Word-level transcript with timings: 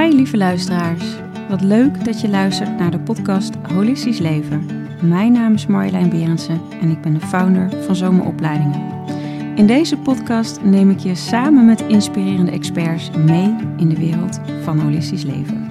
Hi 0.00 0.14
lieve 0.14 0.36
luisteraars. 0.36 1.04
Wat 1.48 1.62
leuk 1.62 2.04
dat 2.04 2.20
je 2.20 2.28
luistert 2.28 2.78
naar 2.78 2.90
de 2.90 2.98
podcast 2.98 3.54
Holistisch 3.74 4.18
Leven. 4.18 4.66
Mijn 5.02 5.32
naam 5.32 5.54
is 5.54 5.66
Marjolein 5.66 6.10
Berendsen 6.10 6.60
en 6.80 6.90
ik 6.90 7.00
ben 7.00 7.14
de 7.14 7.20
founder 7.20 7.70
van 7.84 7.96
Zomeropleidingen. 7.96 8.80
In 9.56 9.66
deze 9.66 9.96
podcast 9.96 10.60
neem 10.62 10.90
ik 10.90 10.98
je 10.98 11.14
samen 11.14 11.66
met 11.66 11.80
inspirerende 11.80 12.50
experts 12.50 13.10
mee 13.10 13.56
in 13.76 13.88
de 13.88 13.96
wereld 13.96 14.40
van 14.62 14.78
holistisch 14.78 15.24
leven. 15.24 15.70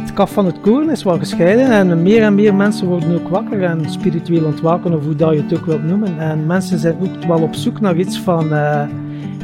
Het 0.00 0.12
kaf 0.12 0.32
van 0.32 0.46
het 0.46 0.60
koren 0.60 0.90
is 0.90 1.02
wel 1.02 1.18
gescheiden 1.18 1.70
en 1.70 2.02
meer 2.02 2.22
en 2.22 2.34
meer 2.34 2.54
mensen 2.54 2.86
worden 2.86 3.20
ook 3.20 3.28
wakker 3.28 3.62
en 3.62 3.90
spiritueel 3.90 4.44
ontwaken 4.44 4.94
of 4.94 5.04
hoe 5.04 5.16
dat 5.16 5.32
je 5.34 5.42
het 5.42 5.58
ook 5.58 5.66
wilt 5.66 5.84
noemen. 5.84 6.18
En 6.18 6.46
mensen 6.46 6.78
zijn 6.78 6.96
ook 7.00 7.24
wel 7.24 7.42
op 7.42 7.54
zoek 7.54 7.80
naar 7.80 7.96
iets 7.96 8.20
van... 8.20 8.52
eh, 8.52 8.82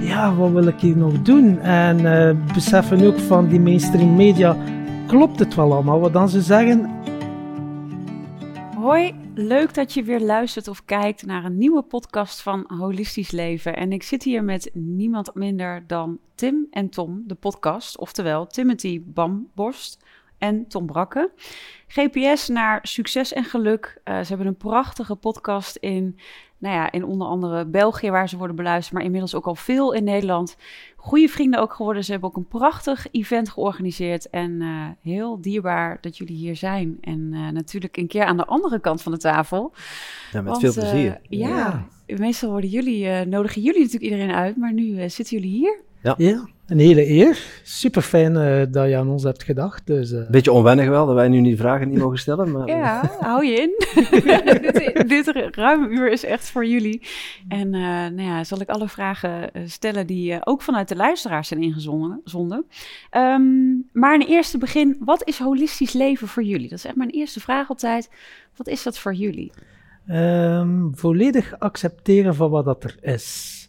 ja, 0.05 0.35
wat 0.35 0.51
wil 0.51 0.67
ik 0.67 0.81
hier 0.81 0.97
nog 0.97 1.23
doen? 1.23 1.61
En 1.61 2.29
eh, 2.29 2.55
beseffen 2.55 3.07
ook 3.07 3.19
van 3.19 3.49
die 3.49 3.61
mainstream 3.61 4.17
media, 4.17 4.57
klopt 5.07 5.39
het 5.39 5.55
wel 5.55 5.73
allemaal 5.73 6.01
wat 6.01 6.13
dan 6.13 6.29
ze 6.29 6.43
zeggen? 6.43 6.91
Hoi, 8.77 9.15
leuk 9.35 9.75
dat 9.75 9.93
je 9.93 10.03
weer 10.03 10.21
luistert 10.21 10.69
of 10.69 10.85
kijkt 10.85 11.27
naar 11.27 11.45
een 11.45 11.59
nieuwe 11.59 11.83
podcast 11.83 12.43
van 12.43 12.65
Holistisch 12.79 13.31
Leven. 13.31 13.77
En 13.77 13.93
ik 13.93 14.03
zit 14.03 14.23
hier 14.23 14.45
met 14.45 14.71
niemand 14.73 15.35
minder 15.35 15.85
dan 15.87 16.19
Tim 16.35 16.67
en 16.71 16.89
Tom, 16.89 17.23
de 17.27 17.35
podcast, 17.35 17.99
oftewel 17.99 18.47
Timothy 18.47 19.03
Bamborst 19.05 20.05
en 20.39 20.69
Tom 20.69 20.87
Brakke. 20.87 21.31
GPS 21.87 22.49
naar 22.49 22.79
succes 22.83 23.33
en 23.33 23.45
geluk. 23.45 24.01
Eh, 24.05 24.21
ze 24.21 24.29
hebben 24.29 24.47
een 24.47 24.57
prachtige 24.57 25.15
podcast 25.15 25.77
in, 25.77 26.19
nou 26.65 26.77
ja, 26.77 26.93
in 26.93 27.05
onder 27.05 27.27
andere 27.27 27.67
België 27.67 28.11
waar 28.11 28.29
ze 28.29 28.37
worden 28.37 28.57
beluisterd, 28.57 28.95
maar 28.95 29.05
inmiddels 29.05 29.35
ook 29.35 29.47
al 29.47 29.55
veel 29.55 29.93
in 29.93 30.05
Nederland. 30.05 30.57
Goede 30.97 31.29
vrienden 31.29 31.61
ook 31.61 31.73
geworden. 31.73 32.05
Ze 32.05 32.11
hebben 32.11 32.29
ook 32.29 32.37
een 32.37 32.49
prachtig 32.49 33.07
event 33.11 33.49
georganiseerd 33.51 34.31
en 34.31 34.61
eh, 34.61 34.69
heel 35.01 35.41
dierbaar 35.41 35.99
dat 36.01 36.17
jullie 36.17 36.37
hier 36.37 36.57
zijn. 36.57 36.99
En 37.01 37.31
eh, 37.33 37.49
natuurlijk 37.49 37.97
een 37.97 38.07
keer 38.07 38.25
aan 38.25 38.37
de 38.37 38.47
andere 38.47 38.81
kant 38.81 39.03
van 39.03 39.13
de 39.13 39.19
tafel. 39.19 39.73
Ja, 40.33 40.41
met 40.41 40.45
Want, 40.45 40.61
veel 40.61 40.83
eh, 40.83 40.91
plezier. 40.91 41.21
ja, 41.29 41.87
meestal 42.07 42.51
worden 42.51 42.71
jullie, 42.71 43.09
eh, 43.09 43.27
nodigen 43.27 43.63
jullie 43.63 43.81
natuurlijk 43.83 44.13
iedereen 44.13 44.35
uit, 44.35 44.57
maar 44.57 44.73
nu 44.73 45.11
zitten 45.11 45.37
jullie 45.37 45.59
hier. 45.59 45.81
Ja, 46.17 46.49
een 46.67 46.79
hele 46.79 47.09
eer. 47.09 47.39
Super 47.63 48.03
fijn 48.03 48.33
dat 48.71 48.89
je 48.89 48.97
aan 48.97 49.09
ons 49.09 49.23
hebt 49.23 49.43
gedacht. 49.43 49.87
Dus, 49.87 50.13
eh, 50.13 50.31
Beetje 50.31 50.53
onwennig 50.53 50.89
wel, 50.89 51.07
dat 51.07 51.15
wij 51.15 51.29
nu 51.29 51.43
die 51.43 51.57
vragen 51.57 51.89
niet 51.89 51.99
mogen 51.99 52.19
stellen, 52.19 52.53
maar 52.53 52.67
eh, 52.67 52.77
Ja, 52.77 53.11
hou 53.21 53.47
je 53.47 53.55
in. 53.55 53.73
dit, 55.09 55.09
dit 55.09 55.55
ruime 55.57 55.89
uur 55.89 56.11
is 56.13 56.25
echt 56.25 56.51
voor 56.51 56.67
jullie. 56.67 57.03
En 57.49 57.75
eh, 57.75 57.81
nou 57.81 58.23
ja, 58.23 58.45
zal 58.45 58.61
ik 58.61 58.69
alle 58.69 58.89
vragen 58.89 59.53
eh, 59.53 59.63
stellen 59.67 60.07
die 60.07 60.33
eh, 60.33 60.41
ook 60.45 60.63
vanuit 60.63 60.89
de 60.89 60.97
luisteraars 60.97 61.49
zijn 61.49 61.63
ingezonden. 61.63 62.21
zonden. 62.25 62.65
Ehm, 63.11 63.43
maar 63.93 64.15
een 64.15 64.27
eerste 64.27 64.59
begin, 64.59 64.97
wat 65.01 65.29
is 65.29 65.39
holistisch 65.39 65.93
leven 65.93 66.29
voor 66.29 66.43
jullie? 66.43 66.69
Dat 66.69 66.79
is 66.79 66.85
echt 66.85 66.97
mijn 66.97 67.11
eerste 67.11 67.41
vraag 67.41 67.69
altijd. 67.69 68.11
Wat 68.57 68.69
is 68.69 68.83
dat 68.83 68.99
voor 68.99 69.15
jullie? 69.15 69.53
Ehm, 70.07 70.91
volledig 70.93 71.59
accepteren 71.59 72.35
van 72.35 72.51
wat 72.51 72.65
dat 72.65 72.85
er 72.85 72.97
is. 73.01 73.64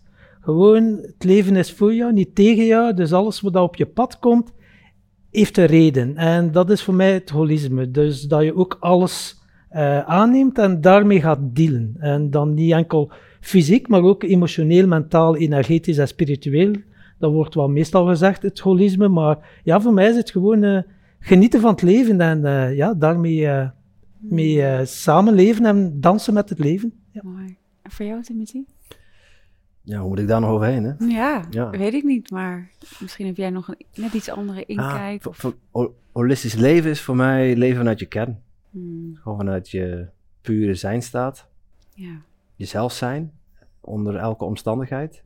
Gewoon, 0.45 0.83
het 1.01 1.23
leven 1.23 1.55
is 1.55 1.71
voor 1.71 1.93
jou, 1.93 2.13
niet 2.13 2.35
tegen 2.35 2.65
jou. 2.65 2.93
Dus 2.93 3.13
alles 3.13 3.41
wat 3.41 3.55
op 3.55 3.75
je 3.75 3.85
pad 3.85 4.19
komt, 4.19 4.53
heeft 5.31 5.57
een 5.57 5.65
reden. 5.65 6.17
En 6.17 6.51
dat 6.51 6.69
is 6.69 6.83
voor 6.83 6.93
mij 6.93 7.13
het 7.13 7.29
holisme. 7.29 7.91
Dus 7.91 8.21
dat 8.21 8.43
je 8.43 8.55
ook 8.55 8.77
alles 8.79 9.41
eh, 9.69 9.99
aanneemt 9.99 10.57
en 10.57 10.81
daarmee 10.81 11.21
gaat 11.21 11.39
dealen. 11.41 11.95
En 11.99 12.29
dan 12.29 12.53
niet 12.53 12.71
enkel 12.71 13.11
fysiek, 13.39 13.87
maar 13.87 14.01
ook 14.01 14.23
emotioneel, 14.23 14.87
mentaal, 14.87 15.35
energetisch 15.35 15.97
en 15.97 16.07
spiritueel. 16.07 16.73
Dat 17.19 17.31
wordt 17.31 17.55
wel 17.55 17.69
meestal 17.69 18.05
gezegd, 18.05 18.41
het 18.41 18.59
holisme. 18.59 19.07
Maar 19.07 19.59
ja, 19.63 19.81
voor 19.81 19.93
mij 19.93 20.09
is 20.09 20.15
het 20.15 20.31
gewoon 20.31 20.63
eh, 20.63 20.81
genieten 21.19 21.61
van 21.61 21.71
het 21.71 21.81
leven 21.81 22.21
en 22.21 22.45
eh, 22.45 22.75
ja, 22.75 22.93
daarmee 22.93 23.49
mee 24.19 24.85
samenleven 24.85 25.65
en 25.65 26.01
dansen 26.01 26.33
met 26.33 26.49
het 26.49 26.59
leven. 26.59 26.93
Ja. 27.11 27.21
Mooi. 27.23 27.57
En 27.81 27.91
voor 27.91 28.05
jou, 28.05 28.21
Timothy? 28.21 28.63
Ja, 29.85 29.99
hoe 29.99 30.09
moet 30.09 30.19
ik 30.19 30.27
daar 30.27 30.39
nog 30.41 30.49
overheen? 30.49 30.83
Hè? 30.83 30.93
Ja, 31.05 31.43
Ja. 31.49 31.69
weet 31.69 31.93
ik 31.93 32.03
niet, 32.03 32.31
maar 32.31 32.71
misschien 32.99 33.25
heb 33.25 33.37
jij 33.37 33.49
nog 33.49 33.67
een 33.67 33.85
net 33.95 34.13
iets 34.13 34.29
andere 34.29 34.65
inkijk. 34.65 35.25
Ah, 35.25 35.33
voor- 35.33 35.55
of, 35.71 35.91
holistisch 36.11 36.53
leven 36.53 36.89
is 36.89 37.01
voor 37.01 37.15
mij 37.15 37.55
leven 37.55 37.77
vanuit 37.77 37.99
je 37.99 38.05
kern. 38.05 38.43
Hmm, 38.69 39.15
Gewoon 39.15 39.37
vanuit 39.37 39.69
je 39.69 40.07
pure 40.41 40.75
zijnstaat. 40.75 41.47
ja, 41.93 42.21
Jezelf 42.55 42.91
zijn, 42.93 43.33
onder 43.81 44.15
elke 44.15 44.43
omstandigheid. 44.45 45.23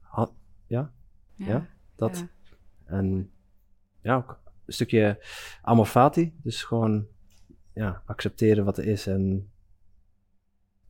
Ha- 0.00 0.30
ja, 0.66 0.92
ja, 1.36 1.46
Ja, 1.46 1.66
dat. 1.96 2.18
ja. 2.18 2.28
En 2.96 3.30
ja, 4.02 4.14
ook 4.16 4.40
een 4.66 4.72
stukje 4.72 5.24
amor 5.62 5.86
fati. 5.86 6.34
Dus 6.42 6.62
gewoon 6.62 7.06
ja, 7.74 8.02
accepteren 8.06 8.64
wat 8.64 8.78
er 8.78 8.86
is 8.86 9.06
en 9.06 9.51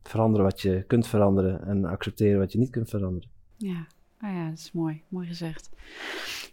veranderen 0.03 0.45
wat 0.45 0.61
je 0.61 0.83
kunt 0.87 1.07
veranderen 1.07 1.67
en 1.67 1.85
accepteren 1.85 2.39
wat 2.39 2.51
je 2.51 2.57
niet 2.57 2.69
kunt 2.69 2.89
veranderen. 2.89 3.29
Ja, 3.57 3.87
oh 4.23 4.29
ja, 4.29 4.49
dat 4.49 4.57
is 4.57 4.69
mooi. 4.73 5.01
Mooi 5.07 5.27
gezegd. 5.27 5.69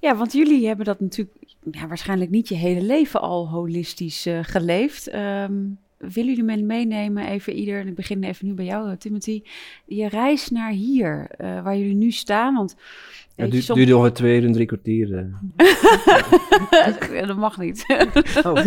Ja, 0.01 0.17
want 0.17 0.33
jullie 0.33 0.67
hebben 0.67 0.85
dat 0.87 1.01
natuurlijk 1.01 1.37
ja, 1.71 1.87
waarschijnlijk 1.89 2.31
niet 2.31 2.49
je 2.49 2.55
hele 2.55 2.83
leven 2.83 3.21
al 3.21 3.49
holistisch 3.49 4.27
eh, 4.27 4.39
geleefd. 4.43 5.09
Ehm, 5.09 5.53
willen 5.99 6.29
jullie 6.35 6.43
me 6.45 6.57
meenemen, 6.63 7.27
even 7.27 7.53
ieder, 7.53 7.81
en 7.81 7.87
ik 7.89 7.95
begin 7.95 8.25
even 8.25 8.47
nu 8.47 8.53
bij 8.55 8.65
jou, 8.65 8.91
eh, 8.91 8.97
Timothy, 8.97 9.43
je 9.87 10.09
reis 10.09 10.49
naar 10.51 10.71
hier, 10.71 11.27
eh, 11.31 11.63
waar 11.63 11.77
jullie 11.77 11.95
nu 11.95 12.11
staan? 12.11 12.55
Want 12.55 12.77
Ja, 13.37 13.45
je, 13.45 13.51
du- 13.51 13.61
soms- 13.61 13.79
duurde 13.79 13.97
ongeveer 13.97 14.15
twee 14.15 14.41
uur 14.41 14.47
en 14.47 14.53
drie 14.53 14.67
kwartier. 14.67 15.09
Ja, 15.11 15.27
dat 17.27 17.37
mag 17.37 17.59
niet. 17.59 17.85
Oh. 18.43 18.55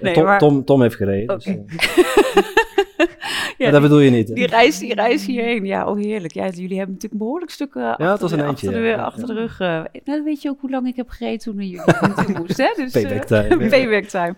nee, 0.00 0.14
Tom, 0.14 0.24
maar 0.24 0.38
Tom, 0.38 0.64
Tom 0.64 0.80
heeft 0.82 0.94
gereden. 0.96 1.38
dus. 1.38 1.46
ja, 3.58 3.70
dat 3.70 3.82
bedoel 3.82 4.00
je 4.00 4.10
niet. 4.10 4.28
hè? 4.28 4.34
die 4.34 4.46
reis, 4.46 4.78
die 4.78 4.94
reis 4.94 5.26
hierheen, 5.26 5.64
ja, 5.64 5.86
oh 5.86 5.96
heerlijk. 5.98 6.34
Ja, 6.34 6.48
jullie 6.48 6.76
hebben 6.76 6.94
natuurlijk 6.94 7.12
een 7.12 7.18
behoorlijk 7.18 7.50
stuk 7.50 7.74
eh, 7.74 7.88
achter, 7.88 8.10
het 8.10 8.20
was 8.20 8.30
een 8.32 8.38
de- 8.38 8.44
eindje, 8.44 8.66
achter, 8.68 8.82
ja. 8.84 8.88
Ja. 8.96 9.02
achter 9.02 9.26
de 9.26 9.32
rug. 9.34 9.58
nou, 9.58 9.86
dan 10.04 10.22
weet 10.24 10.42
je 10.42 10.48
ook 10.48 10.60
hoe 10.60 10.70
lang 10.70 10.86
ik 10.86 10.96
heb 10.96 11.08
gereden 11.08 11.38
toen 11.38 11.54
jullie 11.54 11.76
naartoe 11.76 12.38
moest, 12.38 12.56
hè? 12.56 12.72
Dus, 12.76 12.92
eh, 12.94 13.02
Payback 13.02 13.24
time. 13.24 13.68
Payback 13.68 14.04
time. 14.04 14.34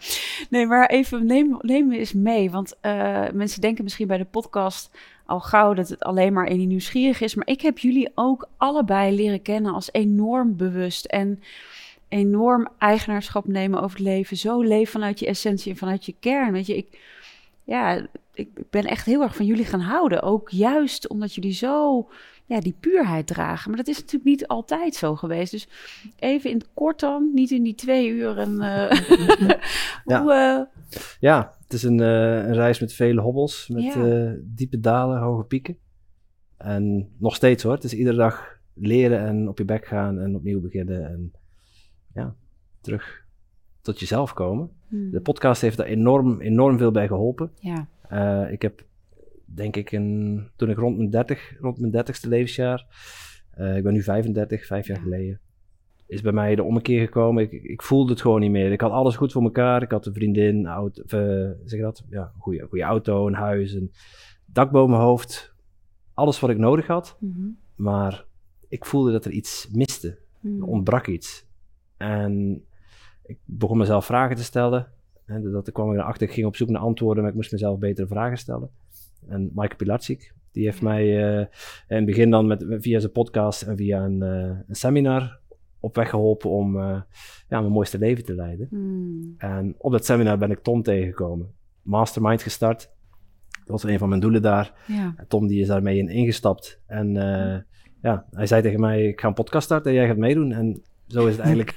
Nee, 0.50 0.66
maar 0.66 0.86
even 0.86 1.26
neem, 1.26 1.56
neem 1.60 1.86
me 1.86 1.98
eens 1.98 2.12
mee. 2.12 2.50
Want 2.50 2.74
eh, 2.80 3.22
mensen 3.32 3.60
denken 3.60 3.84
misschien 3.84 4.06
bij 4.06 4.18
de 4.18 4.24
podcast 4.24 4.90
al 5.26 5.40
gauw 5.40 5.74
dat 5.74 5.88
het 5.88 6.02
alleen 6.02 6.32
maar 6.32 6.46
in 6.46 6.58
die 6.58 6.66
nieuwsgierig 6.66 7.20
is. 7.20 7.34
Maar 7.34 7.46
ik 7.48 7.60
heb 7.60 7.78
jullie 7.78 8.10
ook 8.14 8.48
allebei 8.56 9.14
leren 9.14 9.42
kennen 9.42 9.72
als 9.74 9.88
enorm 9.92 10.56
bewust 10.56 11.04
en 11.04 11.42
enorm 12.08 12.68
eigenaarschap 12.78 13.46
nemen 13.46 13.82
over 13.82 13.96
het 13.98 14.06
leven. 14.06 14.36
Zo 14.36 14.60
leven 14.60 14.92
vanuit 14.92 15.18
je 15.18 15.26
essentie 15.26 15.72
en 15.72 15.78
vanuit 15.78 16.06
je 16.06 16.14
kern. 16.20 16.52
Weet 16.52 16.66
je, 16.66 16.76
ik, 16.76 16.98
ja, 17.64 18.06
ik 18.32 18.70
ben 18.70 18.84
echt 18.84 19.06
heel 19.06 19.22
erg 19.22 19.36
van 19.36 19.46
jullie 19.46 19.64
gaan 19.64 19.80
houden. 19.80 20.22
Ook 20.22 20.50
juist 20.50 21.08
omdat 21.08 21.34
jullie 21.34 21.52
zo 21.52 22.08
ja, 22.46 22.60
die 22.60 22.76
puurheid 22.80 23.26
dragen. 23.26 23.68
Maar 23.68 23.78
dat 23.78 23.88
is 23.88 23.96
natuurlijk 23.96 24.24
niet 24.24 24.46
altijd 24.46 24.94
zo 24.94 25.16
geweest. 25.16 25.50
Dus 25.50 25.68
even 26.16 26.50
in 26.50 26.56
het 26.56 26.68
kort 26.74 27.00
dan, 27.00 27.30
niet 27.34 27.50
in 27.50 27.62
die 27.62 27.74
twee 27.74 28.08
uur. 28.08 28.38
En, 28.38 28.60
eh, 28.60 29.00
Ja. 30.04 30.20
hoe, 30.22 30.32
eh, 30.32 30.82
Ja, 31.20 31.54
het 31.62 31.72
is 31.72 31.82
een, 31.82 32.00
eh, 32.00 32.36
een 32.36 32.54
reis 32.54 32.80
met 32.80 32.92
vele 32.92 33.20
hobbels, 33.20 33.68
met 33.68 33.82
Ja. 33.82 34.34
diepe 34.42 34.80
dalen, 34.80 35.20
hoge 35.20 35.44
pieken. 35.44 35.78
En 36.56 37.14
nog 37.18 37.34
steeds 37.34 37.62
hoor, 37.62 37.72
het 37.72 37.84
is 37.84 37.94
iedere 37.94 38.16
dag 38.16 38.58
leren 38.74 39.18
en 39.26 39.48
op 39.48 39.58
je 39.58 39.64
bek 39.64 39.86
gaan 39.86 40.18
en 40.18 40.34
opnieuw 40.36 40.60
beginnen. 40.60 41.06
En 41.06 41.32
ja, 42.14 42.34
terug 42.80 43.24
tot 43.80 44.00
jezelf 44.00 44.32
komen. 44.32 44.70
Hmm, 44.96 45.10
De 45.10 45.20
podcast 45.20 45.60
heeft 45.60 45.76
daar 45.76 45.86
enorm, 45.86 46.40
enorm 46.40 46.78
veel 46.78 46.90
bij 46.90 47.06
geholpen. 47.06 47.50
ja, 47.60 47.88
Eh, 48.08 48.52
ik 48.52 48.62
heb, 48.62 48.84
denk 49.44 49.76
ik, 49.76 49.92
een, 49.92 50.48
toen 50.56 50.70
ik 50.70 50.76
rond 50.76 50.96
mijn 50.96 51.10
30, 51.10 51.54
rond 51.60 51.78
mijn 51.78 51.92
30ste 51.92 52.28
levensjaar, 52.28 52.86
eh, 53.50 53.76
ik 53.76 53.82
ben 53.82 53.92
nu 53.92 54.02
35, 54.02 54.66
vijf 54.66 54.86
jaar 54.86 54.96
Ja. 54.96 55.02
geleden, 55.02 55.40
is 56.06 56.20
bij 56.20 56.32
mij 56.32 56.54
de 56.54 56.62
ommekeer 56.62 57.00
gekomen. 57.04 57.42
Ik, 57.42 57.52
ik 57.62 57.82
voelde 57.82 58.12
het 58.12 58.20
gewoon 58.20 58.40
niet 58.40 58.50
meer. 58.50 58.72
Ik 58.72 58.80
had 58.80 58.90
alles 58.90 59.16
goed 59.16 59.32
voor 59.32 59.42
elkaar. 59.42 59.82
Ik 59.82 59.90
had 59.90 60.06
een 60.06 60.14
vriendin, 60.14 60.70
of, 60.78 61.12
eh, 61.12 61.50
zeg 61.64 61.80
dat? 61.80 62.04
Ja, 62.10 62.22
een 62.34 62.40
goede, 62.40 62.66
goede 62.68 62.84
auto, 62.84 63.26
een 63.26 63.34
huis, 63.34 63.72
een 63.72 63.92
dak 64.46 64.70
boven 64.70 64.90
mijn 64.90 65.02
hoofd. 65.02 65.54
Alles 66.14 66.40
wat 66.40 66.50
ik 66.50 66.58
nodig 66.58 66.86
had. 66.86 67.16
mhm, 67.20 67.48
Maar 67.76 68.24
ik 68.68 68.84
voelde 68.84 69.12
dat 69.12 69.24
er 69.24 69.30
iets 69.32 69.68
miste. 69.72 70.18
hmm, 70.40 70.60
Er 70.60 70.66
ontbrak 70.66 71.06
iets. 71.06 71.46
En 71.96 72.62
ik 73.26 73.38
begon 73.44 73.78
mezelf 73.78 74.04
vragen 74.04 74.36
te 74.36 74.44
stellen. 74.44 74.86
En 75.26 75.52
dat 75.52 75.72
kwam 75.72 75.92
ik 75.92 75.98
erachter. 75.98 76.26
Ik 76.26 76.32
ging 76.34 76.46
op 76.46 76.56
zoek 76.56 76.68
naar 76.68 76.80
antwoorden, 76.80 77.22
maar 77.22 77.30
ik 77.30 77.36
moest 77.36 77.52
mezelf 77.52 77.78
betere 77.78 78.06
vragen 78.06 78.38
stellen. 78.38 78.70
En 79.28 79.50
Maaike 79.54 79.76
Pilatschik, 79.76 80.34
die 80.52 80.64
heeft 80.64 80.82
mij 80.82 81.02
eh, 81.02 81.38
in 81.88 81.96
het 81.96 82.04
begin 82.04 82.30
dan 82.30 82.46
met, 82.46 82.64
via 82.68 82.98
zijn 82.98 83.12
podcast 83.12 83.62
en 83.62 83.76
via 83.76 84.04
een, 84.04 84.22
eh, 84.22 84.58
een 84.68 84.74
seminar 84.74 85.38
op 85.80 85.94
weg 85.94 86.10
geholpen 86.10 86.50
om 86.50 86.76
eh, 86.78 87.00
ja, 87.48 87.60
mijn 87.60 87.72
mooiste 87.72 87.98
leven 87.98 88.24
te 88.24 88.34
leiden. 88.34 88.66
hmm, 88.70 89.34
En 89.38 89.74
op 89.78 89.92
dat 89.92 90.04
seminar 90.04 90.38
ben 90.38 90.50
ik 90.50 90.58
Tom 90.62 90.82
tegengekomen. 90.82 91.52
Mastermind 91.82 92.42
gestart. 92.42 92.92
Dat 93.50 93.82
was 93.82 93.82
een 93.84 93.98
van 93.98 94.08
mijn 94.08 94.20
doelen 94.20 94.42
daar. 94.42 94.84
ja, 94.86 95.14
En 95.16 95.26
Tom 95.28 95.46
die 95.46 95.60
is 95.60 95.66
daarmee 95.66 95.98
in 95.98 96.08
ingestapt. 96.08 96.80
En 96.86 97.14
ja, 98.02 98.26
hij 98.30 98.46
zei 98.46 98.62
tegen 98.62 98.80
mij, 98.80 99.06
ik 99.06 99.20
ga 99.20 99.28
een 99.28 99.34
podcast 99.34 99.64
starten 99.64 99.90
en 99.90 99.96
jij 99.96 100.06
gaat 100.06 100.16
meedoen. 100.16 100.52
En 100.52 100.82
zo 101.06 101.26
is 101.26 101.36
het 101.36 101.44
eigenlijk 101.46 101.74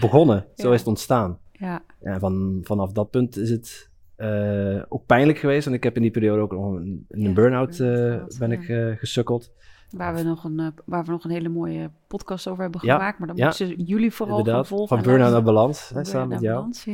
begonnen. 0.00 0.46
Zo 0.54 0.72
is 0.72 0.78
het 0.78 0.88
ontstaan. 0.88 1.38
Ja. 1.52 1.82
Ja, 2.00 2.18
van, 2.18 2.60
vanaf 2.62 2.92
dat 2.92 3.10
punt 3.10 3.36
is 3.36 3.50
het 3.50 3.90
eh, 4.16 4.82
ook 4.88 5.06
pijnlijk 5.06 5.38
geweest. 5.38 5.66
En 5.66 5.72
ik 5.72 5.82
heb 5.82 5.96
in 5.96 6.02
die 6.02 6.10
periode 6.10 6.42
ook 6.42 6.52
nog 6.52 6.74
een, 6.74 7.06
Ja, 7.08 7.26
een 7.26 7.34
burn-out 7.34 7.80
eh, 7.80 8.24
ben 8.38 8.52
ik 8.52 8.68
eh, 8.68 8.96
gesukkeld. 8.96 9.52
Waar 9.90 10.14
we, 10.14 10.22
nog 10.22 10.44
een, 10.44 10.74
waar 10.84 11.04
we 11.04 11.10
nog 11.10 11.24
een 11.24 11.30
hele 11.30 11.48
mooie 11.48 11.90
podcast 12.08 12.48
over 12.48 12.62
hebben 12.62 12.80
Ja, 12.84 12.94
gemaakt. 12.96 13.18
Maar 13.18 13.28
dan 13.28 13.36
ja. 13.36 13.44
moeten 13.44 13.84
jullie 13.84 14.12
vooral 14.12 14.44
gaan 14.44 14.66
volgen. 14.66 14.88
van 14.88 14.98
en 14.98 15.04
burn-out 15.04 15.32
naar 15.32 15.42
balans, 15.42 15.90
hè, 15.94 16.04
samen 16.04 16.28
met 16.28 16.40
jou. 16.40 16.54
balans. 16.54 16.86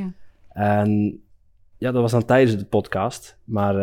En 0.48 1.20
ja, 1.78 1.92
dat 1.92 2.02
was 2.02 2.10
dan 2.10 2.24
tijdens 2.24 2.56
de 2.58 2.64
podcast. 2.64 3.38
Maar 3.44 3.74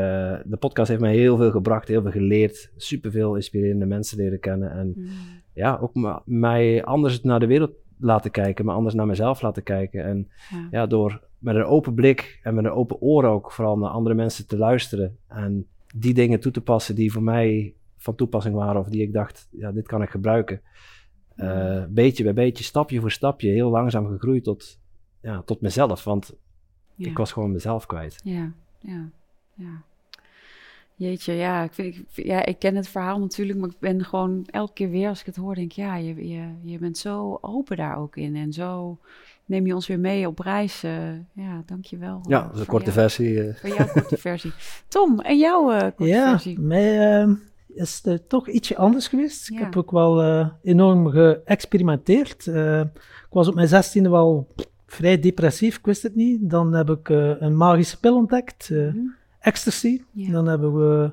de 0.45 0.57
podcast 0.59 0.89
heeft 0.89 1.01
mij 1.01 1.15
heel 1.15 1.37
veel 1.37 1.51
gebracht, 1.51 1.87
heel 1.87 2.01
veel 2.01 2.11
geleerd. 2.11 2.71
Superveel 2.75 3.35
inspirerende 3.35 3.85
mensen 3.85 4.17
leren 4.17 4.39
kennen. 4.39 4.71
En 4.71 4.93
Mm. 4.95 5.07
ja, 5.53 5.77
ook 5.81 6.21
mij 6.25 6.83
anders 6.83 7.21
naar 7.21 7.39
de 7.39 7.47
wereld 7.47 7.71
laten 7.97 8.31
kijken, 8.31 8.65
maar 8.65 8.75
anders 8.75 8.95
naar 8.95 9.05
mezelf 9.05 9.41
laten 9.41 9.63
kijken. 9.63 10.05
En 10.05 10.29
Ja. 10.49 10.67
ja, 10.71 10.85
door 10.85 11.21
met 11.39 11.55
een 11.55 11.65
open 11.65 11.93
blik 11.93 12.39
en 12.43 12.55
met 12.55 12.65
een 12.65 12.71
open 12.71 13.01
oor 13.01 13.23
ook 13.23 13.51
vooral 13.51 13.77
naar 13.77 13.89
andere 13.89 14.15
mensen 14.15 14.47
te 14.47 14.57
luisteren. 14.57 15.17
En 15.27 15.67
die 15.95 16.13
dingen 16.13 16.39
toe 16.39 16.51
te 16.51 16.61
passen 16.61 16.95
die 16.95 17.11
voor 17.11 17.23
mij 17.23 17.73
van 17.97 18.15
toepassing 18.15 18.55
waren 18.55 18.81
of 18.81 18.87
die 18.87 19.01
ik 19.01 19.13
dacht, 19.13 19.47
ja, 19.51 19.71
dit 19.71 19.87
kan 19.87 20.01
ik 20.01 20.09
gebruiken. 20.09 20.61
Eh, 21.35 21.83
beetje 21.89 22.23
bij 22.23 22.33
beetje, 22.33 22.63
stapje 22.63 22.99
voor 22.99 23.11
stapje, 23.11 23.49
heel 23.49 23.69
langzaam 23.69 24.07
gegroeid 24.07 24.43
tot, 24.43 24.79
ja, 25.21 25.41
tot 25.41 25.61
mezelf. 25.61 26.03
Want 26.03 26.35
Ja. 26.95 27.09
ik 27.09 27.17
was 27.17 27.31
gewoon 27.31 27.51
mezelf 27.51 27.85
kwijt. 27.85 28.19
Ja, 28.23 28.51
ja, 28.79 29.09
ja. 29.55 29.83
Jeetje, 30.97 31.33
ja 31.33 31.63
ik, 31.63 31.73
vind, 31.73 31.95
ik, 31.95 32.05
vind- 32.07 32.27
ja, 32.27 32.45
ik 32.45 32.59
ken 32.59 32.75
het 32.75 32.87
verhaal 32.87 33.19
natuurlijk, 33.19 33.59
maar 33.59 33.69
ik 33.69 33.79
ben 33.79 34.03
gewoon 34.05 34.43
elke 34.51 34.73
keer 34.73 34.89
weer 34.89 35.07
als 35.09 35.19
ik 35.19 35.25
het 35.25 35.35
hoor, 35.35 35.55
denk 35.55 35.69
ik, 35.71 35.75
ja, 35.77 35.95
je, 35.95 36.27
je, 36.27 36.47
je 36.61 36.77
bent 36.77 36.97
zo 36.97 37.37
open 37.41 37.77
daar 37.77 37.97
ook 37.97 38.15
in 38.15 38.35
en 38.35 38.53
zo 38.53 38.97
neem 39.45 39.67
je 39.67 39.75
ons 39.75 39.87
weer 39.87 39.99
mee 39.99 40.27
op 40.27 40.39
reis. 40.39 40.83
eh, 40.83 41.11
ja, 41.33 41.63
dankjewel. 41.65 42.21
Ja, 42.27 42.41
dat 42.41 42.53
is 42.53 42.59
een 42.59 42.65
korte 42.65 42.85
jou- 42.91 42.97
versie. 42.99 43.43
eh. 43.43 43.55
Voor 43.55 43.69
jouw 43.69 43.87
korte 43.93 44.17
versie. 44.17 44.51
Tom, 44.87 45.19
en 45.19 45.37
jouw 45.37 45.71
eh, 45.71 45.79
korte 45.81 46.05
Ja, 46.05 46.29
versie? 46.29 46.59
mij 46.59 47.21
eh, 47.21 47.29
is 47.67 47.99
het 48.03 48.29
toch 48.29 48.49
ietsje 48.49 48.77
anders 48.77 49.07
geweest. 49.07 49.49
Ik 49.51 49.57
heb 49.59 49.75
ook 49.77 49.91
wel 49.91 50.21
eh, 50.21 50.47
enorm 50.63 51.07
geëxperimenteerd. 51.09 52.47
Eh, 52.47 52.79
ik 52.79 53.31
was 53.31 53.47
op 53.47 53.55
mijn 53.55 53.67
zestiende 53.67 54.09
wel 54.09 54.47
vrij 54.87 55.19
depressief, 55.19 55.77
ik 55.77 55.85
wist 55.85 56.03
het 56.03 56.15
niet. 56.15 56.49
Dan 56.49 56.73
heb 56.73 56.89
ik 56.89 57.09
eh, 57.09 57.31
een 57.41 57.57
magische 57.57 57.99
pil 57.99 58.15
ontdekt, 58.15 58.69
eh, 58.71 58.77
Mhm. 58.77 58.97
Ecstasy. 59.45 60.01
Ja. 60.11 60.31
Dan 60.31 60.47
hebben 60.47 60.73
we 60.73 61.11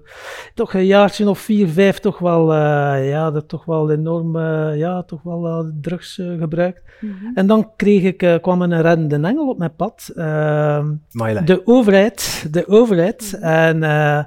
toch 0.54 0.74
een 0.74 0.86
jaartje 0.86 1.28
of 1.28 1.38
vier, 1.38 1.68
vijf 1.68 1.98
toch 1.98 2.18
wel, 2.18 2.52
eh, 2.52 3.08
ja, 3.08 3.30
dat 3.30 3.48
toch 3.48 3.64
wel 3.64 3.90
enorm, 3.90 4.36
eh, 4.36 4.76
ja, 4.76 5.02
toch 5.02 5.22
wel 5.22 5.46
eh, 5.46 5.64
drugs 5.80 6.20
gebruikt. 6.38 6.82
Mhm. 7.00 7.14
En 7.34 7.46
dan 7.46 7.70
kreeg 7.76 8.02
ik, 8.02 8.42
kwam 8.42 8.62
een 8.62 8.80
reddende 8.80 9.28
engel 9.28 9.48
op 9.48 9.58
mijn 9.58 9.74
pad. 9.76 10.12
Ehm, 10.14 10.94
de 11.44 11.60
overheid, 11.64 12.46
de 12.50 12.68
overheid. 12.68 13.32
Mhm. 13.32 13.44
En 13.44 13.82
eh, 13.82 14.24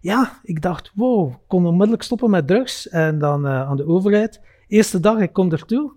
ja, 0.00 0.40
ik 0.42 0.62
dacht, 0.62 0.92
wow, 0.94 1.30
ik 1.30 1.38
kon 1.46 1.66
onmiddellijk 1.66 2.02
stoppen 2.02 2.30
met 2.30 2.46
drugs. 2.46 2.88
En 2.88 3.18
dan 3.18 3.46
eh, 3.46 3.68
aan 3.68 3.76
de 3.76 3.86
overheid. 3.86 4.40
Eerste 4.68 5.00
dag, 5.00 5.18
ik 5.18 5.32
kom 5.32 5.52
ertoe. 5.52 5.92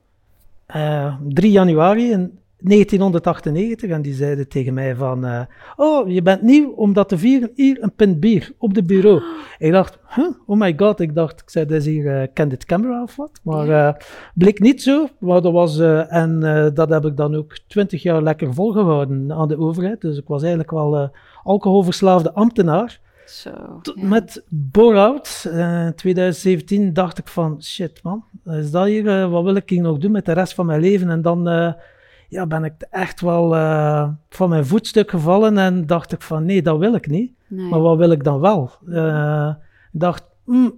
Eh 0.65 1.15
3 1.27 1.51
januari 1.51 2.11
in 2.11 2.39
1998. 2.63 3.89
En 3.89 4.01
die 4.01 4.13
zeiden 4.13 4.47
tegen 4.47 4.73
mij 4.73 4.95
van, 4.95 5.25
eh, 5.25 5.41
oh, 5.75 6.09
je 6.09 6.21
bent 6.21 6.41
nieuw 6.41 6.71
om 6.71 6.93
dat 6.93 7.09
te 7.09 7.17
vieren. 7.17 7.51
Hier 7.55 7.77
een 7.81 7.93
pint 7.95 8.19
bier 8.19 8.51
op 8.57 8.73
de 8.73 8.83
bureau. 8.83 9.21
Ik 9.57 9.71
dacht, 9.71 9.99
huh, 10.15 10.29
oh 10.45 10.59
my 10.59 10.73
god. 10.77 10.99
Ik 10.99 11.15
dacht, 11.15 11.41
ik 11.41 11.49
zei, 11.49 11.65
dat 11.65 11.77
is 11.77 11.85
hier 11.85 12.21
eh 12.21 12.27
Candid 12.33 12.65
Camera 12.65 13.03
of 13.03 13.15
wat. 13.15 13.39
Maar 13.43 13.69
eh, 13.69 13.93
bleek 14.33 14.59
niet 14.59 14.81
zo. 14.81 15.07
Maar 15.19 15.41
dat 15.41 15.53
was, 15.53 15.79
en 16.09 16.39
dat 16.73 16.89
heb 16.89 17.05
ik 17.05 17.17
dan 17.17 17.35
ook 17.35 17.57
20 17.67 18.03
jaar 18.03 18.21
lekker 18.21 18.53
volgehouden 18.53 19.31
aan 19.31 19.47
de 19.47 19.57
overheid. 19.57 20.01
Dus 20.01 20.17
ik 20.17 20.27
was 20.27 20.41
eigenlijk 20.41 20.71
wel 20.71 21.11
alcoholverslaafde 21.43 22.33
ambtenaar. 22.33 23.01
Zo. 23.25 23.81
Met 23.95 24.43
bore-out 24.49 25.45
eh, 25.51 25.85
in 25.85 25.95
2017 25.95 26.93
dacht 26.93 27.17
ik 27.17 27.27
van, 27.27 27.63
shit 27.63 28.03
man, 28.03 28.23
is 28.45 28.71
dat 28.71 28.85
hier, 28.85 29.29
wat 29.29 29.43
wil 29.43 29.55
ik 29.55 29.69
hier 29.69 29.81
nog 29.81 29.97
doen 29.97 30.11
met 30.11 30.25
de 30.25 30.31
rest 30.31 30.53
van 30.53 30.65
mijn 30.65 30.81
leven? 30.81 31.09
En 31.09 31.21
dan 31.21 31.47
ja, 32.33 32.45
ben 32.47 32.63
ik 32.63 32.73
echt 32.89 33.21
wel 33.21 33.55
eh, 33.55 34.07
van 34.29 34.49
mijn 34.49 34.65
voetstuk 34.65 35.09
gevallen 35.09 35.57
en 35.57 35.85
dacht 35.85 36.11
ik 36.11 36.21
van, 36.21 36.45
nee, 36.45 36.61
dat 36.61 36.77
wil 36.77 36.93
ik 36.93 37.07
niet. 37.07 37.31
Nee. 37.47 37.65
Maar 37.69 37.79
wat 37.81 37.97
wil 37.97 38.11
ik 38.11 38.23
dan 38.23 38.39
wel? 38.39 38.71
Eh, 38.91 39.49
ik 39.93 39.99
dacht, 39.99 40.23
hmm, 40.45 40.73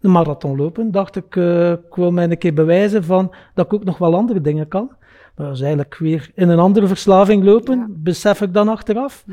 een 0.00 0.10
marathon 0.10 0.56
lopen. 0.56 0.90
Dacht 0.90 1.16
ik, 1.16 1.36
eh, 1.36 1.70
ik 1.70 1.94
wil 1.94 2.10
mij 2.12 2.30
een 2.30 2.38
keer 2.38 2.54
bewijzen 2.54 3.04
van 3.04 3.34
dat 3.54 3.64
ik 3.66 3.72
ook 3.72 3.84
nog 3.84 3.98
wel 3.98 4.14
andere 4.16 4.40
dingen 4.40 4.68
kan. 4.68 4.90
Maar 5.36 5.46
dat 5.46 5.54
is 5.54 5.60
eigenlijk 5.60 5.96
weer 5.96 6.30
in 6.34 6.48
een 6.48 6.58
andere 6.58 6.86
verslaving 6.86 7.44
lopen, 7.44 7.78
Ja. 7.78 7.86
besef 7.90 8.40
ik 8.40 8.52
dan 8.54 8.68
achteraf. 8.68 9.24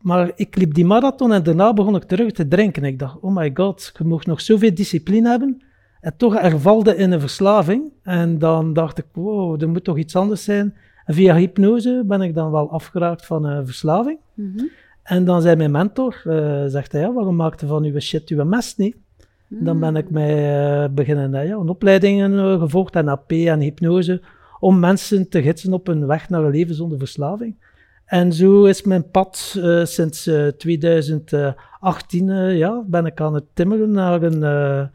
Maar 0.00 0.30
ik 0.34 0.56
liep 0.56 0.74
die 0.74 0.84
marathon 0.86 1.32
en 1.32 1.42
daarna 1.42 1.72
begon 1.72 1.96
ik 1.96 2.02
terug 2.04 2.32
te 2.32 2.48
drinken. 2.48 2.84
Ik 2.84 2.98
dacht, 2.98 3.16
oh 3.20 3.34
my 3.34 3.50
god, 3.54 3.92
je 3.98 4.04
mag 4.04 4.26
nog 4.26 4.40
zoveel 4.40 4.74
discipline 4.74 5.28
hebben. 5.28 5.62
En 6.00 6.14
toch 6.16 6.34
ervalde 6.34 6.96
in 6.96 7.12
een 7.12 7.20
verslaving. 7.20 7.82
En 8.02 8.38
dan 8.38 8.72
dacht 8.72 8.98
ik, 8.98 9.04
wow, 9.12 9.62
er 9.62 9.68
moet 9.68 9.84
toch 9.84 9.98
iets 9.98 10.16
anders 10.16 10.44
zijn. 10.44 10.74
En 11.04 11.14
via 11.14 11.36
hypnose 11.36 12.02
ben 12.06 12.22
ik 12.22 12.34
dan 12.34 12.50
wel 12.50 12.70
afgeraakt 12.70 13.26
van 13.26 13.44
een 13.44 13.66
verslaving. 13.66 14.18
Mhm. 14.34 14.64
En 15.02 15.24
dan 15.24 15.42
zei 15.42 15.56
mijn 15.56 15.70
mentor, 15.70 16.22
eh, 16.24 16.64
zegt 16.66 16.92
hij, 16.92 17.00
ja, 17.00 17.12
waarom 17.12 17.36
maakte 17.36 17.66
van 17.66 17.84
uw 17.84 18.00
shit 18.00 18.28
uw 18.28 18.44
mest 18.44 18.78
niet? 18.78 18.96
Dan 19.48 19.80
ben 19.80 19.96
ik 19.96 20.10
mij 20.10 20.82
eh, 20.82 20.90
beginnen, 20.90 21.34
eh, 21.34 21.48
ja, 21.48 21.56
een 21.56 21.68
opleidingen 21.68 22.38
eh, 22.38 22.60
gevolgd, 22.60 22.94
NLP 22.94 23.30
en 23.30 23.60
hypnose, 23.60 24.22
om 24.60 24.78
mensen 24.78 25.28
te 25.28 25.42
gidsen 25.42 25.72
op 25.72 25.86
hun 25.86 26.06
weg 26.06 26.28
naar 26.28 26.44
een 26.44 26.50
leven 26.50 26.74
zonder 26.74 26.98
verslaving. 26.98 27.56
En 28.08 28.32
zo 28.32 28.64
is 28.64 28.82
mijn 28.82 29.10
pad 29.10 29.54
eh, 29.62 29.84
sinds 29.84 30.26
eh, 30.26 30.46
2018, 30.46 32.30
eh, 32.30 32.56
ja, 32.58 32.82
ben 32.86 33.06
ik 33.06 33.20
aan 33.20 33.34
het 33.34 33.44
timmeren 33.54 33.90
naar 33.90 34.22
een, 34.22 34.42
eh, 34.42 34.86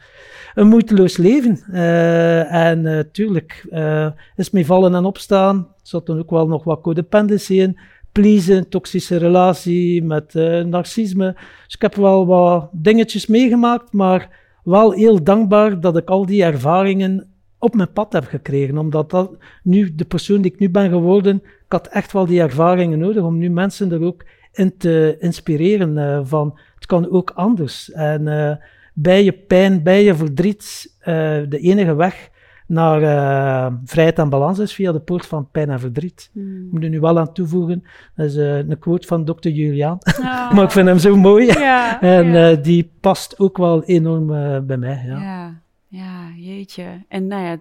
een 0.54 0.68
moeiteloos 0.68 1.18
leven. 1.18 1.60
Eh, 1.72 2.54
en 2.54 2.86
eh, 2.86 3.00
tuurlijk 3.12 3.68
eh, 3.70 4.08
is 4.36 4.50
mij 4.50 4.66
vallen 4.66 4.96
en 4.96 5.06
opstaan. 5.06 5.68
Zat 5.82 6.06
dan 6.06 6.20
ook 6.20 6.30
wel 6.30 6.48
nog 6.48 6.64
wat 6.64 6.82
codependency 6.82 7.54
in. 7.54 7.80
Pleasen, 8.12 8.70
toxische 8.70 9.18
relatie 9.18 10.04
met 10.04 10.36
eh, 10.36 10.64
narcisme. 10.64 11.34
Dus 11.66 11.76
ik 11.76 11.82
heb 11.82 11.96
wel 11.96 12.26
wat 12.26 12.70
dingetjes 12.72 13.28
meegemaakt, 13.28 13.94
maar 13.94 14.30
wel 14.64 14.92
heel 14.92 15.24
dankbaar 15.24 15.80
dat 15.80 15.98
ik 15.98 16.10
al 16.10 16.26
die 16.26 16.44
ervaringen 16.44 17.33
op 17.64 17.76
mijn 17.76 17.92
pad 17.94 18.14
heb 18.14 18.26
gekregen. 18.26 18.78
Omdat 18.78 19.10
dat 19.10 19.32
nu, 19.64 19.96
de 19.96 20.06
persoon 20.06 20.42
die 20.42 20.52
ik 20.52 20.60
nu 20.60 20.70
ben 20.70 20.90
geworden, 20.90 21.36
ik 21.44 21.72
had 21.72 21.88
echt 21.88 22.12
wel 22.12 22.26
die 22.26 22.42
ervaringen 22.42 23.00
nodig 23.00 23.24
om 23.24 23.38
nu 23.38 23.50
mensen 23.50 23.92
er 23.92 24.02
ook 24.02 24.26
in 24.52 24.78
te 24.78 25.16
inspireren 25.20 25.98
eh, 25.98 26.20
van 26.24 26.60
het 26.76 26.86
kan 26.86 27.12
ook 27.12 27.32
anders. 27.36 27.92
En 27.92 28.28
eh, 28.28 28.56
bij 28.94 29.24
je 29.24 29.32
pijn, 29.32 29.84
bij 29.84 30.04
je 30.04 30.16
verdriet, 30.16 30.96
eh, 31.00 31.14
de 31.50 31.60
enige 31.60 31.96
weg 31.96 32.32
naar 32.68 33.00
vrijheid 33.86 34.20
en 34.20 34.30
balans 34.30 34.60
is 34.60 34.74
via 34.74 34.92
de 34.92 35.00
poort 35.00 35.26
van 35.26 35.50
pijn 35.52 35.70
en 35.70 35.80
verdriet. 35.80 36.30
Mhm. 36.34 36.66
Ik 36.66 36.72
moet 36.72 36.84
er 36.84 36.90
nu 36.90 37.00
wel 37.00 37.20
aan 37.20 37.34
toevoegen, 37.34 37.84
dat 38.16 38.26
is 38.26 38.36
een 38.36 38.80
quote 38.80 39.08
van 39.08 39.26
Dr. 39.26 39.48
Juliaan, 39.48 39.98
Oh. 40.20 40.52
maar 40.54 40.64
ik 40.64 40.72
vind 40.72 40.88
hem 40.88 40.98
zo 40.98 41.16
mooi. 41.16 41.46
Ja, 41.46 42.02
En 42.02 42.26
ja. 42.26 42.56
die 42.56 42.92
past 43.00 43.40
ook 43.40 43.58
wel 43.58 43.84
enorm 43.84 44.28
bij 44.68 44.78
mij. 44.78 45.04
Ja. 45.08 45.62
Ja. 45.96 46.22
jeetje. 46.38 46.84
En 47.08 47.28
nou 47.28 47.44
ja, 47.44 47.58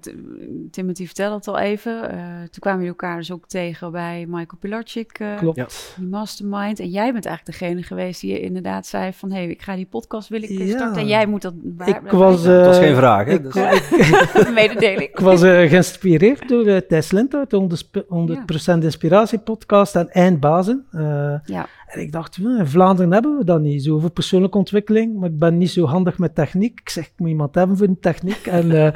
Timothy 0.70 1.06
vertelde 1.06 1.34
het 1.36 1.48
al 1.48 1.58
even. 1.58 2.10
eh, 2.10 2.16
toen 2.36 2.60
kwamen 2.60 2.78
jullie 2.82 2.96
elkaar 2.98 3.16
dus 3.16 3.32
ook 3.32 3.46
tegen 3.48 3.92
bij 3.92 4.24
Michael 4.28 4.58
Pilarczyk, 4.60 5.18
eh, 5.18 5.36
Klopt. 5.38 5.56
Ja. 5.56 5.66
die 5.96 6.06
mastermind. 6.08 6.80
En 6.80 6.88
jij 6.88 7.12
bent 7.12 7.26
eigenlijk 7.26 7.58
degene 7.58 7.82
geweest 7.82 8.20
die 8.20 8.40
inderdaad 8.40 8.86
zei 8.86 9.12
van... 9.12 9.30
hé, 9.30 9.36
hey, 9.36 9.48
ik 9.48 9.62
ga 9.62 9.74
die 9.76 9.86
podcast 9.86 10.28
wil 10.28 10.42
ik 10.42 10.48
eh, 10.50 10.66
Ja. 10.68 10.76
starten. 10.76 11.00
En 11.00 11.06
jij 11.06 11.26
moet 11.26 11.42
dat... 11.42 11.54
waar- 11.76 11.88
Ik 11.88 12.00
waar- 12.00 12.16
was, 12.16 12.44
Het 12.44 12.66
was 12.66 12.76
eh, 12.78 12.82
geen 12.82 12.94
vraag, 12.96 13.26
hè? 13.26 13.32
ik, 13.32 13.42
Dus- 13.52 13.54
Een 14.46 14.54
mededeling. 14.54 15.00
ik 15.10 15.18
was 15.18 15.42
eh, 15.42 15.68
geïnspireerd 15.68 16.48
door 16.48 16.66
uh, 16.66 16.76
Thijs 16.76 17.10
Lindhout, 17.10 17.50
de 17.50 17.56
100%, 17.56 18.76
100% 18.78 18.78
Inspiratie 18.84 19.38
podcast 19.38 19.96
en 19.96 20.08
Eindbazen. 20.10 20.86
Eh, 20.90 21.34
Ja. 21.44 21.66
En 21.86 22.00
ik 22.00 22.12
dacht, 22.12 22.36
"Hm, 22.36 22.46
in 22.56 22.66
Vlaanderen 22.66 23.12
hebben 23.12 23.38
we 23.38 23.44
dat 23.44 23.60
niet, 23.60 23.82
zo 23.82 23.98
voor 23.98 24.10
persoonlijke 24.10 24.58
ontwikkeling, 24.58 25.18
maar 25.18 25.28
ik 25.28 25.38
ben 25.38 25.58
niet 25.58 25.70
zo 25.70 25.84
handig 25.86 26.18
met 26.18 26.34
techniek. 26.34 26.80
Ik 26.80 26.88
zeg, 26.88 27.04
ik 27.06 27.12
moet 27.16 27.28
iemand 27.28 27.54
hebben 27.54 27.76
voor 27.76 27.86
de 27.86 27.98
techniek. 28.00 28.20
En 28.45 28.71
eh 28.85 28.93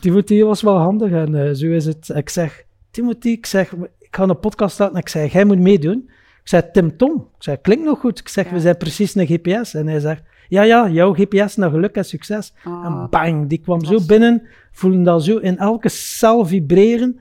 Timothy 0.00 0.42
was 0.42 0.62
wel 0.62 0.76
handig 0.78 1.10
en 1.10 1.34
eh, 1.46 1.54
zo 1.54 1.66
is 1.66 1.84
het. 1.86 2.08
Ik 2.14 2.28
zeg, 2.28 2.64
Timothy, 2.90 3.28
ik 3.28 3.46
zeg, 3.46 3.72
ik 3.98 4.08
ga 4.16 4.22
een 4.22 4.38
podcast 4.38 4.74
starten 4.74 4.96
en 4.96 5.00
ik 5.02 5.08
zeg, 5.08 5.32
jij 5.32 5.44
moet 5.44 5.58
meedoen. 5.58 6.04
Ik 6.42 6.48
zei, 6.48 6.62
Tim 6.72 6.96
Tom. 6.96 7.12
Ik 7.36 7.42
zei, 7.42 7.56
klinkt 7.62 7.84
nog 7.84 7.98
goed. 8.00 8.18
Ik 8.18 8.28
zeg, 8.28 8.44
Ja. 8.46 8.52
we 8.52 8.60
zijn 8.60 8.76
precies 8.76 9.14
een 9.14 9.26
GPS. 9.26 9.74
En 9.74 9.86
hij 9.86 10.00
zegt, 10.00 10.22
ja, 10.48 10.62
ja, 10.62 10.88
jouw 10.88 11.14
GPS 11.14 11.56
naar 11.56 11.70
geluk 11.70 11.94
en 11.96 12.04
succes. 12.04 12.52
Oh, 12.66 12.84
En 12.86 13.06
bang, 13.10 13.48
die 13.48 13.58
kwam 13.58 13.84
zo 13.84 13.98
binnen, 14.06 14.42
voelde 14.72 15.02
dat 15.02 15.24
zo 15.24 15.36
in 15.36 15.58
elke 15.58 15.88
cel 15.88 16.46
vibreren. 16.46 17.20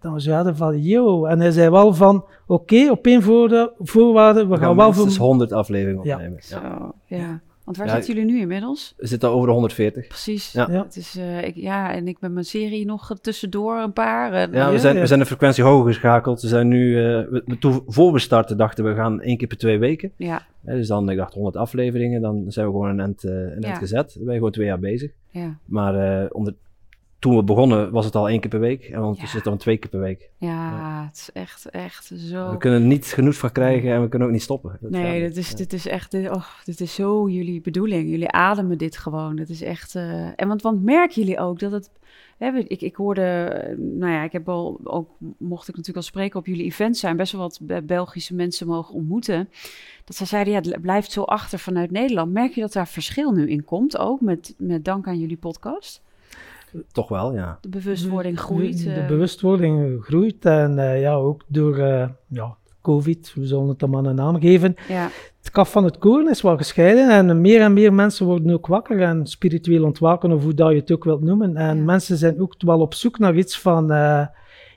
Dan 0.00 0.14
we 0.18 0.32
hadden 0.32 0.56
van, 0.56 0.82
yo. 0.82 1.24
En 1.24 1.40
hij 1.40 1.50
zei 1.50 1.70
wel 1.70 1.94
van, 1.94 2.24
oké, 2.46 2.90
op 2.90 3.06
één 3.06 3.22
voorde- 3.22 3.72
voorwaarde, 3.78 4.40
we, 4.40 4.46
We 4.48 4.56
gaan 4.56 4.64
gaan 4.66 4.76
wel 4.76 4.92
voor... 4.92 5.08
100 5.08 5.52
afleveringen 5.52 6.04
Ja. 6.04 6.14
opnemen. 6.14 6.38
Ja. 6.42 6.60
Zo, 6.60 6.92
ja. 7.04 7.40
Want 7.70 7.82
waar 7.82 7.90
Ja, 7.96 8.02
zitten 8.02 8.14
jullie 8.22 8.36
nu 8.36 8.40
inmiddels? 8.40 8.94
We 8.96 9.06
zitten 9.06 9.28
over 9.30 9.46
de 9.46 9.52
140. 9.52 10.06
Precies. 10.06 10.52
Ja. 10.52 10.68
Ja. 10.70 10.82
Het 10.82 10.96
is, 10.96 11.16
eh, 11.16 11.44
ik, 11.44 11.54
ja, 11.54 11.92
en 11.94 12.08
ik 12.08 12.18
ben 12.18 12.32
mijn 12.32 12.44
serie 12.44 12.84
nog 12.86 13.18
tussendoor 13.20 13.76
een 13.78 13.92
paar. 13.92 14.32
En, 14.32 14.52
Ja, 14.52 14.66
we 14.66 14.72
Ja, 14.72 14.78
zijn, 14.78 14.94
ja. 14.94 15.00
we 15.00 15.06
zijn 15.06 15.18
de 15.20 15.26
frequentie 15.26 15.64
hoger 15.64 15.92
geschakeld. 15.92 16.40
We 16.42 16.48
zijn 16.48 16.68
nu, 16.68 16.96
eh, 16.96 17.02
we, 17.30 17.56
toen, 17.58 17.82
voor 17.86 18.12
we 18.12 18.18
starten 18.18 18.56
dachten 18.56 18.84
we 18.84 18.94
gaan 18.94 19.20
één 19.20 19.36
keer 19.36 19.48
per 19.48 19.56
twee 19.56 19.78
weken. 19.78 20.12
ja, 20.16 20.46
Hè, 20.64 20.76
dus 20.76 20.88
dan, 20.88 21.10
ik 21.10 21.16
dacht 21.16 21.34
100 21.34 21.56
afleveringen, 21.56 22.20
dan 22.20 22.44
zijn 22.48 22.66
we 22.66 22.72
gewoon 22.72 22.88
een 22.88 23.00
end, 23.00 23.24
eh, 23.24 23.30
een 23.32 23.60
Ja. 23.60 23.68
end 23.68 23.78
gezet. 23.78 24.12
Dan 24.14 24.22
ben 24.24 24.32
je 24.32 24.36
gewoon 24.38 24.52
twee 24.52 24.66
jaar 24.66 24.78
bezig. 24.78 25.10
ja, 25.30 25.58
Maar 25.64 26.22
eh, 26.22 26.26
onder, 26.32 26.54
toen 27.20 27.36
we 27.36 27.42
begonnen 27.42 27.90
was 27.90 28.04
het 28.04 28.14
al 28.14 28.28
één 28.28 28.40
keer 28.40 28.50
per 28.50 28.60
week. 28.60 28.82
En 28.84 28.98
ondertussen 29.00 29.26
Ja. 29.26 29.32
zitten 29.32 29.52
we 29.52 29.58
twee 29.58 29.76
keer 29.76 29.90
per 29.90 30.00
week. 30.00 30.30
ja, 30.36 31.04
het 31.06 31.16
is 31.16 31.30
echt, 31.32 31.66
echt 31.70 32.04
zo. 32.16 32.50
We 32.50 32.56
kunnen 32.56 32.80
er 32.80 32.86
niet 32.86 33.06
genoeg 33.06 33.34
van 33.34 33.52
krijgen 33.52 33.92
en 33.92 34.02
we 34.02 34.08
kunnen 34.08 34.28
ook 34.28 34.34
niet 34.34 34.42
stoppen. 34.42 34.78
Dat 34.80 34.90
Nee, 34.90 35.20
dit 35.20 35.36
is, 35.36 35.50
Ja. 35.50 35.56
dit 35.56 35.72
is 35.72 35.86
echt, 35.86 36.10
dit, 36.10 36.30
oh, 36.30 36.44
dit 36.64 36.80
is 36.80 36.94
zo 36.94 37.28
jullie 37.28 37.60
bedoeling. 37.60 38.10
Jullie 38.10 38.30
ademen 38.30 38.78
dit 38.78 38.96
gewoon. 38.96 39.38
Het 39.38 39.48
is 39.48 39.62
echt, 39.62 39.94
eh, 39.94 40.26
en 40.36 40.48
want, 40.48 40.62
want 40.62 40.82
merken 40.82 41.22
jullie 41.22 41.38
ook 41.38 41.58
dat 41.58 41.72
het, 41.72 41.90
hè, 42.38 42.56
ik, 42.58 42.80
ik 42.80 42.96
hoorde, 42.96 43.22
eh, 43.44 43.76
nou 43.78 44.12
ja, 44.12 44.22
ik 44.22 44.32
heb 44.32 44.48
al, 44.48 44.80
ook 44.84 45.08
mocht 45.38 45.62
ik 45.68 45.76
natuurlijk 45.76 45.96
al 45.96 46.02
spreken 46.10 46.38
op 46.38 46.46
jullie 46.46 46.64
events 46.64 47.00
zijn, 47.00 47.16
best 47.16 47.32
wel 47.32 47.40
wat 47.40 47.58
Be- 47.62 47.82
Belgische 47.82 48.34
mensen 48.34 48.66
mogen 48.66 48.94
ontmoeten. 48.94 49.48
Dat 50.04 50.16
zij 50.16 50.26
zeiden, 50.26 50.52
ja, 50.52 50.60
het 50.60 50.80
blijft 50.82 51.12
zo 51.12 51.22
achter 51.22 51.58
vanuit 51.58 51.90
Nederland. 51.90 52.32
Merk 52.32 52.52
je 52.52 52.60
dat 52.60 52.72
daar 52.72 52.88
verschil 52.88 53.32
nu 53.32 53.48
in 53.50 53.64
komt, 53.64 53.98
ook 53.98 54.20
met, 54.20 54.54
met 54.58 54.84
dank 54.84 55.06
aan 55.06 55.18
jullie 55.18 55.36
podcast? 55.36 56.02
Toch 56.92 57.08
wel, 57.08 57.34
ja. 57.34 57.58
De 57.60 57.68
bewustwording 57.68 58.40
groeit. 58.40 58.78
De, 58.78 58.84
de 58.94 59.00
eh, 59.00 59.06
bewustwording 59.08 60.04
groeit 60.04 60.44
en 60.44 60.78
eh, 60.78 61.00
ja, 61.00 61.14
ook 61.14 61.42
door 61.46 61.76
eh, 61.78 62.08
ja, 62.28 62.56
COVID, 62.82 63.32
we 63.34 63.46
zullen 63.46 63.68
het 63.68 63.78
dan 63.78 63.90
maar 63.90 64.04
een 64.04 64.14
naam 64.14 64.40
geven. 64.40 64.74
ja, 64.88 65.08
Het 65.38 65.50
kaf 65.50 65.70
van 65.72 65.84
het 65.84 65.98
koren 65.98 66.30
is 66.30 66.42
wel 66.42 66.56
gescheiden 66.56 67.10
en 67.10 67.40
meer 67.40 67.60
en 67.60 67.72
meer 67.72 67.92
mensen 67.92 68.26
worden 68.26 68.52
ook 68.52 68.66
wakker 68.66 69.00
en 69.02 69.26
spiritueel 69.26 69.84
ontwaken, 69.84 70.32
of 70.32 70.42
hoe 70.42 70.54
dat 70.54 70.70
je 70.70 70.76
het 70.76 70.92
ook 70.92 71.04
wilt 71.04 71.22
noemen. 71.22 71.56
En 71.56 71.76
Ja. 71.76 71.82
mensen 71.82 72.16
zijn 72.16 72.40
ook 72.40 72.54
wel 72.58 72.80
op 72.80 72.94
zoek 72.94 73.18
naar 73.18 73.36
iets 73.36 73.58
van, 73.60 73.92
eh, 73.92 74.26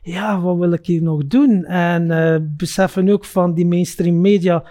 ja, 0.01 0.41
wat 0.41 0.57
wil 0.57 0.71
ik 0.71 0.85
hier 0.85 1.01
nog 1.01 1.27
doen? 1.27 1.65
En 1.65 2.12
eh, 2.12 2.39
beseffen 2.41 3.09
ook 3.09 3.25
van 3.25 3.53
die 3.53 3.65
mainstream 3.65 4.21
media, 4.21 4.63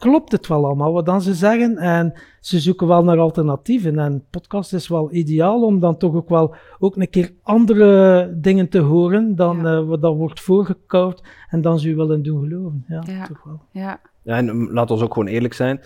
klopt 0.00 0.32
het 0.32 0.46
wel 0.46 0.64
allemaal 0.66 0.92
wat 0.92 1.06
dan 1.06 1.22
ze 1.22 1.34
zeggen? 1.34 1.76
En 1.76 2.12
ze 2.40 2.60
zoeken 2.60 2.86
wel 2.86 3.04
naar 3.04 3.18
alternatieven. 3.18 3.98
En 3.98 4.24
podcast 4.30 4.72
is 4.72 4.88
wel 4.88 5.12
ideaal 5.12 5.64
om 5.64 5.80
dan 5.80 5.96
toch 5.96 6.14
ook 6.14 6.28
wel 6.28 6.54
ook 6.78 6.96
een 6.96 7.10
keer 7.10 7.30
andere 7.42 8.32
dingen 8.40 8.68
te 8.68 8.78
horen 8.78 9.36
dan 9.36 9.56
Ja. 9.60 9.76
eh, 9.78 9.86
wat 9.86 10.00
dan 10.02 10.16
wordt 10.16 10.40
voorgekauwd 10.40 11.22
en 11.48 11.60
dan 11.60 11.78
ze 11.78 11.88
u 11.88 11.96
willen 11.96 12.22
doen 12.22 12.40
geloven. 12.48 12.84
Ja, 12.88 13.02
Ja. 13.06 13.26
toch 13.26 13.42
wel. 13.44 13.60
ja, 13.70 14.00
Ja, 14.22 14.36
en 14.36 14.48
um, 14.48 14.72
laten 14.72 14.96
we 14.98 15.04
ook 15.04 15.12
gewoon 15.12 15.28
eerlijk 15.28 15.54
zijn. 15.54 15.76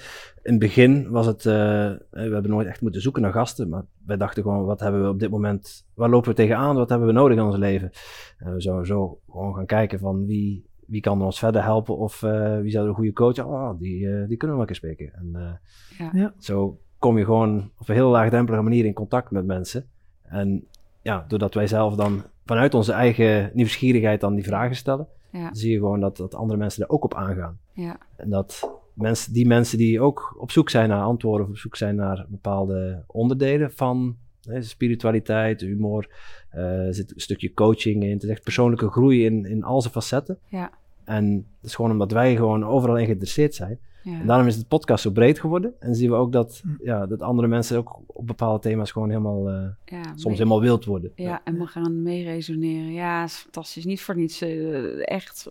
In 0.42 0.50
het 0.50 0.59
begin 0.59 1.11
was 1.11 1.26
het, 1.26 1.47
eh, 1.47 1.87
eh, 1.90 1.97
we 2.11 2.21
hebben 2.33 2.50
nooit 2.50 2.66
echt 2.66 2.80
moeten 2.80 3.00
zoeken 3.00 3.23
naar 3.23 3.33
gasten, 3.33 3.68
maar 3.68 3.85
wij 4.06 4.16
dachten 4.16 4.42
gewoon, 4.42 4.64
wat 4.64 4.80
hebben 4.80 5.02
we 5.02 5.09
op 5.09 5.18
dit 5.18 5.30
moment, 5.30 5.87
waar 5.94 6.09
lopen 6.11 6.28
we 6.30 6.35
tegenaan, 6.37 6.76
wat 6.76 6.88
hebben 6.88 7.06
we 7.06 7.12
nodig 7.14 7.37
in 7.37 7.42
ons 7.44 7.56
leven? 7.56 7.90
En 8.38 8.54
we 8.54 8.61
zouden 8.61 8.87
zo 8.87 9.18
gewoon 9.30 9.54
gaan 9.54 9.66
kijken 9.66 9.99
van 9.99 10.26
wie, 10.26 10.64
wie 10.86 11.00
kan 11.00 11.22
ons 11.22 11.38
verder 11.38 11.62
helpen 11.62 11.96
of 11.96 12.22
eh, 12.22 12.58
wie 12.58 12.70
zou 12.70 12.88
een 12.88 12.94
goede 12.94 13.12
coach, 13.12 13.44
oh, 13.44 13.78
die, 13.78 14.08
eh, 14.08 14.28
die 14.28 14.36
kunnen 14.36 14.58
we 14.58 14.64
wel 14.64 14.74
spreken. 14.74 15.12
En 15.14 15.30
eh, 15.34 15.52
Ja. 15.98 16.10
Ja. 16.12 16.34
zo 16.38 16.78
kom 16.98 17.18
je 17.18 17.24
gewoon 17.24 17.70
op 17.78 17.88
een 17.88 17.94
heel 17.94 18.10
laagdrempelige 18.10 18.62
manier 18.62 18.84
in 18.84 18.92
contact 18.92 19.30
met 19.30 19.46
mensen. 19.46 19.86
En 20.22 20.66
ja, 21.02 21.24
doordat 21.28 21.54
wij 21.54 21.66
zelf 21.66 21.94
dan 21.94 22.22
vanuit 22.46 22.74
onze 22.74 22.92
eigen 22.92 23.50
nieuwsgierigheid 23.54 24.20
dan 24.20 24.34
die 24.34 24.44
vragen 24.44 24.76
stellen, 24.76 25.08
ja, 25.30 25.54
zie 25.54 25.70
je 25.72 25.78
gewoon 25.78 26.00
dat, 26.00 26.16
dat 26.16 26.34
andere 26.34 26.58
mensen 26.58 26.82
er 26.82 26.90
ook 26.90 27.04
op 27.04 27.14
aangaan. 27.14 27.58
ja, 27.72 27.98
En 28.16 28.30
dat 28.30 28.70
mensen, 28.94 29.32
die 29.32 29.46
mensen 29.46 29.78
die 29.78 30.00
ook 30.00 30.36
op 30.38 30.50
zoek 30.50 30.70
zijn 30.70 30.88
naar 30.88 31.02
antwoorden, 31.02 31.46
of 31.46 31.52
op 31.52 31.58
zoek 31.58 31.76
zijn 31.76 31.96
naar 31.96 32.26
bepaalde 32.28 33.04
onderdelen 33.06 33.72
van 33.72 34.16
hè, 34.48 34.62
spiritualiteit, 34.62 35.60
humor, 35.60 36.08
er 36.54 36.94
zit 36.94 37.14
een 37.14 37.20
stukje 37.20 37.52
coaching 37.52 38.02
in, 38.02 38.11
het 38.11 38.23
is 38.23 38.28
echt 38.28 38.42
persoonlijke 38.42 38.88
groei 38.90 39.25
in, 39.25 39.44
in 39.44 39.64
al 39.64 39.80
zijn 39.80 39.92
facetten. 39.92 40.38
ja, 40.49 40.70
En 41.04 41.37
dat 41.37 41.70
is 41.70 41.75
gewoon 41.75 41.90
omdat 41.90 42.12
wij 42.12 42.37
gewoon 42.37 42.64
overal 42.64 42.99
in 42.99 43.04
geïnteresseerd 43.04 43.54
zijn. 43.54 43.78
Ja. 44.04 44.20
En 44.20 44.26
daarom 44.26 44.46
is 44.46 44.58
de 44.58 44.64
podcast 44.68 45.02
zo 45.02 45.11
breed 45.11 45.40
geworden. 45.40 45.73
En 45.78 45.94
zien 45.94 46.11
we 46.11 46.16
ook 46.16 46.32
dat, 46.32 46.61
Hm. 46.62 46.84
ja, 46.87 47.06
dat 47.06 47.20
andere 47.23 47.49
mensen 47.49 47.78
ook 47.78 48.00
op 48.06 48.26
bepaalde 48.26 48.58
thema's 48.61 48.90
gewoon 48.92 49.08
helemaal, 49.08 49.49
eh, 49.49 49.54
ja, 49.84 50.02
soms 50.02 50.25
mee- 50.25 50.34
helemaal 50.34 50.61
wild 50.61 50.84
worden. 50.84 51.12
Ja, 51.14 51.40
en 51.44 51.58
we 51.58 51.66
gaan 51.66 52.02
meeresoneren. 52.02 52.92
Ja, 52.92 53.25
is 53.25 53.34
fantastisch. 53.37 53.84
Niet 53.84 54.00
voor 54.02 54.16
niets. 54.16 54.40
eh, 54.40 55.08
echt 55.14 55.49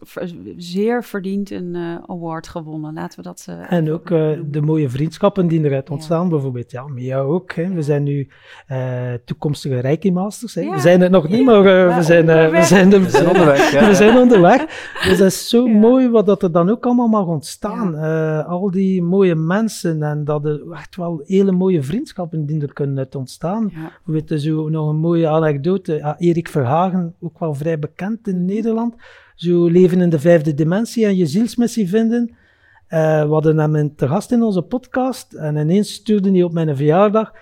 zeer 0.57 1.03
verdiend 1.03 1.51
een 1.51 1.75
eh, 1.75 1.95
award 2.07 2.47
gewonnen. 2.47 2.93
Laten 2.93 3.17
we 3.17 3.23
dat. 3.23 3.45
eh, 3.49 3.71
En 3.71 3.91
ook 3.91 4.09
eh, 4.09 4.29
de 4.45 4.61
mooie 4.61 4.89
vriendschappen 4.89 5.47
die 5.47 5.63
eruit 5.63 5.87
Ja. 5.87 5.93
ontstaan, 5.93 6.29
bijvoorbeeld. 6.29 6.71
Ja, 6.71 6.87
met 6.87 7.03
jou 7.03 7.33
ook. 7.33 7.53
Hè. 7.53 7.61
Ja. 7.61 7.69
We 7.73 7.81
zijn 7.81 8.03
nu 8.03 8.27
eh, 8.67 9.13
toekomstige 9.25 9.79
Reiki 9.79 10.11
Masters. 10.11 10.55
Hè. 10.55 10.61
Ja. 10.61 10.71
We 10.71 10.79
zijn 10.79 11.01
het 11.01 11.11
nog 11.11 11.29
niet, 11.29 11.45
maar 11.45 11.65
eh, 11.65 11.89
Ja, 11.89 11.95
we, 11.97 12.03
zijn, 12.03 12.29
eh, 12.29 12.35
we, 12.35 12.41
onderweg. 12.41 12.65
zijn 12.65 12.93
er, 12.93 13.01
We 13.01 13.09
zijn 13.09 13.27
onderweg. 13.27 13.71
Ja. 13.73 13.87
we 13.87 13.95
zijn 13.95 14.17
onderweg. 14.17 14.61
Dus 15.07 15.17
dat 15.17 15.27
is 15.27 15.49
zo 15.49 15.67
Ja. 15.67 15.73
mooi 15.77 16.09
wat 16.09 16.25
dat 16.25 16.43
er 16.43 16.51
dan 16.51 16.69
ook 16.69 16.85
allemaal 16.85 17.07
mag 17.07 17.25
ontstaan. 17.25 17.95
Eh, 18.43 18.49
al 18.49 18.71
die 18.71 19.01
mooie 19.01 19.35
mensen 19.35 20.03
en 20.03 20.23
dat 20.23 20.45
er 20.45 20.71
echt 20.71 20.95
wel 20.95 21.21
hele 21.25 21.51
mooie 21.51 21.83
vriendschappen 21.83 22.45
die 22.45 22.61
er 22.61 22.73
kunnen 22.73 22.97
uit 22.97 23.15
ontstaan. 23.15 23.69
Ja, 23.73 23.91
We 24.05 24.11
weten 24.11 24.39
zo 24.39 24.69
nog 24.69 24.89
een 24.89 24.95
mooie 24.95 25.27
anekdote. 25.27 25.93
Ja, 25.93 26.19
Erik 26.19 26.47
Verhagen, 26.47 27.15
ook 27.19 27.39
wel 27.39 27.53
vrij 27.53 27.79
bekend 27.79 28.27
in 28.27 28.45
Nederland. 28.45 28.95
Zo 29.35 29.67
leven 29.67 30.01
in 30.01 30.09
de 30.09 30.19
vijfde 30.19 30.53
dimensie 30.53 31.05
en 31.05 31.15
je 31.15 31.25
zielsmissie 31.25 31.89
vinden. 31.89 32.35
Eh, 32.87 33.23
we 33.23 33.31
hadden 33.31 33.57
hem 33.57 33.95
te 33.95 34.07
gast 34.07 34.31
in 34.31 34.43
onze 34.43 34.61
podcast 34.61 35.33
en 35.33 35.55
ineens 35.55 35.93
stuurde 35.93 36.31
hij 36.31 36.43
op 36.43 36.53
mijn 36.53 36.75
verjaardag. 36.75 37.33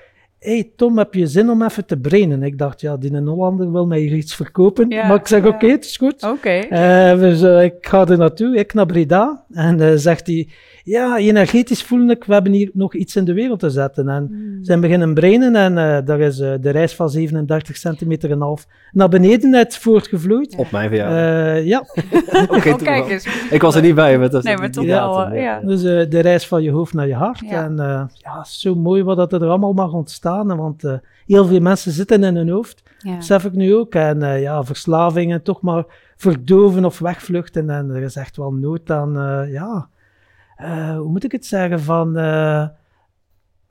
Hey 0.44 0.72
Tom, 0.76 0.98
heb 0.98 1.14
je 1.14 1.28
zin 1.28 1.50
om 1.50 1.64
even 1.64 1.86
te 1.86 1.98
brainen? 1.98 2.44
Ik 2.44 2.58
dacht, 2.58 2.82
ja, 2.82 2.98
die 2.98 3.18
Hollander 3.18 3.72
wil 3.72 3.86
mij 3.86 4.00
hier 4.00 4.14
iets 4.14 4.36
verkopen. 4.36 4.90
Ja, 4.90 5.08
maar 5.08 5.18
ik 5.18 5.28
zeg, 5.28 5.44
ja. 5.44 5.48
oké, 5.50 5.68
het 5.68 5.86
is 5.86 5.98
goed. 5.98 6.24
oké. 6.24 6.50
Eh, 6.50 7.20
dus, 7.20 7.42
ik 7.42 7.74
ga 7.82 8.08
er 8.08 8.18
naartoe, 8.18 8.58
ik 8.58 8.74
naar 8.74 8.86
Breda. 8.86 9.46
En 9.52 9.80
eh, 9.80 9.92
zegt 9.96 10.28
hij, 10.28 10.48
ja, 10.84 11.18
energetisch 11.18 11.84
voel 11.84 12.10
ik, 12.10 12.24
we 12.24 12.34
hebben 12.34 12.52
hier 12.52 12.70
nog 12.74 12.96
iets 12.96 13.16
in 13.16 13.26
de 13.26 13.34
wereld 13.34 13.60
te 13.60 13.70
zetten. 13.70 14.10
En 14.10 14.28
Hmm. 14.32 14.58
ze 14.60 14.66
zijn 14.66 14.80
beginnen 14.82 15.14
brainen 15.14 15.56
en 15.56 15.78
eh, 15.78 16.06
daar 16.06 16.20
is 16.20 16.38
de 16.38 16.70
reis 16.70 16.96
van 16.96 17.10
37 17.10 17.78
centimeter 17.78 18.32
en 18.32 18.42
half 18.42 18.68
naar 18.92 19.10
beneden 19.10 19.56
uit 19.56 19.78
voortgevloeid. 19.78 20.56
Op 20.56 20.72
mijn 20.72 20.90
verjaardag. 20.90 21.56
Eh, 21.56 21.66
ja, 21.66 21.80
Oké, 22.44 22.54
oh, 22.54 22.62
kijk 22.62 22.80
wel. 22.80 23.10
eens. 23.10 23.28
Ik 23.50 23.62
was 23.62 23.76
er 23.76 23.82
niet 23.82 23.96
bij. 23.96 24.18
Maar 24.20 24.30
dat 24.30 24.44
is 24.44 24.50
Nee, 24.50 24.58
maar 24.58 24.72
toch 24.72 24.86
wel, 24.86 25.30
dus 25.66 25.84
eh, 25.84 26.10
de 26.10 26.20
reis 26.20 26.48
van 26.48 26.64
je 26.64 26.72
hoofd 26.72 26.94
naar 26.94 27.08
je 27.08 27.16
hart. 27.16 27.40
Ja. 27.40 27.64
En 27.64 27.80
eh, 27.80 28.04
ja, 28.14 28.44
zo 28.44 28.76
mooi 28.76 29.04
wat 29.04 29.18
dat 29.18 29.34
er 29.34 29.48
allemaal 29.48 29.74
mag 29.74 29.94
ontstaan. 29.94 30.31
Want 30.38 30.84
eh, 30.84 30.94
heel 31.26 31.46
veel 31.46 31.60
mensen 31.60 31.92
zitten 31.92 32.24
in 32.24 32.36
hun 32.36 32.50
hoofd, 32.50 32.84
Ja. 32.98 33.16
besef 33.16 33.46
ik 33.46 33.54
nu 33.54 33.76
ook. 33.76 33.96
En 33.96 34.24
eh, 34.24 34.42
ja, 34.42 34.64
verslavingen 34.64 35.42
toch 35.44 35.62
maar 35.62 35.86
verdoven 36.18 36.86
of 36.86 37.00
wegvluchten. 37.00 37.70
En 37.70 37.90
er 37.90 38.02
is 38.02 38.16
echt 38.16 38.38
wel 38.38 38.54
nood 38.54 38.92
aan, 38.92 39.18
eh, 39.18 39.52
ja, 39.52 39.90
eh, 40.56 40.98
hoe 40.98 41.10
moet 41.10 41.24
ik 41.24 41.32
het 41.32 41.46
zeggen, 41.46 41.80
van... 41.80 42.18
eh, 42.18 42.68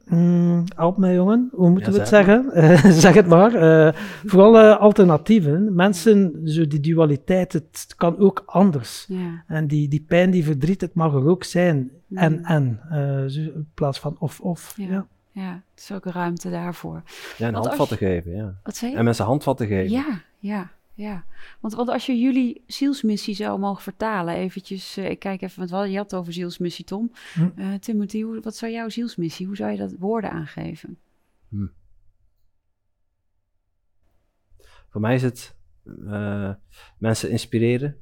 mm, 0.06 0.64
help 0.76 0.96
mij 0.96 1.14
jongen, 1.14 1.48
hoe 1.52 1.70
moeten 1.70 1.92
Ja, 1.92 1.98
we 1.98 2.04
het 2.04 2.08
zeg 2.08 2.24
zeggen? 2.24 2.92
Zeg 3.02 3.14
het 3.14 3.26
maar. 3.26 3.54
Eh, 3.54 3.92
vooral 4.26 4.58
alternatieven. 4.72 5.74
Mensen, 5.74 6.40
zo 6.44 6.66
die 6.66 6.80
dualiteit, 6.80 7.52
het 7.52 7.94
kan 7.96 8.18
ook 8.18 8.42
anders. 8.46 9.04
Ja. 9.08 9.44
En 9.46 9.66
die, 9.66 9.88
die 9.88 10.04
pijn, 10.08 10.30
die 10.30 10.44
verdriet, 10.44 10.80
het 10.80 10.94
mag 10.94 11.14
er 11.14 11.26
ook 11.28 11.44
zijn. 11.44 11.90
En, 12.14 12.44
en. 12.44 12.80
eh, 12.90 13.36
in 13.36 13.68
plaats 13.74 14.00
van 14.00 14.16
of, 14.18 14.40
of. 14.40 14.74
Ja. 14.76 14.86
Ja. 14.88 15.06
Ja, 15.32 15.62
het 15.70 15.80
is 15.80 15.92
ook 15.92 16.04
ruimte 16.04 16.50
daarvoor. 16.50 17.02
Ja, 17.38 17.46
en 17.46 17.52
Want 17.52 17.56
als 17.56 17.66
handvatten 17.66 17.96
geven, 17.96 18.30
ja. 18.30 18.60
Wat 18.62 18.76
zei 18.76 18.90
je? 18.90 18.96
En 18.96 19.04
mensen 19.04 19.24
handvatten 19.24 19.66
geven. 19.66 19.90
Ja, 19.90 20.22
ja, 20.38 20.70
ja. 20.94 21.24
Want, 21.60 21.74
want 21.74 21.88
als 21.88 22.06
je 22.06 22.18
jullie 22.18 22.62
zielsmissie 22.66 23.34
zou 23.34 23.58
mogen 23.58 23.82
vertalen, 23.82 24.34
eventjes, 24.34 24.96
eh, 24.96 25.10
ik 25.10 25.18
kijk 25.18 25.42
even, 25.42 25.68
want 25.68 25.90
je 25.90 25.96
had 25.96 26.10
het 26.10 26.20
over 26.20 26.32
zielsmissie, 26.32 26.84
Tom. 26.84 27.12
Hm. 27.34 27.48
Eh, 27.56 27.74
Timothy, 27.74 28.22
hoe, 28.22 28.40
wat 28.40 28.56
zou 28.56 28.72
jouw 28.72 28.88
zielsmissie, 28.88 29.46
hoe 29.46 29.56
zou 29.56 29.70
je 29.70 29.76
dat 29.76 29.94
woorden 29.98 30.30
aangeven? 30.30 30.98
Voor 34.88 35.00
mij 35.00 35.14
is 35.14 35.22
het 35.22 35.56
eh, 36.06 36.52
mensen 36.98 37.30
inspireren 37.30 37.98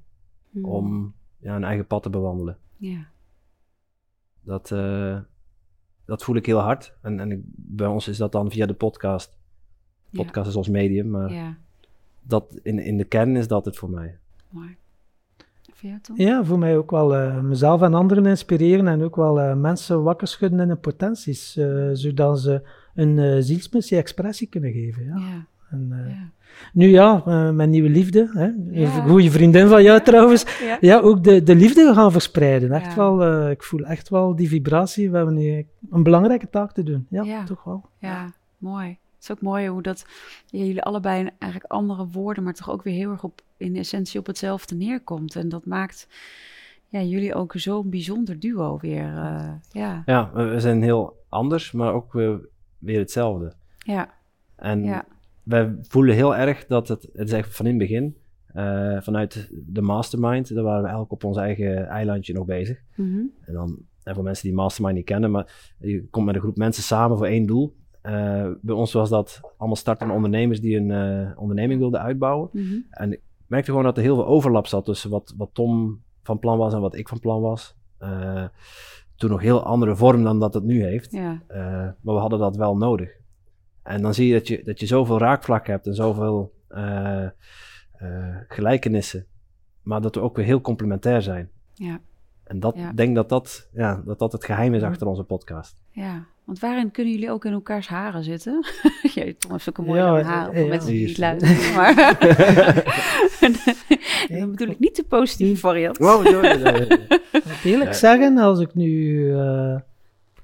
Hmm. 0.50 0.64
om 0.64 1.14
ja, 1.38 1.56
een 1.56 1.64
eigen 1.64 1.86
pad 1.86 2.02
te 2.02 2.10
bewandelen. 2.10 2.58
Ja, 2.76 3.10
Dat, 4.40 4.70
eh, 4.70 5.20
dat 6.08 6.24
voel 6.24 6.36
ik 6.36 6.46
heel 6.46 6.58
hard. 6.58 6.94
En, 7.02 7.20
en 7.20 7.30
ik, 7.30 7.40
bij 7.54 7.86
ons 7.86 8.08
is 8.08 8.16
dat 8.16 8.32
dan 8.32 8.50
via 8.50 8.66
de 8.66 8.74
podcast. 8.74 9.38
ja, 10.10 10.22
Podcast 10.22 10.48
is 10.48 10.56
ons 10.56 10.68
medium, 10.68 11.10
maar 11.10 11.32
ja, 11.32 11.56
dat, 12.22 12.58
in, 12.62 12.78
in 12.78 12.96
de 12.96 13.04
kern 13.04 13.36
is 13.36 13.48
dat 13.48 13.64
het 13.64 13.76
voor 13.76 13.90
mij. 13.90 14.18
mooi. 14.50 14.76
Voor 15.72 15.88
jou, 15.88 16.00
Tom? 16.00 16.16
Ja, 16.16 16.44
voor 16.44 16.58
mij 16.58 16.76
ook 16.76 16.90
wel 16.90 17.14
eh, 17.16 17.40
mezelf 17.40 17.82
en 17.82 17.94
anderen 17.94 18.26
inspireren 18.26 18.88
en 18.88 19.02
ook 19.02 19.16
wel 19.16 19.40
eh, 19.40 19.54
mensen 19.54 20.02
wakker 20.02 20.28
schudden 20.28 20.60
in 20.60 20.68
hun 20.68 20.80
potenties, 20.80 21.56
eh, 21.56 21.88
zodat 21.92 22.40
ze 22.40 22.62
een 22.94 23.18
eh, 23.18 23.36
zielsmissie 23.40 23.98
expressie 23.98 24.48
kunnen 24.48 24.72
geven. 24.72 25.04
Ja. 25.04 25.16
Ja, 25.16 25.46
En, 25.70 25.88
eh, 25.92 26.08
Ja. 26.10 26.30
Nu 26.72 26.86
ja, 26.88 27.22
eh, 27.26 27.50
mijn 27.50 27.70
nieuwe 27.70 27.88
liefde, 27.88 28.30
hè, 28.32 28.44
Ja. 28.80 28.96
een 28.96 29.08
goede 29.08 29.30
vriendin 29.30 29.68
van 29.68 29.82
jou 29.82 30.02
trouwens, 30.02 30.44
Ja. 30.68 30.76
ja, 30.80 30.98
ook 30.98 31.24
de, 31.24 31.42
de 31.42 31.54
liefde 31.54 31.94
gaan 31.94 32.12
verspreiden. 32.12 32.72
Echt 32.72 32.86
Ja. 32.86 32.96
wel, 32.96 33.24
eh, 33.24 33.50
ik 33.50 33.62
voel 33.62 33.80
echt 33.84 34.08
wel 34.08 34.36
die 34.36 34.48
vibratie. 34.48 35.10
We 35.10 35.16
hebben 35.16 35.34
nu 35.34 35.66
een 35.90 36.02
belangrijke 36.02 36.50
taak 36.50 36.72
te 36.72 36.82
doen. 36.82 37.06
Ja, 37.10 37.22
Ja. 37.22 37.44
toch 37.44 37.64
wel. 37.64 37.84
Ja, 37.98 38.32
mooi. 38.58 38.88
Het 38.88 39.22
is 39.28 39.30
ook 39.30 39.40
mooi 39.42 39.68
hoe 39.68 39.82
dat 39.82 40.06
ja, 40.46 40.58
jullie 40.64 40.82
allebei 40.82 41.30
eigenlijk 41.38 41.72
andere 41.72 42.06
woorden, 42.06 42.44
maar 42.44 42.54
toch 42.54 42.70
ook 42.70 42.82
weer 42.82 42.94
heel 42.94 43.10
erg 43.10 43.24
op 43.24 43.40
in 43.56 43.76
essentie 43.76 44.20
op 44.20 44.26
hetzelfde 44.26 44.74
neerkomt. 44.74 45.36
En 45.36 45.48
dat 45.48 45.66
maakt 45.66 46.08
ja, 46.88 47.00
jullie 47.02 47.34
ook 47.34 47.52
zo'n 47.56 47.90
bijzonder 47.90 48.38
duo 48.40 48.78
weer. 48.80 49.16
eh, 49.16 49.50
ja, 49.70 50.02
Ja, 50.06 50.30
we, 50.34 50.44
we 50.44 50.60
zijn 50.60 50.82
heel 50.82 51.16
anders, 51.28 51.72
maar 51.72 51.92
ook 51.92 52.12
weer, 52.12 52.40
weer 52.78 52.98
hetzelfde. 52.98 53.52
ja, 53.78 54.08
En 54.56 54.84
ja, 54.84 55.04
wij 55.48 55.76
voelen 55.80 56.14
heel 56.14 56.36
erg 56.36 56.66
dat 56.66 56.88
het, 56.88 57.08
het 57.12 57.28
is 57.28 57.32
echt 57.32 57.56
van 57.56 57.66
in 57.66 57.78
het 57.78 57.88
begin, 57.88 58.16
eh, 58.46 59.00
vanuit 59.00 59.50
de 59.66 59.82
mastermind, 59.82 60.54
daar 60.54 60.64
waren 60.64 60.82
we 60.82 60.88
elk 60.88 61.12
op 61.12 61.24
ons 61.24 61.36
eigen 61.36 61.86
eilandje 61.86 62.32
nog 62.32 62.44
bezig. 62.44 62.82
Mhm. 62.96 63.18
En 63.40 63.52
dan, 63.52 63.78
en 64.02 64.14
voor 64.14 64.24
mensen 64.24 64.48
die 64.48 64.56
mastermind 64.56 64.96
niet 64.96 65.04
kennen, 65.04 65.30
maar 65.30 65.74
je 65.78 66.08
komt 66.10 66.26
met 66.26 66.34
een 66.34 66.40
groep 66.40 66.56
mensen 66.56 66.82
samen 66.82 67.16
voor 67.16 67.26
één 67.26 67.46
doel. 67.46 67.76
Eh, 68.00 68.46
bij 68.60 68.74
ons 68.74 68.92
was 68.92 69.08
dat 69.08 69.40
allemaal 69.56 69.76
startende 69.76 70.14
ondernemers 70.14 70.60
die 70.60 70.76
een 70.76 70.90
eh, 70.90 71.38
onderneming 71.40 71.80
wilden 71.80 72.00
uitbouwen. 72.00 72.48
Mhm. 72.52 72.76
En 72.90 73.12
ik 73.12 73.20
merkte 73.46 73.70
gewoon 73.70 73.84
dat 73.84 73.96
er 73.96 74.02
heel 74.02 74.14
veel 74.14 74.26
overlap 74.26 74.66
zat 74.66 74.84
tussen 74.84 75.10
wat, 75.10 75.34
wat 75.36 75.50
Tom 75.52 76.02
van 76.22 76.38
plan 76.38 76.58
was 76.58 76.74
en 76.74 76.80
wat 76.80 76.96
ik 76.96 77.08
van 77.08 77.20
plan 77.20 77.40
was. 77.40 77.76
Toen 79.16 79.30
nog 79.30 79.40
heel 79.40 79.62
andere 79.62 79.96
vorm 79.96 80.24
dan 80.24 80.40
dat 80.40 80.54
het 80.54 80.64
nu 80.64 80.82
heeft. 80.84 81.12
ja, 81.12 81.42
maar 82.00 82.14
we 82.14 82.20
hadden 82.20 82.38
dat 82.38 82.56
wel 82.56 82.76
nodig. 82.76 83.18
En 83.88 84.02
dan 84.02 84.14
zie 84.14 84.26
je 84.26 84.32
dat 84.32 84.48
je, 84.48 84.62
dat 84.64 84.80
je 84.80 84.86
zoveel 84.86 85.18
raakvlakken 85.18 85.72
hebt 85.72 85.86
en 85.86 85.94
zoveel 85.94 86.52
eh, 86.68 87.24
eh, 87.24 87.30
gelijkenissen. 88.48 89.26
Maar 89.82 90.00
dat 90.00 90.14
we 90.14 90.20
ook 90.20 90.36
weer 90.36 90.44
heel 90.44 90.60
complementair 90.60 91.22
zijn. 91.22 91.50
ja, 91.74 92.00
En 92.44 92.60
dat 92.60 92.74
Ja. 92.76 92.92
denk 92.92 93.14
dat 93.14 93.28
dat, 93.28 93.68
ja, 93.72 94.02
dat 94.04 94.18
dat 94.18 94.32
het 94.32 94.44
geheim 94.44 94.74
is 94.74 94.82
achter 94.82 95.06
onze 95.06 95.22
podcast. 95.24 95.82
ja. 95.90 96.24
Want 96.44 96.60
waarin 96.60 96.90
kunnen 96.90 97.12
jullie 97.12 97.30
ook 97.30 97.44
in 97.44 97.52
elkaars 97.52 97.88
haren 97.88 98.24
zitten? 98.24 98.66
Jij, 99.14 99.34
Tom 99.38 99.50
heeft 99.52 99.64
zulke 99.64 99.82
mooie 99.82 100.00
Ja, 100.00 100.06
lange 100.10 100.22
haren, 100.22 100.54
voor 100.54 100.62
ja. 100.62 100.68
mensen 100.68 100.90
die 100.90 100.98
Die 100.98 101.06
niet 101.06 101.14
is- 101.16 101.18
luisteren. 101.18 101.74
Maar 101.76 101.94
dan 104.38 104.50
bedoel 104.50 104.68
ik 104.68 104.78
niet 104.78 104.96
de 104.96 105.04
positieve 105.08 105.60
variant. 105.60 105.98
Wow, 105.98 106.26
joh, 106.26 106.42
joh, 106.42 106.58
joh. 106.58 106.76
Ik 107.32 107.44
moet 107.44 107.64
eerlijk 107.64 107.90
Ja. 107.90 107.96
zeggen, 107.96 108.38
als 108.38 108.60
ik 108.60 108.74
nu... 108.74 109.32
eh 109.36 109.76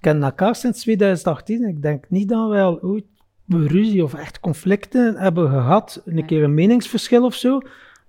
kennen 0.01 0.23
elkaar 0.25 0.55
sinds 0.57 0.81
2018. 0.83 1.69
Ik 1.69 1.83
denk 1.83 2.05
niet 2.09 2.29
dat 2.29 2.49
wij 2.49 2.63
al 2.63 2.83
ooit 2.83 3.05
ruzie 3.49 4.03
of 4.05 4.15
echt 4.15 4.41
conflicten 4.41 5.17
hebben 5.17 5.49
gehad. 5.51 6.03
Een 6.05 6.15
Nee. 6.15 6.25
keer 6.25 6.43
een 6.45 6.55
meningsverschil 6.55 7.25
of 7.25 7.35
zo. 7.35 7.59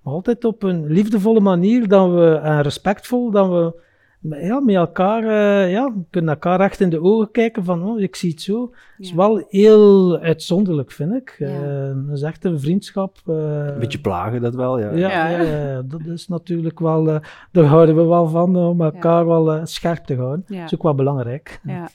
Maar 0.02 0.14
altijd 0.14 0.46
op 0.46 0.64
een 0.64 0.86
liefdevolle 0.86 1.40
manier 1.40 1.88
dat 1.88 2.12
we, 2.12 2.40
en 2.44 2.62
respectvol 2.62 3.32
dat 3.32 3.48
we 3.48 3.84
met- 4.20 4.42
ja, 4.42 4.60
met 4.60 4.76
elkaar 4.76 5.24
uh, 5.24 5.72
ja, 5.72 5.86
we 5.94 6.02
kunnen 6.10 6.30
elkaar 6.34 6.60
echt 6.60 6.80
in 6.80 6.90
de 6.90 7.02
ogen 7.02 7.32
kijken 7.32 7.64
van 7.64 7.84
oh, 7.86 8.00
ik 8.00 8.16
zie 8.16 8.30
het 8.32 8.42
zo. 8.42 8.62
Het 8.98 9.06
is 9.06 9.14
wel 9.14 9.46
heel 9.50 10.18
uitzonderlijk, 10.20 10.92
vind 10.92 11.14
ik. 11.14 11.36
Ja. 11.40 11.48
Uh, 11.48 11.94
dat 12.08 12.16
is 12.18 12.22
echt 12.22 12.46
een 12.46 12.60
vriendschap. 12.60 13.18
Uh, 13.28 13.36
Een 13.68 13.80
beetje 13.80 14.00
plagen, 14.00 14.42
dat 14.42 14.56
wel, 14.56 14.80
ja. 14.80 14.92
ja, 14.92 15.08
Ja. 15.10 15.28
ja. 15.30 15.42
ja, 15.68 15.82
dat 15.82 16.02
is 16.06 16.28
natuurlijk 16.28 16.80
wel, 16.80 17.08
uh, 17.08 17.16
daar 17.52 17.66
houden 17.66 17.96
we 17.96 18.04
wel 18.04 18.28
van 18.28 18.56
om 18.56 18.82
elkaar 18.82 19.26
wel 19.26 19.56
uh, 19.56 19.62
scherp 19.64 20.06
te 20.06 20.16
houden. 20.16 20.44
Ja. 20.48 20.56
Dat 20.56 20.66
is 20.66 20.74
ook 20.76 20.84
wel 20.84 20.96
belangrijk. 20.96 21.60
Ja, 21.64 21.88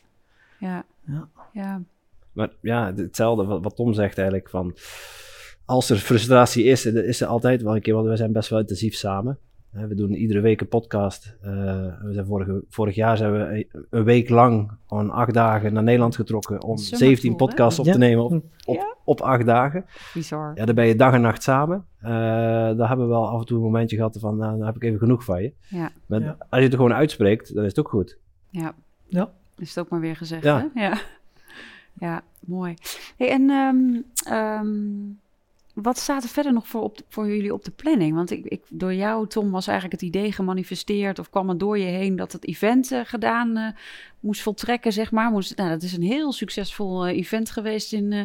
ja, 0.58 0.84
Ja. 1.52 1.82
Maar 2.32 2.50
ja, 2.60 2.92
hetzelfde 2.96 3.44
wat, 3.44 3.62
wat 3.62 3.76
Tom 3.76 3.92
zegt 3.94 4.18
eigenlijk 4.18 4.48
van... 4.50 4.74
Als 5.64 5.90
er 5.90 5.96
frustratie 5.96 6.64
is, 6.64 6.86
is 6.86 7.20
er 7.20 7.26
altijd 7.26 7.62
wel 7.62 7.74
een 7.74 7.80
keer, 7.82 7.94
want 7.94 8.06
we 8.06 8.16
zijn 8.16 8.32
best 8.32 8.48
wel 8.50 8.58
intensief 8.58 8.94
samen. 8.94 9.38
Hè, 9.70 9.86
We 9.86 9.94
doen 9.94 10.14
iedere 10.14 10.40
week 10.40 10.60
een 10.60 10.68
podcast. 10.68 11.36
Uh, 11.44 11.50
we 12.02 12.12
zijn 12.12 12.26
vorige, 12.26 12.62
vorig 12.68 12.94
jaar 12.94 13.16
zijn 13.16 13.32
we 13.32 13.66
een, 13.90 14.04
week 14.04 14.28
lang, 14.28 14.72
gewoon 14.86 15.10
acht 15.10 15.34
dagen, 15.34 15.72
naar 15.72 15.82
Nederland 15.82 16.16
getrokken 16.16 16.62
om 16.62 16.76
Summer 16.76 16.98
17 16.98 17.22
tour, 17.36 17.36
podcasts 17.36 17.76
hè? 17.76 17.82
op 17.82 17.88
te 17.92 17.98
Ja. 17.98 18.06
nemen 18.06 18.24
op, 18.24 18.32
op, 18.64 18.74
Ja. 18.74 18.94
op 19.04 19.20
acht 19.20 19.46
dagen. 19.46 19.84
Bizar. 20.14 20.52
Ja, 20.54 20.64
dan 20.64 20.74
ben 20.74 20.86
je 20.86 20.96
dag 20.96 21.12
en 21.14 21.20
nacht 21.20 21.42
samen. 21.42 21.84
Uh, 22.02 22.08
daar 22.10 22.88
hebben 22.88 23.06
we 23.06 23.12
wel 23.12 23.28
af 23.28 23.40
en 23.40 23.46
toe 23.46 23.56
een 23.56 23.62
momentje 23.64 23.96
gehad 23.96 24.16
van, 24.20 24.36
nou, 24.36 24.56
dan 24.58 24.66
heb 24.66 24.76
ik 24.76 24.82
even 24.82 24.98
genoeg 24.98 25.24
van 25.24 25.42
je. 25.42 25.52
Ja. 25.68 25.90
Maar 26.06 26.20
Ja. 26.20 26.36
als 26.38 26.46
je 26.58 26.60
het 26.62 26.72
er 26.72 26.78
gewoon 26.78 26.94
uitspreekt, 26.94 27.54
dan 27.54 27.62
is 27.64 27.68
het 27.68 27.78
ook 27.78 27.88
goed. 27.88 28.18
Ja. 28.50 28.74
Ja. 29.06 29.30
Is 29.58 29.68
het 29.68 29.78
ook 29.84 29.90
maar 29.90 30.00
weer 30.00 30.16
gezegd, 30.16 30.42
Ja. 30.44 30.68
hè? 30.74 30.80
Ja. 30.82 30.98
Ja, 31.98 32.22
mooi. 32.40 32.74
Hey, 33.16 33.30
en 33.30 33.50
ehm, 33.50 34.00
ehm, 34.34 34.68
wat 35.74 35.98
staat 35.98 36.22
er 36.22 36.28
verder 36.28 36.52
nog 36.52 36.68
voor, 36.68 36.82
op, 36.82 36.98
voor 37.08 37.28
jullie 37.28 37.54
op 37.54 37.64
de 37.64 37.70
planning? 37.70 38.14
Want 38.14 38.30
ik, 38.30 38.44
ik, 38.44 38.62
door 38.68 38.94
jou, 38.94 39.26
Tom, 39.26 39.50
was 39.50 39.66
eigenlijk 39.66 40.00
het 40.00 40.10
idee 40.14 40.32
gemanifesteerd... 40.32 41.18
of 41.18 41.30
kwam 41.30 41.48
het 41.48 41.60
door 41.60 41.78
je 41.78 41.84
heen 41.84 42.16
dat 42.16 42.32
het 42.32 42.46
event 42.46 42.92
eh, 42.92 43.00
gedaan 43.04 43.56
eh, 43.56 43.66
moest 44.20 44.42
voltrekken, 44.42 44.92
zeg 44.92 45.10
maar. 45.10 45.30
Moest, 45.30 45.56
nou, 45.56 45.70
dat 45.70 45.82
is 45.82 45.96
een 45.96 46.02
heel 46.02 46.32
succesvol 46.32 47.06
eh, 47.06 47.16
event 47.16 47.50
geweest 47.50 47.92
in, 47.92 48.12
eh, 48.12 48.20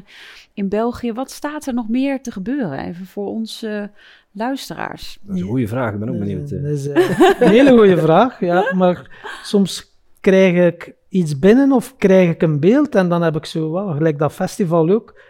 in 0.54 0.70
België. 0.70 1.14
Wat 1.14 1.32
staat 1.32 1.68
er 1.68 1.74
nog 1.74 1.90
meer 1.90 2.22
te 2.22 2.32
gebeuren? 2.32 2.80
Even 2.80 3.06
voor 3.06 3.28
onze 3.28 3.92
luisteraars. 4.32 5.18
Dat 5.22 5.36
is 5.36 5.42
een 5.42 5.48
goede 5.48 5.68
vraag, 5.68 5.94
ik 5.94 6.00
ben 6.00 6.10
ook 6.10 6.18
Dat 6.18 6.28
is, 6.28 6.34
benieuwd. 6.34 6.64
dat 6.64 6.72
is 6.72 6.88
eh, 6.88 7.40
een 7.40 7.50
hele 7.50 7.72
goede 7.78 7.98
vraag, 7.98 8.40
ja. 8.40 8.72
Maar 8.76 9.28
soms 9.44 9.94
krijg 10.20 10.74
ik 10.74 10.94
iets 11.16 11.40
binnen 11.40 11.72
of 11.72 11.96
krijg 11.98 12.30
ik 12.30 12.42
een 12.42 12.60
beeld 12.60 12.96
en 12.96 13.10
dan 13.10 13.22
heb 13.22 13.36
ik 13.36 13.46
zo, 13.46 13.72
wel, 13.72 13.94
gelijk 13.94 14.20
dat 14.20 14.34
festival 14.34 14.90
ook. 14.90 15.22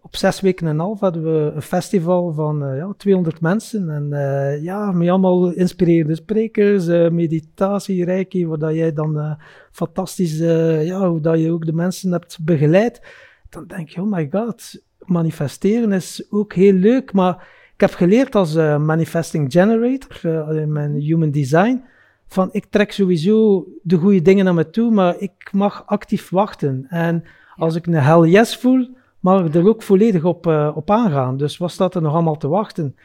Op 0.00 0.16
zes 0.16 0.40
weken 0.40 0.66
en 0.66 0.72
een 0.72 0.80
half 0.80 1.00
hadden 1.00 1.22
we 1.22 1.52
een 1.54 1.62
festival 1.62 2.32
van 2.32 2.64
eh, 2.64 2.76
ja, 2.76 2.92
200 2.96 3.40
mensen. 3.40 3.90
En 3.90 4.12
eh, 4.12 4.62
ja, 4.62 4.92
met 4.92 5.08
allemaal 5.08 5.50
inspirerende 5.50 6.14
sprekers, 6.14 6.86
eh, 6.86 7.10
meditatie, 7.10 8.04
reiki, 8.04 8.46
waar 8.46 8.74
jij 8.74 8.92
dan 8.92 9.38
fantastisch, 9.72 10.38
ja, 10.38 11.08
hoe 11.08 11.20
dat 11.20 11.40
je 11.40 11.52
ook 11.52 11.66
de 11.66 11.72
mensen 11.72 12.12
hebt 12.12 12.38
begeleid. 12.42 13.02
Dan 13.48 13.66
denk 13.66 13.88
je, 13.88 14.00
oh 14.00 14.10
my 14.10 14.28
god, 14.30 14.82
manifesteren 14.98 15.92
is 15.92 16.26
ook 16.30 16.54
heel 16.54 16.72
leuk, 16.72 17.12
maar 17.12 17.48
ik 17.74 17.80
heb 17.80 17.92
geleerd 17.92 18.34
als 18.34 18.54
manifesting 18.78 19.52
generator 19.52 20.20
uh, 20.22 20.62
in 20.62 20.72
mijn 20.72 20.94
human 20.94 21.30
design 21.30 21.82
van 22.32 22.48
ik 22.52 22.64
trek 22.64 22.92
sowieso 22.92 23.66
de 23.82 23.96
goede 23.96 24.22
dingen 24.22 24.44
naar 24.44 24.54
me 24.54 24.70
toe, 24.70 24.90
maar 24.90 25.18
ik 25.18 25.48
mag 25.52 25.82
actief 25.86 26.28
wachten. 26.28 26.86
En 26.88 27.24
als 27.56 27.74
ik 27.74 27.86
een 27.86 27.94
hell 27.94 28.28
yes 28.28 28.56
voel, 28.56 28.88
mag 29.20 29.44
ik 29.44 29.54
er 29.54 29.68
ook 29.68 29.82
volledig 29.82 30.24
op, 30.24 30.46
uh, 30.46 30.70
op 30.74 30.90
aangaan. 30.90 31.36
Dus 31.36 31.56
wat 31.56 31.70
staat 31.70 31.94
er 31.94 32.02
nog 32.02 32.12
allemaal 32.12 32.36
te 32.36 32.48
wachten? 32.48 32.96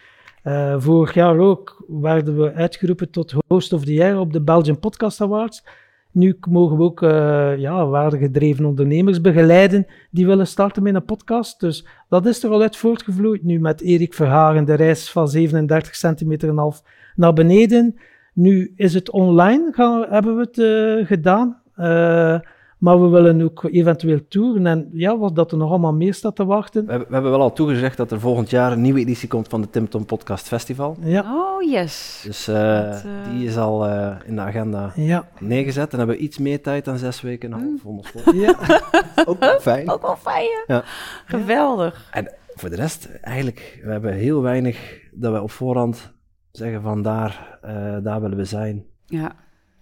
Uh, 0.43 0.75
vorig 0.77 1.13
jaar 1.13 1.37
ook 1.37 1.85
werden 1.87 2.37
we 2.37 2.53
uitgeroepen 2.53 3.11
tot 3.11 3.35
host 3.47 3.73
of 3.73 3.83
the 3.83 3.93
year 3.93 4.19
op 4.19 4.33
de 4.33 4.41
Belgian 4.41 4.79
Podcast 4.79 5.21
Awards. 5.21 5.65
Nu 6.11 6.37
mogen 6.49 6.77
we 6.77 6.83
ook 6.83 7.01
uh, 7.01 7.57
ja, 7.57 7.87
waardegedreven 7.87 8.65
ondernemers 8.65 9.21
begeleiden 9.21 9.85
die 10.11 10.25
willen 10.25 10.47
starten 10.47 10.83
met 10.83 10.95
een 10.95 11.05
podcast. 11.05 11.59
Dus 11.59 11.85
dat 12.09 12.25
is 12.25 12.43
er 12.43 12.49
al 12.49 12.61
uit 12.61 12.77
voortgevloeid. 12.77 13.43
Nu 13.43 13.59
met 13.59 13.81
Erik 13.81 14.13
Verhagen 14.13 14.65
de 14.65 14.73
reis 14.73 15.11
van 15.11 15.27
37 15.27 15.95
centimeter 15.95 16.49
en 16.49 16.57
half 16.57 16.83
naar 17.15 17.33
beneden. 17.33 17.95
Nu 18.35 18.73
is 18.75 18.93
het 18.93 19.11
online, 19.11 19.71
gaan, 19.71 20.05
hebben 20.09 20.35
we 20.35 20.41
het 20.41 20.57
uh, 20.57 21.07
gedaan. 21.07 21.61
Uh, 21.77 22.39
maar 22.77 23.01
we 23.01 23.07
willen 23.07 23.41
ook 23.41 23.63
eventueel 23.63 24.27
toeren. 24.27 24.67
En 24.67 24.89
ja, 24.93 25.17
wat 25.17 25.35
dat 25.35 25.51
er 25.51 25.57
nog 25.57 25.69
allemaal 25.69 25.93
meer 25.93 26.13
staat 26.13 26.35
te 26.35 26.45
wachten. 26.45 26.85
We 26.85 26.89
hebben, 26.89 27.07
we 27.07 27.13
hebben 27.13 27.31
wel 27.31 27.41
al 27.41 27.53
toegezegd 27.53 27.97
dat 27.97 28.11
er 28.11 28.19
volgend 28.19 28.49
jaar 28.49 28.71
een 28.71 28.81
nieuwe 28.81 28.99
editie 28.99 29.27
komt 29.27 29.47
van 29.47 29.61
de 29.61 29.69
Tim 29.69 29.89
Tom 29.89 30.05
Podcast 30.05 30.47
Festival. 30.47 30.97
Ja. 30.99 31.35
Oh, 31.35 31.71
yes. 31.71 32.21
Dus 32.25 32.49
uh, 32.49 32.55
dat, 32.55 33.05
die 33.31 33.47
is 33.47 33.57
al 33.57 33.85
in 34.25 34.35
de 34.35 34.41
agenda 34.41 34.91
ja. 34.95 35.27
neergezet. 35.39 35.91
En 35.91 35.97
hebben 35.97 36.15
we 36.15 36.21
iets 36.21 36.37
meer 36.37 36.61
tijd 36.61 36.85
dan 36.85 36.97
zes 36.97 37.21
weken 37.21 37.53
en 37.53 37.59
een 37.59 37.79
half 37.83 37.85
ons 37.85 38.11
Ja. 38.33 38.55
ook 39.25 39.61
fijn. 39.61 39.89
Ook 39.89 40.01
wel 40.01 40.17
fijn, 40.17 40.49
ja. 40.67 40.83
Geweldig. 41.25 42.09
En 42.11 42.31
voor 42.55 42.69
de 42.69 42.75
rest, 42.75 43.09
eigenlijk, 43.21 43.79
we 43.83 43.91
hebben 43.91 44.13
heel 44.13 44.41
weinig 44.41 44.99
dat 45.11 45.33
we 45.33 45.41
op 45.41 45.51
voorhand 45.51 46.13
zeggen 46.57 46.81
van 46.81 47.01
daar, 47.01 47.59
uh, 47.65 47.97
daar 48.03 48.21
willen 48.21 48.37
we 48.37 48.45
zijn. 48.45 48.85
Ja. 49.05 49.31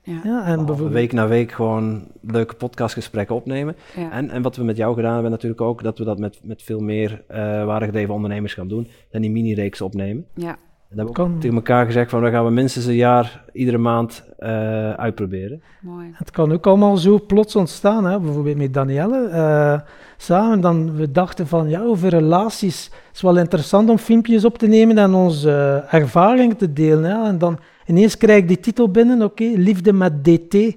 Ja, 0.06 0.22
ja 0.24 0.46
en 0.46 0.56
bijvoorbeeld... 0.56 0.94
week 0.94 1.12
na 1.12 1.28
week 1.28 1.52
gewoon 1.52 2.08
leuke 2.22 2.56
podcastgesprekken 2.56 3.36
opnemen. 3.36 3.76
Ja. 3.96 4.12
En, 4.12 4.30
en 4.30 4.42
wat 4.42 4.56
we 4.56 4.64
met 4.64 4.78
jou 4.78 4.96
gedaan 4.96 5.14
hebben 5.14 5.32
natuurlijk 5.32 5.62
ook, 5.62 5.84
dat 5.84 5.98
we 5.98 6.04
dat 6.04 6.20
met, 6.20 6.40
met 6.44 6.64
veel 6.64 6.80
meer 6.80 7.24
uh, 7.32 7.38
waardegedreven 7.66 8.14
ondernemers 8.14 8.54
gaan 8.54 8.68
doen. 8.68 8.88
En 9.12 9.22
die 9.22 9.32
mini-reeks 9.32 9.82
opnemen. 9.82 10.26
Ja. 10.36 10.58
En 10.94 11.00
dat 11.00 11.18
hebben 11.18 11.34
we 11.34 11.42
tegen 11.42 11.56
elkaar 11.56 11.86
gezegd 11.86 12.10
van, 12.10 12.22
dan 12.22 12.32
gaan 12.32 12.46
we 12.46 12.52
minstens 12.52 12.86
een 12.86 12.96
jaar, 12.96 13.44
iedere 13.54 13.78
maand 13.78 14.24
uh, 14.40 14.94
uitproberen. 14.94 15.62
Mooi. 15.82 16.12
Het 16.14 16.32
kan 16.32 16.52
ook 16.52 16.68
allemaal 16.68 16.98
zo 16.98 17.20
plots 17.28 17.56
ontstaan, 17.56 18.06
hè? 18.06 18.20
bijvoorbeeld 18.20 18.58
met 18.58 18.74
Danielle. 18.74 19.30
Uh, 19.30 19.80
samen 20.18 20.62
dan, 20.62 20.96
we 20.96 21.12
dachten 21.12 21.48
van, 21.48 21.70
ja, 21.70 21.82
over 21.82 22.10
relaties, 22.10 22.84
het 22.84 23.16
is 23.16 23.22
wel 23.22 23.38
interessant 23.38 23.90
om 23.90 23.98
filmpjes 23.98 24.46
op 24.46 24.58
te 24.58 24.68
nemen 24.68 24.98
en 24.98 25.14
onze 25.14 25.84
uh, 25.94 25.94
ervaringen 25.94 26.58
te 26.58 26.74
delen. 26.74 27.04
Hè? 27.04 27.28
En 27.28 27.38
dan 27.38 27.60
ineens 27.86 28.18
krijg 28.18 28.38
ik 28.42 28.48
die 28.48 28.60
titel 28.60 28.90
binnen, 28.90 29.22
oké, 29.22 29.44
okay, 29.44 29.56
Liefde 29.56 29.94
met 29.94 30.24
DT. 30.24 30.54
Uh, 30.54 30.72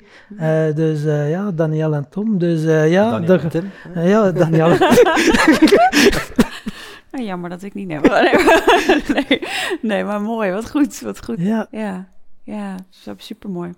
dus 0.75 1.05
uh, 1.05 1.31
ja, 1.31 1.51
Danielle 1.51 1.97
en 1.97 2.07
Tom. 2.11 2.39
Dus 2.39 2.65
uh, 2.65 2.91
ja, 2.91 3.11
Danielle 3.11 3.37
de, 3.37 3.43
en 3.43 3.49
Tim. 3.49 3.71
ja, 3.95 4.33
Danielle. 4.33 4.77
Oh, 7.11 7.25
jammer 7.25 7.51
dat 7.51 7.63
ik 7.63 7.75
niet 7.75 7.93
heb. 7.93 8.05
Nee, 9.15 9.41
nee, 9.83 10.05
maar 10.05 10.21
mooi. 10.21 10.53
Wat 10.53 10.71
goed, 10.71 11.01
wat 11.01 11.25
goed. 11.25 11.39
Ja, 11.39 11.67
Ja, 11.71 12.09
ja, 12.45 12.77
super 13.17 13.51
mooi. 13.51 13.71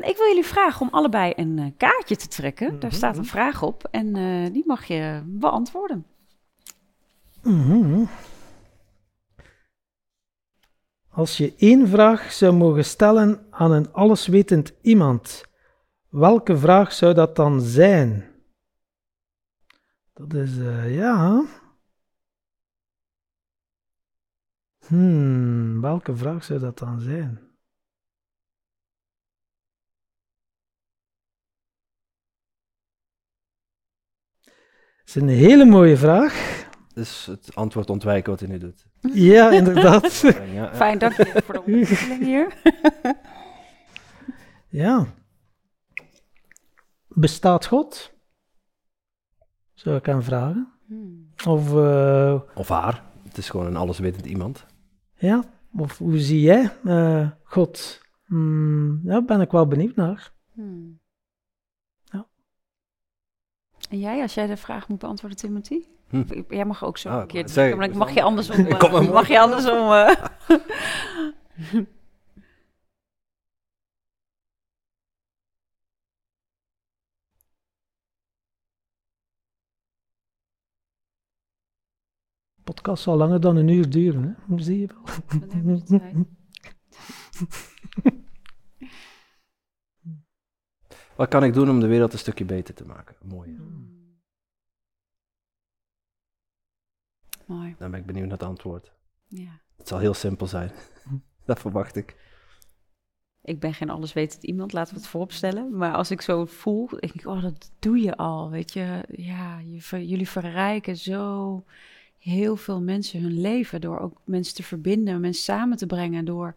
ik 0.00 0.14
wil 0.16 0.26
jullie 0.26 0.44
vragen 0.44 0.80
om 0.80 0.88
allebei 0.90 1.32
een 1.36 1.58
eh, 1.58 1.66
kaartje 1.76 2.16
te 2.16 2.28
trekken. 2.28 2.80
Daar 2.80 2.92
staat 2.92 3.16
een 3.16 3.24
vraag 3.24 3.62
op 3.62 3.88
en 3.90 4.16
eh, 4.16 4.52
die 4.52 4.62
mag 4.66 4.84
je 4.84 5.22
beantwoorden. 5.24 6.06
Mhm. 7.42 8.04
Als 11.10 11.36
je 11.36 11.54
één 11.56 11.88
vraag 11.88 12.32
zou 12.32 12.52
mogen 12.52 12.84
stellen 12.84 13.46
aan 13.50 13.72
een 13.72 13.92
alleswetend 13.92 14.72
iemand, 14.80 15.44
welke 16.08 16.56
vraag 16.56 16.92
zou 16.92 17.14
dat 17.14 17.36
dan 17.36 17.60
zijn? 17.60 18.24
Dat 20.14 20.34
is, 20.34 20.58
eh, 20.58 20.94
ja. 20.96 21.42
Hmm, 24.92 25.80
welke 25.80 26.16
vraag 26.16 26.44
zou 26.44 26.58
dat 26.58 26.78
dan 26.78 27.00
zijn? 27.00 27.40
Dat 34.44 35.04
is 35.04 35.14
een 35.14 35.28
hele 35.28 35.64
mooie 35.64 35.96
vraag. 35.96 36.66
Dus 36.94 37.26
het 37.26 37.54
antwoord 37.54 37.90
ontwijken 37.90 38.30
wat 38.30 38.40
hij 38.40 38.48
nu 38.48 38.58
doet. 38.58 38.86
Ja, 39.00 39.50
inderdaad. 39.50 40.20
Ja, 40.20 40.42
ja. 40.42 40.74
Fijn, 40.74 40.98
dank 40.98 41.16
je 41.16 41.42
voor 41.44 41.54
de 41.54 41.62
ontwikkeling 41.72 42.22
hier. 42.22 42.54
Ja. 44.68 45.14
Bestaat 47.08 47.66
God? 47.66 48.12
Zou 49.74 49.96
ik 49.96 50.06
hem 50.06 50.22
vragen? 50.22 50.72
Hmm. 50.86 51.28
Of, 51.46 51.76
eh, 51.76 52.40
Of 52.54 52.68
haar. 52.68 53.02
Het 53.22 53.38
is 53.38 53.50
gewoon 53.50 53.66
een 53.66 53.76
alleswetend 53.76 54.26
iemand. 54.26 54.70
Ja, 55.22 55.44
of 55.76 55.98
hoe 55.98 56.18
zie 56.18 56.40
jij 56.40 56.70
eh, 56.84 57.30
God? 57.42 58.00
Hmm, 58.24 59.00
ja, 59.04 59.22
ben 59.22 59.40
ik 59.40 59.50
wel 59.50 59.66
benieuwd 59.66 59.96
naar. 59.96 60.32
Hmm. 60.52 61.00
Ja. 62.04 62.26
En 63.90 63.98
jij, 63.98 64.22
als 64.22 64.34
jij 64.34 64.46
de 64.46 64.56
vraag 64.56 64.88
moet 64.88 64.98
beantwoorden, 64.98 65.38
Timothy? 65.38 65.82
Hm. 66.08 66.42
Jij 66.48 66.64
mag 66.64 66.84
ook 66.84 66.98
zo 66.98 67.08
Ah, 67.08 67.20
een 67.20 67.26
keer 67.26 67.40
zeg, 67.40 67.52
trekken, 67.52 67.78
maar 67.78 67.88
dan 67.88 67.98
mag 68.04 68.14
je 68.14 68.22
andersom. 68.22 68.66
Eh, 68.66 69.10
mag 69.12 69.28
je 69.28 69.40
andersom. 69.40 69.88
Podcast 82.74 83.02
zal 83.02 83.16
langer 83.16 83.40
dan 83.40 83.56
een 83.56 83.68
uur 83.68 83.90
duren, 83.90 84.36
hè? 84.48 84.58
Zie 84.62 84.78
je 84.80 84.86
wel? 84.86 85.02
Wat 91.16 91.28
kan 91.28 91.44
ik 91.44 91.54
doen 91.54 91.70
om 91.70 91.80
de 91.80 91.86
wereld 91.86 92.12
een 92.12 92.18
stukje 92.18 92.44
beter 92.44 92.74
te 92.74 92.84
maken? 92.86 93.16
Mooi. 93.22 93.58
Mooi, 97.46 97.74
Dan 97.78 97.90
ben 97.90 98.00
ik 98.00 98.06
benieuwd 98.06 98.28
naar 98.28 98.38
het 98.38 98.48
antwoord. 98.48 98.92
ja. 99.28 99.60
Het 99.76 99.88
zal 99.90 99.98
heel 100.00 100.14
simpel 100.14 100.46
zijn. 100.46 100.70
Dat 101.44 101.60
verwacht 101.60 101.96
ik. 101.96 102.20
Ik 103.42 103.60
ben 103.60 103.74
geen 103.74 103.90
alleswetend 103.90 104.42
iemand, 104.44 104.72
laten 104.72 104.94
we 104.94 105.00
het 105.00 105.08
vooropstellen. 105.08 105.76
Maar 105.76 105.94
als 105.94 106.10
ik 106.10 106.20
zo 106.20 106.44
voel, 106.44 106.86
denk 106.88 107.12
ik, 107.12 107.26
oh, 107.26 107.42
dat 107.42 107.72
doe 107.78 107.98
je 107.98 108.16
al, 108.16 108.50
weet 108.50 108.72
je. 108.72 109.04
Ja, 109.08 109.58
je 109.58 109.80
ver- 109.82 110.02
jullie 110.02 110.28
verrijken 110.28 110.96
zo 110.96 111.64
heel 112.22 112.56
veel 112.56 112.80
mensen 112.80 113.20
hun 113.20 113.40
leven... 113.40 113.80
door 113.80 113.98
ook 113.98 114.20
mensen 114.24 114.54
te 114.54 114.62
verbinden, 114.62 115.20
mensen 115.20 115.42
samen 115.42 115.76
te 115.76 115.86
brengen... 115.86 116.24
door 116.24 116.54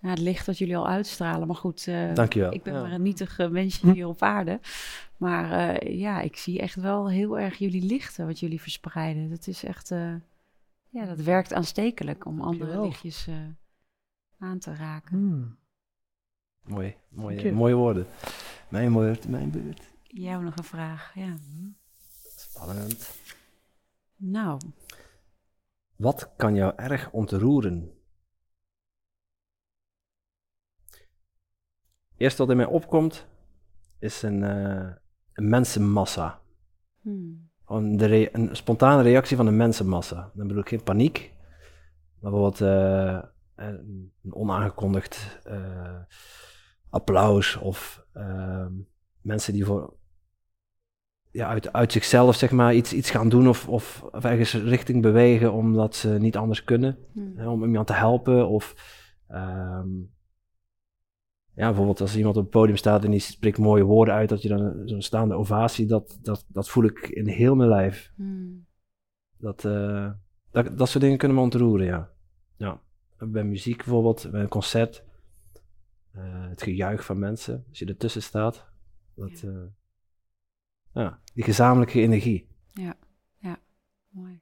ja, 0.00 0.08
het 0.08 0.18
licht 0.18 0.46
dat 0.46 0.58
jullie 0.58 0.76
al 0.76 0.88
uitstralen. 0.88 1.46
Maar 1.46 1.56
goed, 1.56 1.86
eh, 1.86 2.14
Dankjewel. 2.14 2.52
ik 2.52 2.62
ben 2.62 2.74
Ja. 2.74 2.80
maar 2.82 2.92
een 2.92 3.02
nietig 3.02 3.50
mensje 3.50 3.92
hier 3.92 4.06
op 4.06 4.22
aarde. 4.22 4.60
Maar 5.18 5.52
eh, 5.52 5.98
ja, 5.98 6.20
ik 6.20 6.36
zie 6.36 6.60
echt 6.60 6.74
wel 6.74 7.10
heel 7.10 7.38
erg 7.38 7.58
jullie 7.58 7.82
lichten 7.82 8.26
wat 8.26 8.40
jullie 8.40 8.60
verspreiden. 8.60 9.30
Dat 9.30 9.46
is 9.46 9.64
echt, 9.64 9.90
eh, 9.90 10.14
ja, 10.88 11.04
dat 11.04 11.20
werkt 11.20 11.52
aanstekelijk 11.52 12.26
om 12.26 12.40
andere 12.40 12.80
lichtjes 12.80 13.26
eh, 13.26 13.34
aan 14.38 14.58
te 14.58 14.74
raken. 14.74 15.16
Hmm. 15.16 15.56
Mooi, 16.62 16.94
mooie, 17.08 17.52
mooie 17.52 17.74
woorden. 17.74 18.06
Mijn 18.68 18.92
woord, 18.92 19.28
mijn 19.28 19.50
beurt. 19.50 19.82
Jou 20.02 20.44
nog 20.44 20.56
een 20.56 20.64
vraag, 20.64 21.14
ja. 21.14 21.34
Spannend. 22.36 23.14
Nou, 24.18 24.60
Wat 25.96 26.32
kan 26.36 26.54
jou 26.54 26.72
erg 26.76 27.10
ontroeren? 27.10 27.92
Eerst 32.16 32.38
wat 32.38 32.50
in 32.50 32.56
mij 32.56 32.66
opkomt, 32.66 33.26
is 33.98 34.22
een, 34.22 34.42
eh, 34.42 34.92
een 35.32 35.48
mensenmassa. 35.48 36.40
hmm, 37.00 37.50
rea- 37.96 38.28
een 38.32 38.56
spontane 38.56 39.02
reactie 39.02 39.36
van 39.36 39.46
een 39.46 39.56
mensenmassa. 39.56 40.30
Dan 40.34 40.46
bedoel 40.46 40.62
ik 40.62 40.68
geen 40.68 40.82
paniek, 40.82 41.34
maar 42.20 42.30
bijvoorbeeld 42.30 42.60
eh, 42.60 43.22
een, 43.54 44.12
een 44.22 44.34
onaangekondigd 44.34 45.38
eh, 45.44 46.00
applaus 46.90 47.56
of 47.56 48.06
ehm, 48.12 48.72
mensen 49.20 49.52
die 49.52 49.64
voor, 49.64 49.96
ja, 51.30 51.48
uit, 51.48 51.72
uit 51.72 51.92
zichzelf 51.92 52.36
zeg 52.36 52.50
maar, 52.50 52.74
iets, 52.74 52.92
iets 52.92 53.10
gaan 53.10 53.28
doen 53.28 53.48
of, 53.48 53.68
of, 53.68 54.02
of 54.12 54.24
ergens 54.24 54.54
richting 54.54 55.02
bewegen 55.02 55.52
omdat 55.52 55.94
ze 55.94 56.08
niet 56.08 56.36
anders 56.36 56.64
kunnen. 56.64 56.98
hmm, 57.12 57.32
Hè, 57.36 57.48
om 57.48 57.64
iemand 57.64 57.86
te 57.86 57.92
helpen. 57.92 58.48
Of 58.48 58.74
ehm, 59.28 59.88
ja, 61.54 61.66
bijvoorbeeld 61.66 62.00
als 62.00 62.16
iemand 62.16 62.36
op 62.36 62.42
het 62.42 62.50
podium 62.50 62.76
staat 62.76 63.04
en 63.04 63.10
die 63.10 63.20
spreekt 63.20 63.58
mooie 63.58 63.82
woorden 63.82 64.14
uit, 64.14 64.28
dat 64.28 64.42
je 64.42 64.48
dan 64.48 64.82
zo'n 64.84 65.02
staande 65.02 65.34
ovatie, 65.34 65.86
dat, 65.86 66.18
dat, 66.22 66.44
dat 66.48 66.68
voel 66.68 66.84
ik 66.84 67.08
in 67.08 67.26
heel 67.26 67.54
mijn 67.54 67.68
lijf. 67.68 68.12
hmm, 68.16 68.66
Dat, 69.36 69.64
eh, 69.64 70.10
dat, 70.50 70.78
dat 70.78 70.88
soort 70.88 71.02
dingen 71.02 71.18
kunnen 71.18 71.36
me 71.36 71.42
ontroeren, 71.42 71.86
ja. 71.86 72.10
ja. 72.56 72.80
Bij 73.18 73.44
muziek 73.44 73.76
bijvoorbeeld, 73.76 74.28
bij 74.30 74.40
een 74.40 74.48
concert, 74.48 75.04
eh, 76.12 76.48
het 76.48 76.62
gejuich 76.62 77.04
van 77.04 77.18
mensen, 77.18 77.64
als 77.68 77.78
je 77.78 77.86
ertussen 77.86 78.22
staat. 78.22 78.66
Dat, 79.14 79.40
Ja. 79.40 79.48
ja. 79.48 79.68
Ja, 80.92 81.18
die 81.34 81.44
gezamenlijke 81.44 82.00
energie. 82.00 82.46
mooi. 84.10 84.40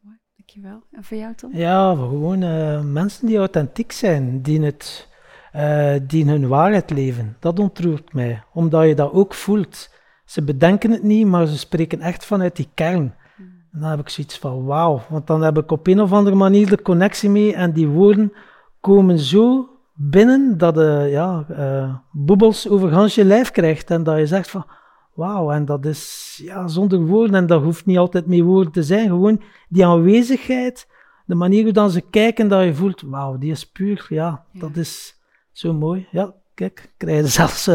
Mooi, 0.00 0.16
dankjewel. 0.36 0.82
En 0.92 1.04
voor 1.04 1.16
jou, 1.16 1.34
Tom? 1.34 1.56
Ja, 1.56 1.94
gewoon 1.94 2.42
eh, 2.42 2.80
mensen 2.82 3.26
die 3.26 3.38
authentiek 3.38 3.92
zijn, 3.92 4.42
die, 4.42 4.62
het, 4.62 5.08
eh, 5.52 5.94
die 6.06 6.24
hun 6.28 6.48
waarheid 6.48 6.90
leven. 6.90 7.36
Dat 7.40 7.58
ontroert 7.58 8.12
mij, 8.12 8.42
omdat 8.52 8.86
je 8.88 8.94
dat 8.94 9.12
ook 9.12 9.34
voelt. 9.34 9.90
Ze 10.24 10.44
bedenken 10.44 10.90
het 10.90 11.02
niet, 11.02 11.26
maar 11.26 11.46
ze 11.46 11.58
spreken 11.58 12.00
echt 12.00 12.24
vanuit 12.24 12.56
die 12.56 12.68
kern. 12.74 13.14
Hmm, 13.36 13.62
En 13.72 13.80
dan 13.80 13.90
heb 13.90 13.98
ik 13.98 14.08
zoiets 14.08 14.38
van 14.38 14.64
wauw, 14.64 15.02
want 15.08 15.26
dan 15.26 15.42
heb 15.42 15.58
ik 15.58 15.70
op 15.70 15.86
een 15.86 16.00
of 16.00 16.12
andere 16.12 16.36
manier 16.36 16.68
de 16.68 16.82
connectie 16.82 17.30
mee 17.30 17.54
en 17.54 17.72
die 17.72 17.88
woorden 17.88 18.32
komen 18.80 19.18
zo 19.18 19.68
binnen 19.94 20.58
dat 20.58 20.74
je 20.74 21.06
ja, 21.10 21.44
eh, 21.48 21.94
boebels 22.12 22.68
over 22.68 23.10
je 23.14 23.24
lijf 23.24 23.50
krijgt 23.50 23.90
en 23.90 24.02
dat 24.02 24.18
je 24.18 24.26
zegt 24.26 24.50
van 24.50 24.66
wauw, 25.14 25.50
en 25.50 25.64
dat 25.64 25.86
is 25.86 26.40
ja, 26.42 26.66
zonder 26.68 27.06
woorden 27.06 27.34
en 27.34 27.46
dat 27.46 27.62
hoeft 27.62 27.86
niet 27.86 27.98
altijd 27.98 28.26
met 28.26 28.40
woorden 28.40 28.72
te 28.72 28.82
zijn, 28.82 29.08
gewoon 29.08 29.42
die 29.68 29.86
aanwezigheid, 29.86 30.88
de 31.26 31.34
manier 31.34 31.62
hoe 31.62 31.72
dan 31.72 31.90
ze 31.90 32.00
kijken, 32.00 32.48
dat 32.48 32.64
je 32.64 32.74
voelt 32.74 33.00
wauw, 33.00 33.38
die 33.38 33.50
is 33.50 33.70
puur, 33.70 34.06
ja, 34.08 34.44
Ja. 34.52 34.60
dat 34.60 34.76
is 34.76 35.20
zo 35.52 35.72
mooi. 35.72 36.08
Ja, 36.10 36.34
kijk, 36.54 36.92
krijg 36.96 37.20
je 37.20 37.26
zelfs... 37.28 37.66
eh, 37.66 37.74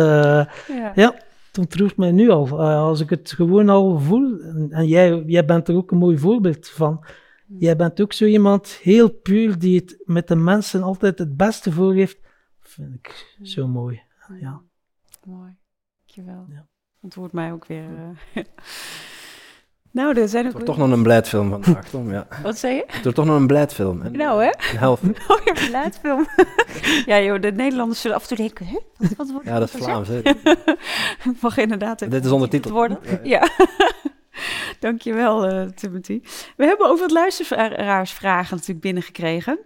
Ja. 0.68 0.92
ja, 0.96 1.14
het 1.48 1.58
ontroert 1.58 1.98
mij 1.98 2.12
nu 2.12 2.30
al. 2.30 2.48
Eh, 2.48 2.80
als 2.82 3.00
ik 3.00 3.10
het 3.10 3.32
gewoon 3.32 3.70
al 3.70 4.00
voel, 4.00 4.40
en, 4.40 4.68
en 4.72 4.88
jij, 4.88 5.24
jij 5.26 5.46
bent 5.46 5.68
er 5.68 5.76
ook 5.76 5.92
een 5.92 5.98
mooi 5.98 6.18
voorbeeld 6.18 6.68
van. 6.70 7.06
Jij 7.60 7.76
bent 7.76 8.02
ook 8.02 8.14
zo 8.14 8.26
iemand 8.26 8.68
heel 8.68 9.10
puur 9.12 9.60
die 9.60 9.80
het 9.80 10.02
met 10.06 10.28
de 10.28 10.36
mensen 10.36 10.84
altijd 10.84 11.20
het 11.20 11.38
beste 11.38 11.72
voor 11.72 11.94
heeft. 11.94 12.18
Vind 12.60 12.94
ik 12.94 13.36
zo 13.42 13.68
mooi. 13.68 14.02
Ja. 14.40 14.62
Mooi, 15.26 15.56
dankjewel. 15.98 16.46
Ja. 16.50 16.68
Ontroert 17.02 17.32
mij 17.32 17.52
ook 17.52 17.66
weer. 17.66 17.84
eh. 18.34 18.44
nou, 19.92 20.20
er 20.20 20.28
zijn 20.28 20.42
ook 20.46 20.54
Het 20.54 20.62
wordt 20.62 20.66
toch 20.78 20.88
nog 20.88 20.98
een 20.98 21.04
blijdfilm 21.04 21.50
vandaag, 21.50 21.90
Tom. 21.90 22.12
Ja. 22.12 22.28
Wat 22.44 22.58
zei 22.58 22.76
je? 22.76 22.84
Het 22.88 23.02
wordt 23.04 23.16
toch 23.18 23.26
nog 23.26 23.36
een 23.36 23.48
blijdfilm. 23.48 24.02
En 24.02 24.12
Nou, 24.12 24.44
hè? 24.44 24.48
Een 24.50 24.78
helft. 24.78 25.04
Oh, 25.04 25.38
je 25.44 25.52
hebt 25.54 25.70
laatfilm. 25.70 26.28
ja, 27.06 27.20
joh, 27.20 27.42
de 27.42 27.52
Nederlanders 27.52 28.02
zullen 28.02 28.16
af 28.18 28.22
en 28.22 28.28
toe 28.28 28.38
denken, 28.38 28.66
hè? 28.66 28.80
Wat, 28.98 29.14
wat 29.18 29.32
wordt 29.32 29.48
Ja, 29.48 29.60
dat 29.60 29.74
is? 29.74 29.84
Vlaams. 29.84 30.08
Hè? 30.08 30.22
Mag 31.42 31.58
inderdaad 31.58 32.00
Dit 32.12 32.26
is 32.26 32.32
ondertiteld. 32.32 32.74
worden. 32.74 33.00
Ja, 33.04 33.20
Ja. 33.24 33.48
Dankjewel, 34.80 35.46
eh 35.46 35.68
Timothy. 35.68 36.22
We 36.58 36.66
hebben 36.66 36.88
ook 36.90 37.00
wat 37.00 37.12
luisteraarsvragen 37.12 38.54
natuurlijk 38.56 38.82
binnengekregen. 38.82 39.60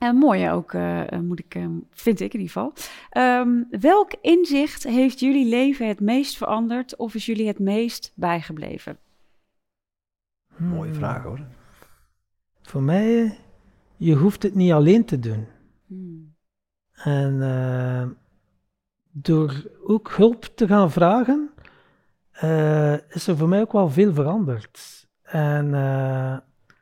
En 0.00 0.16
mooie 0.16 0.50
ook, 0.50 0.72
eh, 0.72 1.12
eh, 1.12 1.20
moet 1.20 1.38
ik, 1.38 1.54
eh, 1.54 1.66
vind 1.90 2.20
ik 2.20 2.34
in 2.34 2.40
ieder 2.40 2.52
geval. 2.52 2.72
Ehm, 3.10 3.62
welk 3.70 4.12
inzicht 4.20 4.82
heeft 4.82 5.20
jullie 5.20 5.48
leven 5.48 5.88
het 5.88 6.00
meest 6.00 6.36
veranderd 6.36 6.96
of 6.96 7.14
is 7.14 7.26
jullie 7.26 7.46
het 7.46 7.58
meest 7.58 8.12
bijgebleven? 8.14 8.98
Mooie 10.56 10.90
Hmm. 10.90 10.98
vraag 10.98 11.22
hoor. 11.22 11.40
Voor 12.62 12.82
mij, 12.82 13.38
je 13.96 14.14
hoeft 14.14 14.42
het 14.42 14.54
niet 14.54 14.72
alleen 14.72 15.04
te 15.04 15.18
doen. 15.18 15.46
Hmm. 15.86 16.34
En 16.92 17.42
eh, 17.42 18.08
door 19.10 19.70
ook 19.86 20.10
hulp 20.16 20.44
te 20.44 20.66
gaan 20.66 20.90
vragen, 20.90 21.50
eh, 22.30 22.92
is 23.08 23.26
er 23.26 23.36
voor 23.36 23.48
mij 23.48 23.60
ook 23.60 23.72
wel 23.72 23.90
veel 23.90 24.14
veranderd. 24.14 25.08
En 25.22 25.74
eh, 25.74 26.38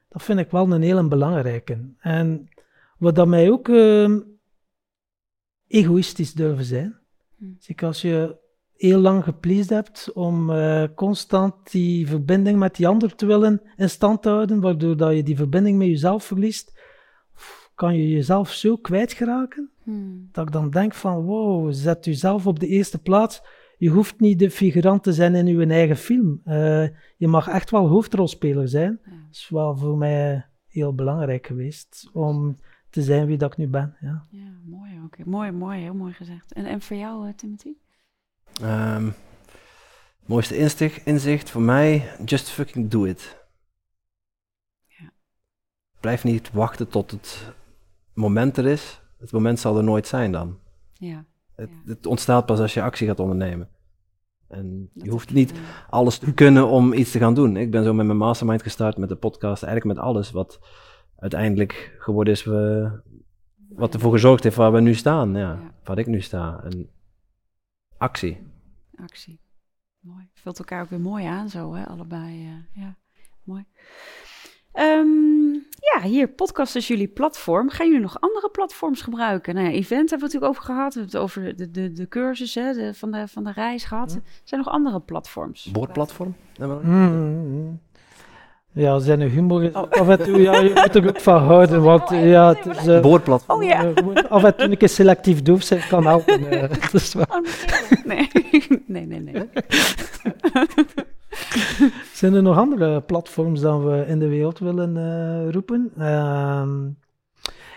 dat 0.08 0.22
vind 0.22 0.38
ik 0.38 0.50
wel 0.50 0.72
een 0.72 0.82
hele 0.82 1.08
belangrijke. 1.08 1.78
En 1.98 2.48
wat 2.98 3.14
dat 3.14 3.28
mij 3.28 3.50
ook 3.50 3.68
ehm, 3.68 4.20
egoïstisch 5.66 6.32
durven 6.32 6.64
zijn. 6.64 6.96
Zeker 7.58 7.86
als 7.86 8.02
je 8.02 8.36
heel 8.76 8.98
lang 8.98 9.24
gepleased 9.24 9.70
hebt 9.70 10.12
om 10.12 10.50
eh, 10.50 10.84
constant 10.94 11.70
die 11.70 12.06
verbinding 12.06 12.58
met 12.58 12.76
die 12.76 12.88
ander 12.88 13.14
te 13.14 13.26
willen 13.26 13.62
in 13.76 13.90
stand 13.90 14.24
houden, 14.24 14.60
waardoor 14.60 14.96
dat 14.96 15.14
je 15.14 15.22
die 15.22 15.36
verbinding 15.36 15.78
met 15.78 15.86
jezelf 15.86 16.24
verliest, 16.24 16.80
kan 17.74 17.96
je 17.96 18.08
jezelf 18.08 18.52
zo 18.52 18.76
kwijtgeraken 18.76 19.70
Hmm. 19.88 20.28
dat 20.32 20.46
ik 20.46 20.52
dan 20.52 20.70
denk 20.70 20.94
van 20.94 21.24
wow, 21.24 21.72
zet 21.72 22.04
jezelf 22.04 22.46
op 22.46 22.60
de 22.60 22.66
eerste 22.66 22.98
plaats. 22.98 23.42
Je 23.78 23.88
hoeft 23.88 24.20
niet 24.20 24.38
de 24.38 24.50
figurant 24.50 25.02
te 25.02 25.12
zijn 25.12 25.34
in 25.34 25.46
je 25.46 25.66
eigen 25.66 25.96
film. 25.96 26.40
Eh, 26.44 26.88
je 27.16 27.28
mag 27.28 27.48
echt 27.48 27.70
wel 27.70 27.88
hoofdrolspeler 27.88 28.68
zijn. 28.68 29.00
Ja. 29.04 29.10
Dat 29.10 29.30
is 29.30 29.48
wel 29.48 29.76
voor 29.76 29.96
mij 29.96 30.46
heel 30.66 30.94
belangrijk 30.94 31.46
geweest 31.46 32.10
om 32.12 32.56
te 32.90 33.02
zijn 33.02 33.26
wie 33.26 33.36
dat 33.36 33.52
ik 33.52 33.58
nu 33.58 33.68
ben. 33.68 33.96
Ja. 34.00 34.26
Ja, 34.30 34.50
mooi 34.64 35.00
ook. 35.04 35.24
Mooi, 35.26 35.50
mooi, 35.50 35.80
heel 35.80 35.94
mooi 35.94 36.12
gezegd. 36.12 36.52
En, 36.52 36.64
en 36.66 36.80
voor 36.80 36.96
jou, 36.96 37.28
eh, 37.28 37.34
Timothy? 37.34 37.72
Ehm, 38.62 39.10
mooiste 40.26 40.56
inzicht, 40.56 41.06
inzicht 41.06 41.50
voor 41.50 41.62
mij, 41.62 42.10
just 42.24 42.48
fucking 42.48 42.90
do 42.90 43.04
it. 43.04 43.46
Ja. 44.86 45.12
Blijf 46.00 46.24
niet 46.24 46.50
wachten 46.52 46.88
tot 46.88 47.10
het 47.10 47.52
moment 48.12 48.56
er 48.56 48.66
is. 48.66 49.00
Het 49.18 49.32
moment 49.32 49.60
zal 49.60 49.76
er 49.76 49.84
nooit 49.84 50.06
zijn 50.06 50.32
dan. 50.32 50.58
Ja. 50.92 51.24
Het, 51.54 51.70
Ja. 51.70 51.92
het 51.92 52.06
ontstaat 52.06 52.46
pas 52.46 52.58
als 52.60 52.74
je 52.74 52.82
actie 52.82 53.06
gaat 53.06 53.20
ondernemen. 53.20 53.68
En 54.48 54.90
dat 54.94 55.04
je 55.04 55.10
hoeft 55.10 55.32
niet 55.32 55.52
alles 55.90 56.18
te 56.18 56.34
kunnen 56.34 56.66
om 56.68 56.92
iets 56.92 57.10
te 57.10 57.18
gaan 57.18 57.34
doen. 57.34 57.56
Ik 57.56 57.70
ben 57.70 57.84
zo 57.84 57.94
met 57.94 58.06
mijn 58.06 58.18
mastermind 58.18 58.62
gestart, 58.62 58.96
met 58.96 59.08
de 59.08 59.16
podcast, 59.16 59.62
eigenlijk 59.62 59.96
met 59.96 60.06
alles 60.06 60.30
wat 60.30 60.60
uiteindelijk 61.18 61.96
geworden 61.98 62.32
is, 62.32 62.44
we, 62.44 62.90
wat 63.68 63.94
ervoor 63.94 64.12
gezorgd 64.12 64.42
heeft 64.42 64.56
waar 64.56 64.72
we 64.72 64.80
nu 64.80 64.94
staan. 64.94 65.34
Ja, 65.34 65.38
Ja. 65.38 65.72
Waar 65.84 65.98
ik 65.98 66.06
nu 66.06 66.20
sta. 66.20 66.60
En 66.64 66.90
actie. 67.96 68.38
actie. 68.96 69.40
Mooi. 70.00 70.28
Vult 70.34 70.58
elkaar 70.58 70.82
ook 70.82 70.90
weer 70.90 71.00
mooi 71.00 71.24
aan 71.24 71.48
zo, 71.48 71.74
hè? 71.74 71.86
Allebei. 71.86 72.46
eh, 72.46 72.82
ja, 72.82 72.96
mooi. 73.44 73.64
Ehm, 74.72 75.52
ja, 75.94 76.00
hier, 76.02 76.28
podcast 76.28 76.76
is 76.76 76.88
jullie 76.88 77.08
platform. 77.08 77.68
Gaan 77.70 77.86
jullie 77.86 78.00
nog 78.02 78.20
andere 78.20 78.50
platforms 78.50 79.02
gebruiken? 79.02 79.54
Nou 79.54 79.66
ja, 79.66 79.72
event 79.72 80.10
hebben 80.10 80.28
we 80.28 80.34
het 80.34 80.42
natuurlijk 80.42 80.52
over 80.52 80.62
gehad. 80.74 80.94
We 80.94 81.00
hebben 81.00 81.18
het 81.20 81.28
over 81.28 81.56
de, 81.56 81.70
de, 81.70 81.92
de 81.92 82.08
cursus 82.08 82.54
hè, 82.54 82.72
de, 82.72 82.94
van, 82.94 83.10
de, 83.10 83.28
van 83.28 83.44
de 83.44 83.52
reis 83.52 83.84
gehad. 83.84 84.12
Ja. 84.12 84.20
Zijn 84.44 84.60
er 84.60 84.66
nog 84.66 84.68
andere 84.74 85.00
platforms? 85.00 85.70
Boordplatform? 85.70 86.34
Mm. 86.82 87.80
Ja, 88.72 88.98
zijn 88.98 89.20
humor 89.20 89.62
is 89.62 89.72
Oh. 89.72 89.90
af 89.90 90.08
en 90.08 90.22
toe, 90.22 90.40
ja, 90.40 90.58
je 90.60 90.72
moet 90.74 90.94
er 90.94 91.08
ook 91.08 91.20
van 91.20 91.42
houden, 91.42 91.82
want 91.82 92.10
Oh, 92.12 92.24
ja, 92.24 92.48
het 92.54 92.66
is, 92.66 92.84
maar 92.84 92.94
eh, 92.96 93.02
Boordplatform. 93.02 93.58
Oh 93.58 93.64
ja. 93.64 93.84
eh, 93.84 93.90
gewoon 93.94 94.28
af 94.28 94.44
en 94.44 94.56
toe 94.56 94.70
een 94.70 94.76
keer 94.76 94.88
selectief 94.88 95.42
doof 95.42 95.62
zijn 95.62 95.80
kan 95.88 96.06
helpen. 96.06 96.50
eh, 96.50 96.60
dat 96.80 96.94
is 96.94 97.14
wel- 97.14 97.24
Oh, 97.28 97.40
nee. 98.04 98.28
nee, 98.86 99.06
nee, 99.06 99.20
nee. 99.20 99.48
Zijn 102.12 102.34
er 102.34 102.42
nog 102.42 102.56
andere 102.58 103.00
platforms 103.00 103.60
dan 103.60 103.84
we 103.84 104.04
in 104.06 104.18
de 104.18 104.28
wereld 104.28 104.58
willen 104.58 104.96
eh, 104.96 105.50
roepen? 105.52 105.90
Ehm, 105.98 106.86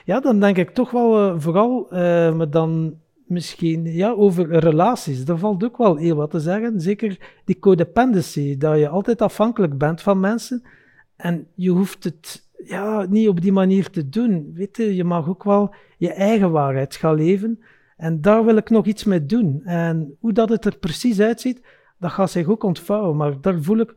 ja, 0.05 0.19
dan 0.19 0.39
denk 0.39 0.57
ik 0.57 0.69
toch 0.69 0.91
wel 0.91 1.17
eh, 1.29 1.33
vooral, 1.37 1.87
eh, 1.91 2.33
maar 2.33 2.49
dan 2.49 2.93
misschien 3.25 3.85
ja, 3.85 4.11
over 4.11 4.59
relaties. 4.59 5.25
Daar 5.25 5.37
valt 5.37 5.63
ook 5.63 5.77
wel 5.77 5.95
heel 5.95 6.15
wat 6.15 6.31
te 6.31 6.39
zeggen. 6.39 6.79
Zeker 6.79 7.17
die 7.45 7.59
codependency, 7.59 8.57
dat 8.57 8.77
je 8.77 8.87
altijd 8.89 9.21
afhankelijk 9.21 9.77
bent 9.77 10.01
van 10.01 10.19
mensen. 10.19 10.63
En 11.21 11.47
je 11.55 11.69
hoeft 11.69 12.03
het 12.03 12.49
ja, 12.65 13.05
niet 13.09 13.27
op 13.27 13.41
die 13.41 13.51
manier 13.51 13.89
te 13.89 14.09
doen. 14.09 14.51
Weet 14.53 14.77
je, 14.77 14.95
je 14.95 15.03
mag 15.03 15.29
ook 15.29 15.43
wel 15.43 15.73
je 15.97 16.13
eigen 16.13 16.51
waarheid 16.51 16.95
gaan 16.95 17.15
leven. 17.15 17.59
En 17.97 18.21
daar 18.21 18.45
wil 18.45 18.55
ik 18.55 18.69
nog 18.69 18.85
iets 18.85 19.03
mee 19.03 19.25
doen. 19.25 19.61
En 19.63 20.15
hoe 20.19 20.33
dat 20.33 20.49
het 20.49 20.65
er 20.65 20.77
precies 20.77 21.19
uitziet, 21.19 21.61
dat 21.99 22.11
gaat 22.11 22.31
zich 22.31 22.47
ook 22.47 22.63
ontvouwen. 22.63 23.17
Maar 23.17 23.41
daar 23.41 23.61
voel 23.61 23.77
ik 23.77 23.95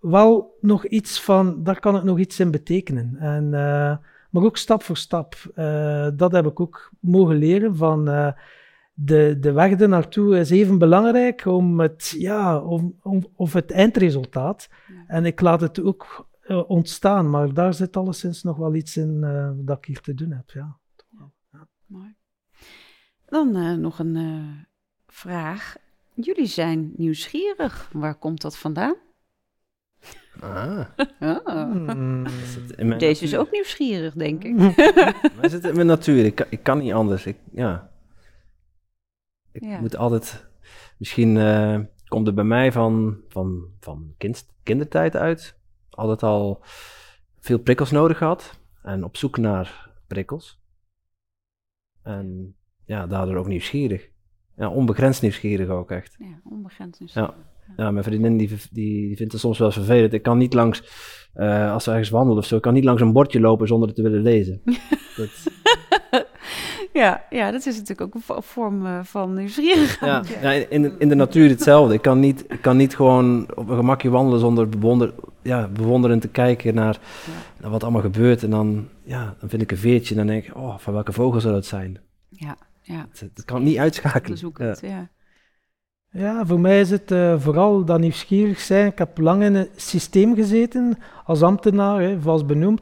wel 0.00 0.56
nog 0.60 0.86
iets 0.86 1.20
van, 1.20 1.62
daar 1.62 1.80
kan 1.80 1.96
ik 1.96 2.02
nog 2.02 2.18
iets 2.18 2.40
in 2.40 2.50
betekenen. 2.50 3.16
En, 3.18 3.44
eh, 3.54 3.96
maar 4.30 4.42
ook 4.42 4.56
stap 4.56 4.82
voor 4.82 4.96
stap. 4.96 5.34
Eh, 5.54 6.08
dat 6.14 6.32
heb 6.32 6.46
ik 6.46 6.60
ook 6.60 6.90
mogen 7.00 7.36
leren 7.36 7.76
van 7.76 8.08
eh, 8.08 8.32
de, 8.94 9.36
de 9.40 9.52
weg 9.52 9.80
er 9.80 9.88
naartoe 9.88 10.38
is 10.38 10.50
even 10.50 10.78
belangrijk 10.78 11.46
om 11.46 11.80
het, 11.80 12.14
ja, 12.18 12.58
om, 12.58 12.94
om, 13.02 13.26
of 13.34 13.52
het 13.52 13.70
eindresultaat. 13.70 14.68
Ja. 14.88 14.94
En 15.06 15.24
ik 15.26 15.40
laat 15.40 15.60
het 15.60 15.82
ook 15.82 16.30
eh, 16.42 16.70
ontstaan, 16.70 17.30
maar 17.30 17.54
daar 17.54 17.74
zit 17.74 17.96
alleszins 17.96 18.42
nog 18.42 18.56
wel 18.56 18.74
iets 18.74 18.96
in 18.96 19.24
eh, 19.24 19.50
dat 19.54 19.78
ik 19.78 19.84
hier 19.84 20.00
te 20.00 20.14
doen 20.14 20.30
heb. 20.30 20.50
Ja. 20.50 20.78
Mooi. 21.86 22.14
Dan 23.26 23.56
eh, 23.56 23.74
nog 23.74 23.98
een 23.98 24.16
eh, 24.16 24.64
vraag. 25.06 25.76
Jullie 26.14 26.46
zijn 26.46 26.92
nieuwsgierig. 26.96 27.90
Waar 27.92 28.14
komt 28.14 28.40
dat 28.42 28.56
vandaan? 28.56 28.94
Ah, 30.40 30.86
Ah. 31.20 31.70
Hmm. 31.70 32.26
Deze 32.98 33.24
is 33.24 33.36
ook 33.36 33.50
nieuwsgierig, 33.50 34.14
denk 34.14 34.44
ik. 34.44 34.56
Maar 35.36 35.50
zit 35.50 35.64
in 35.64 35.74
mijn 35.74 35.86
natuur. 35.86 36.24
Ik 36.24 36.34
kan, 36.34 36.46
ik 36.50 36.62
kan 36.62 36.78
niet 36.78 36.92
anders. 36.92 37.26
Ik, 37.26 37.36
ja. 37.52 37.90
ik 39.52 39.64
Ja. 39.64 39.80
moet 39.80 39.96
altijd... 39.96 40.46
Misschien 40.98 41.36
eh, 41.36 41.80
komt 42.06 42.26
het 42.26 42.34
bij 42.34 42.44
mij 42.44 42.72
van, 42.72 43.20
van, 43.28 43.68
van 43.80 44.14
kind, 44.18 44.46
kindertijd 44.62 45.16
uit. 45.16 45.56
Altijd 45.94 46.22
al 46.22 46.60
veel 47.40 47.58
prikkels 47.58 47.90
nodig 47.90 48.18
gehad. 48.18 48.60
En 48.82 49.04
op 49.04 49.16
zoek 49.16 49.36
naar 49.36 49.90
prikkels. 50.06 50.60
En 52.02 52.56
ja, 52.84 53.06
daardoor 53.06 53.36
ook 53.36 53.46
nieuwsgierig. 53.46 54.10
Ja, 54.56 54.70
onbegrensd 54.70 55.22
nieuwsgierig 55.22 55.68
ook 55.68 55.90
echt. 55.90 56.16
Ja, 56.18 56.40
onbegrensd 56.44 57.00
nieuwsgierig. 57.00 57.34
Ja, 57.76 57.90
mijn 57.90 58.04
vriendin 58.04 58.36
die, 58.36 58.48
die, 58.48 58.58
die 58.70 59.16
vindt 59.16 59.32
het 59.32 59.40
soms 59.40 59.58
wel 59.58 59.70
vervelend. 59.70 60.12
Ik 60.12 60.22
kan 60.22 60.38
niet 60.38 60.54
langs, 60.54 60.82
eh, 61.32 61.72
als 61.72 61.84
we 61.84 61.90
ergens 61.90 62.10
wandelen 62.10 62.38
of 62.38 62.46
zo, 62.46 62.56
ik 62.56 62.62
kan 62.62 62.74
niet 62.74 62.84
langs 62.84 63.02
een 63.02 63.12
bordje 63.12 63.40
lopen 63.40 63.66
zonder 63.66 63.88
het 63.88 63.96
te 63.96 64.02
willen 64.02 64.22
lezen. 64.22 64.62
Dat, 65.16 65.46
Ja, 66.92 67.24
ja, 67.30 67.50
dat 67.50 67.66
is 67.66 67.74
natuurlijk 67.74 68.00
ook 68.00 68.14
een 68.14 68.20
vo- 68.20 68.40
vorm 68.40 68.86
eh, 68.86 68.98
van 69.02 69.34
nieuwsgierigheid. 69.34 70.28
ja, 70.28 70.50
ja, 70.50 70.66
in, 70.68 70.82
de- 70.82 70.94
in 70.98 71.08
de 71.08 71.14
natuur 71.14 71.48
hetzelfde. 71.48 71.94
Ik 71.94 72.02
kan 72.02 72.20
niet, 72.20 72.44
ik 72.48 72.62
kan 72.62 72.76
niet 72.76 72.96
gewoon 72.96 73.46
op 73.54 73.68
een 73.68 73.76
gemakje 73.76 74.10
wandelen 74.10 74.40
zonder 74.40 74.68
bewonder, 74.68 75.14
ja, 75.42 75.68
bewonderend 75.68 76.20
te 76.20 76.28
kijken 76.28 76.74
naar, 76.74 76.98
Ja. 77.26 77.32
naar 77.60 77.70
wat 77.70 77.82
allemaal 77.82 78.00
gebeurt. 78.02 78.42
En 78.42 78.50
dan, 78.50 78.88
ja, 79.02 79.34
dan 79.40 79.48
vind 79.48 79.62
ik 79.62 79.70
een 79.70 79.76
veertje 79.76 80.10
en 80.10 80.16
dan 80.16 80.26
denk 80.26 80.44
ik, 80.46 80.56
oh, 80.56 80.78
van 80.78 80.92
welke 80.92 81.12
vogel 81.12 81.40
zou 81.40 81.54
dat 81.54 81.66
zijn? 81.66 82.00
ja, 82.28 82.56
ja. 82.80 83.06
Het, 83.10 83.20
het 83.34 83.44
kan 83.44 83.62
niet 83.62 83.78
uitschakelen. 83.78 84.38
Ja. 84.80 85.10
Ja, 86.10 86.46
voor 86.46 86.60
mij 86.60 86.80
is 86.80 86.90
het 86.90 87.10
eh, 87.10 87.34
vooral 87.40 87.84
dat 87.84 88.00
nieuwsgierig 88.00 88.60
zijn. 88.60 88.86
Ik 88.86 88.98
heb 88.98 89.18
lang 89.18 89.42
in 89.42 89.54
een 89.54 89.68
systeem 89.76 90.34
gezeten 90.34 90.98
als 91.24 91.42
ambtenaar, 91.42 92.00
hè, 92.00 92.20
vast 92.20 92.46
benoemd. 92.46 92.80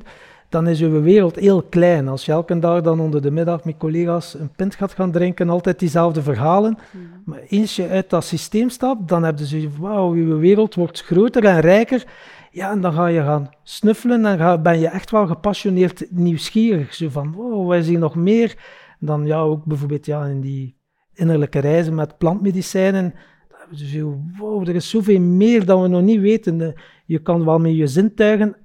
Dan 0.51 0.69
is 0.69 0.81
uw 0.81 1.03
wereld 1.03 1.37
heel 1.37 1.63
klein. 1.63 2.09
Als 2.09 2.25
je 2.25 2.33
elke 2.33 2.59
dag 2.59 2.81
dan 2.81 3.01
onder 3.01 3.23
de 3.23 3.31
middag 3.31 3.65
met 3.65 3.77
collega's 3.77 4.35
een 4.35 4.51
pint 4.57 4.75
gaat 4.75 4.93
gaan 4.93 5.11
drinken, 5.11 5.49
altijd 5.49 5.79
diezelfde 5.79 6.23
verhalen. 6.23 6.79
Mhm. 6.91 7.05
Maar 7.25 7.41
eens 7.49 7.77
je 7.77 7.89
uit 7.89 8.11
dat 8.11 8.25
systeem 8.25 8.69
stapt, 8.69 9.09
dan 9.09 9.23
heb 9.23 9.39
je 9.39 9.45
zoiets 9.45 9.75
van, 9.75 9.89
wauw, 9.89 10.13
uw 10.13 10.39
wereld 10.39 10.75
wordt 10.75 11.03
groter 11.03 11.45
en 11.45 11.61
rijker. 11.61 12.05
Ja, 12.51 12.71
en 12.71 12.81
dan 12.81 12.93
ga 12.93 13.07
je 13.07 13.23
gaan 13.23 13.51
snuffelen 13.63 14.27
en 14.27 14.39
ga, 14.39 14.59
ben 14.59 14.79
je 14.79 14.89
echt 14.89 15.11
wel 15.11 15.27
gepassioneerd 15.27 16.07
nieuwsgierig. 16.11 16.95
Zo 16.95 17.09
van, 17.09 17.33
wow, 17.33 17.75
is 17.75 17.89
hier 17.89 17.99
nog 17.99 18.15
meer? 18.15 18.57
Dan 18.99 19.27
ja, 19.27 19.41
ook 19.41 19.65
bijvoorbeeld 19.65 20.07
ja, 20.07 20.25
in 20.25 20.41
die 20.41 20.77
innerlijke 21.15 21.59
reizen 21.59 21.95
met 21.95 22.19
plantmedicijnen. 22.19 23.15
Dan 23.49 23.59
hebben 23.59 23.79
we 23.79 23.89
zo, 23.89 24.21
wow, 24.39 24.69
er 24.69 24.75
is 24.75 24.91
zoveel 24.91 25.21
meer 25.21 25.65
dat 25.65 25.81
we 25.81 25.89
nog 25.89 26.03
niet 26.03 26.21
weten. 26.21 26.61
Eh, 26.61 26.69
Je 27.07 27.19
kan 27.19 27.45
wel 27.45 27.59
met 27.59 27.77
je 27.77 27.87
zintuigen 27.87 28.57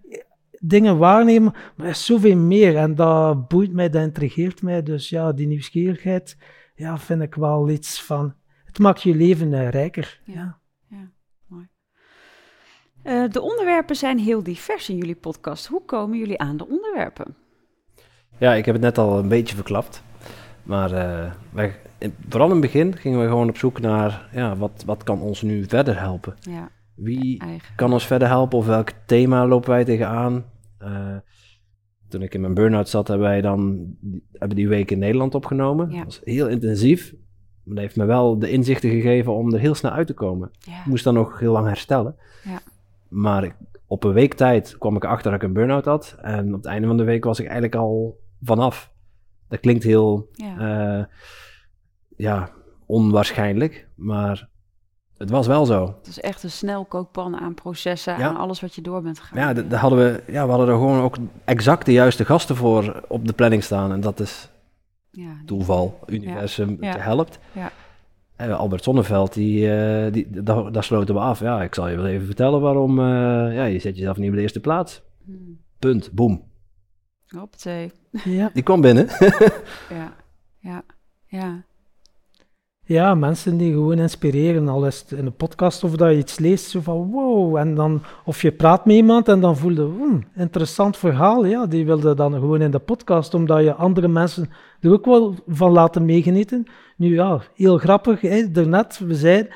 dingen 0.62 0.98
waarnemen, 0.98 1.54
maar 1.76 1.86
er 1.86 1.92
is 1.92 2.06
zoveel 2.06 2.38
meer. 2.38 2.76
En 2.78 2.96
dat 2.96 3.48
boeit 3.48 3.74
mij, 3.74 3.90
dat 3.90 4.02
intrigeert 4.02 4.62
mij. 4.62 4.84
Dus 4.84 5.10
ja, 5.10 5.32
die 5.32 5.48
nieuwsgierigheid, 5.48 6.38
ja, 6.76 6.98
vind 6.98 7.22
ik 7.22 7.36
wel 7.36 7.70
iets 7.70 8.04
van... 8.04 8.34
Het 8.66 8.80
maakt 8.80 9.02
je 9.02 9.16
leven 9.16 9.54
eh, 9.54 9.70
rijker. 9.70 10.20
Ja. 10.24 10.60
Eh, 13.04 13.24
de 13.30 13.42
onderwerpen 13.42 13.96
zijn 13.96 14.20
heel 14.20 14.44
divers 14.44 14.90
in 14.90 14.96
jullie 14.98 15.16
podcast. 15.16 15.66
Hoe 15.68 15.86
komen 15.86 16.18
jullie 16.18 16.40
aan 16.40 16.58
de 16.58 16.68
onderwerpen? 16.68 17.36
Ja, 18.38 18.54
ik 18.54 18.66
heb 18.66 18.76
het 18.76 18.84
net 18.84 18.98
al 18.98 19.20
een 19.20 19.28
beetje 19.28 19.56
verklapt. 19.56 20.04
Maar 20.64 20.92
eh, 20.92 21.32
wij, 21.52 21.80
in- 21.98 22.16
vooral 22.30 22.48
in 22.48 22.54
het 22.54 22.62
begin 22.62 22.98
gingen 22.98 23.20
we 23.20 23.28
gewoon 23.28 23.50
op 23.50 23.58
zoek 23.58 23.80
naar, 23.80 24.30
ja, 24.32 24.56
wat, 24.56 24.84
wat 24.86 25.04
kan 25.04 25.22
ons 25.22 25.42
nu 25.42 25.66
verder 25.68 26.00
helpen? 26.00 26.36
Ja, 26.40 26.70
Wie 26.96 27.40
Eigen. 27.42 27.76
kan 27.76 27.94
ons 27.94 28.06
verder 28.08 28.28
helpen 28.28 28.58
of 28.58 28.66
welk 28.66 28.90
thema 29.06 29.48
lopen 29.48 29.70
wij 29.70 29.84
tegenaan? 29.86 30.46
Eh, 30.78 31.16
toen 32.08 32.22
ik 32.22 32.34
in 32.34 32.42
mijn 32.42 32.54
burn-out 32.54 32.90
zat, 32.90 33.08
hebben 33.08 33.28
wij 33.28 33.42
dan 33.42 33.86
hebben 34.32 34.58
die 34.58 34.68
week 34.68 34.92
in 34.92 35.00
Nederland 35.00 35.36
opgenomen. 35.36 35.90
Ja. 35.90 35.96
Dat 35.98 36.06
was 36.06 36.22
heel 36.24 36.48
intensief. 36.48 37.14
Maar 37.64 37.76
dat 37.76 37.84
heeft 37.84 37.96
me 37.96 38.06
wel 38.06 38.40
de 38.40 38.50
inzichten 38.52 38.90
gegeven 38.90 39.34
om 39.34 39.54
er 39.54 39.60
heel 39.60 39.76
snel 39.76 39.92
uit 39.92 40.08
te 40.08 40.14
komen. 40.14 40.52
Ja. 40.60 40.80
Ik 40.80 40.86
moest 40.86 41.04
dan 41.04 41.14
nog 41.14 41.40
heel 41.40 41.52
lang 41.52 41.68
herstellen. 41.68 42.16
Ja. 42.44 42.60
Maar 43.08 43.44
ik- 43.44 43.56
op 43.88 44.04
een 44.04 44.14
week 44.14 44.34
tijd 44.34 44.78
kwam 44.78 44.96
ik 44.96 45.04
erachter 45.04 45.32
dat 45.32 45.42
ik 45.42 45.48
een 45.48 45.54
burn-out 45.54 45.86
had. 45.86 46.16
En 46.22 46.48
op 46.48 46.54
het 46.58 46.66
einde 46.66 46.88
van 46.88 46.98
de 46.98 47.04
week 47.04 47.24
was 47.24 47.40
ik 47.40 47.46
eigenlijk 47.46 47.76
al 47.76 48.20
vanaf. 48.42 48.92
Dat 49.50 49.60
klinkt 49.60 49.84
heel 49.84 50.30
Ja. 50.32 50.58
eh, 51.00 51.06
ja, 52.18 52.50
onwaarschijnlijk, 52.86 53.88
maar 53.96 54.50
het 55.18 55.30
was 55.30 55.48
wel 55.48 55.66
zo. 55.66 55.96
Het 55.98 56.08
is 56.08 56.20
echt 56.20 56.44
een 56.44 56.52
snelkookpan 56.52 57.38
aan 57.40 57.54
processen, 57.54 58.18
Ja. 58.18 58.28
aan 58.28 58.38
alles 58.38 58.62
wat 58.62 58.76
je 58.76 58.82
door 58.82 59.02
bent 59.02 59.20
gegaan. 59.20 59.40
Ja, 59.56 59.62
daar 59.64 59.80
hadden 59.80 60.00
we, 60.00 60.24
ja, 60.32 60.44
we 60.44 60.50
hadden 60.50 60.68
er 60.68 60.74
gewoon 60.74 61.02
ook 61.02 61.16
exact 61.46 61.86
de 61.86 61.92
juiste 61.92 62.26
gasten 62.26 62.56
voor 62.56 63.02
op 63.08 63.28
de 63.28 63.34
planning 63.34 63.64
staan. 63.64 63.92
En 63.92 64.02
dat 64.02 64.20
is 64.20 64.50
ja. 65.12 65.32
toeval, 65.46 66.00
universum, 66.08 66.78
Ja. 66.82 66.92
het 66.92 67.02
helpt. 67.04 67.40
Ja. 67.52 67.72
En 68.36 68.58
Albert 68.58 68.84
Zonneveld, 68.84 69.34
die, 69.34 69.72
eh, 69.76 70.14
die, 70.14 70.42
daar, 70.44 70.72
daar 70.72 70.84
sloten 70.84 71.16
we 71.16 71.22
af. 71.22 71.40
Ja, 71.40 71.62
ik 71.64 71.74
zal 71.76 71.88
je 71.88 71.96
wel 71.96 72.06
even 72.06 72.26
vertellen 72.26 72.62
waarom. 72.62 73.00
eh, 73.00 73.06
ja, 73.56 73.64
je 73.64 73.80
zet 73.80 73.96
jezelf 73.98 74.18
niet 74.18 74.30
op 74.30 74.36
de 74.36 74.42
eerste 74.42 74.60
plaats. 74.60 75.02
Hmm. 75.26 75.60
Punt, 75.80 76.12
boom. 76.12 76.44
Hoppatee. 77.28 77.92
Ja. 78.24 78.50
Die 78.54 78.64
kwam 78.64 78.82
binnen. 78.82 79.08
Ja. 79.90 80.14
Ja. 80.60 80.84
Ja. 81.28 81.64
Ja, 82.88 83.16
mensen 83.16 83.58
die 83.58 83.72
gewoon 83.72 84.00
inspireren, 84.00 84.68
al 84.68 84.86
is 84.86 85.00
het 85.00 85.12
in 85.20 85.26
een 85.26 85.36
podcast 85.36 85.84
of 85.84 85.96
dat 85.96 86.12
je 86.12 86.18
iets 86.18 86.40
leest, 86.40 86.70
zo 86.70 86.80
van 86.82 87.12
wow, 87.12 87.56
en 87.56 87.76
dan, 87.76 88.02
of 88.26 88.42
je 88.42 88.52
praat 88.52 88.86
met 88.86 88.96
iemand 88.96 89.28
en 89.28 89.40
dan 89.40 89.58
voelde, 89.58 89.90
interessant 90.36 90.98
verhaal, 90.98 91.46
ja, 91.46 91.66
die 91.66 91.86
wilde 91.86 92.14
dan 92.14 92.34
gewoon 92.34 92.62
in 92.62 92.72
de 92.72 92.80
podcast, 92.80 93.34
omdat 93.34 93.64
je 93.64 93.74
andere 93.74 94.08
mensen 94.08 94.50
er 94.82 94.92
ook 94.92 95.06
wel 95.06 95.36
van 95.48 95.72
laten 95.72 96.06
meegenieten. 96.06 96.66
Nu 96.96 97.14
ja, 97.14 97.42
heel 97.56 97.78
grappig, 97.78 98.22
hè, 98.22 98.52
daarnet, 98.52 99.00
we 99.00 99.16
zeiden, 99.16 99.52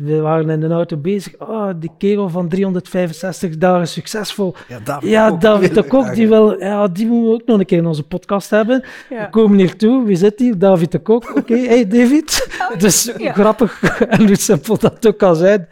we 0.00 0.20
waren 0.20 0.50
in 0.50 0.60
de 0.60 0.68
auto 0.68 0.96
bezig, 0.96 1.38
ah, 1.38 1.70
die 1.76 1.90
kerel 1.98 2.28
van 2.28 2.48
365 2.48 3.58
dagen 3.58 3.88
succesvol. 3.88 4.54
Ja, 4.68 4.78
David, 4.84 5.10
Ja, 5.10 5.28
Kok, 5.28 5.40
David 5.40 5.74
de 5.74 5.82
Kok, 5.84 6.14
die, 6.14 6.28
wil, 6.28 6.60
ja, 6.60 6.88
die 6.88 7.06
moeten 7.06 7.28
we 7.28 7.34
ook 7.34 7.46
nog 7.46 7.58
een 7.58 7.66
keer 7.66 7.78
in 7.78 7.86
onze 7.86 8.02
podcast 8.02 8.50
hebben. 8.50 8.84
We 9.08 9.26
komen 9.30 9.58
hier 9.58 9.76
toe, 9.76 10.04
wie 10.06 10.16
zit 10.16 10.38
hier? 10.38 10.58
David 10.58 10.92
de 10.92 10.98
Kok. 10.98 11.36
Oké, 11.36 11.56
hey 11.72 11.86
David. 11.88 12.46
Dus 12.78 13.12
ja. 13.18 13.32
grappig 13.32 13.82
en 14.08 14.26
hoe 14.26 14.36
simpel 14.36 14.78
dat 14.78 15.06
ook 15.06 15.18
kan 15.18 15.36
zijn. 15.36 15.68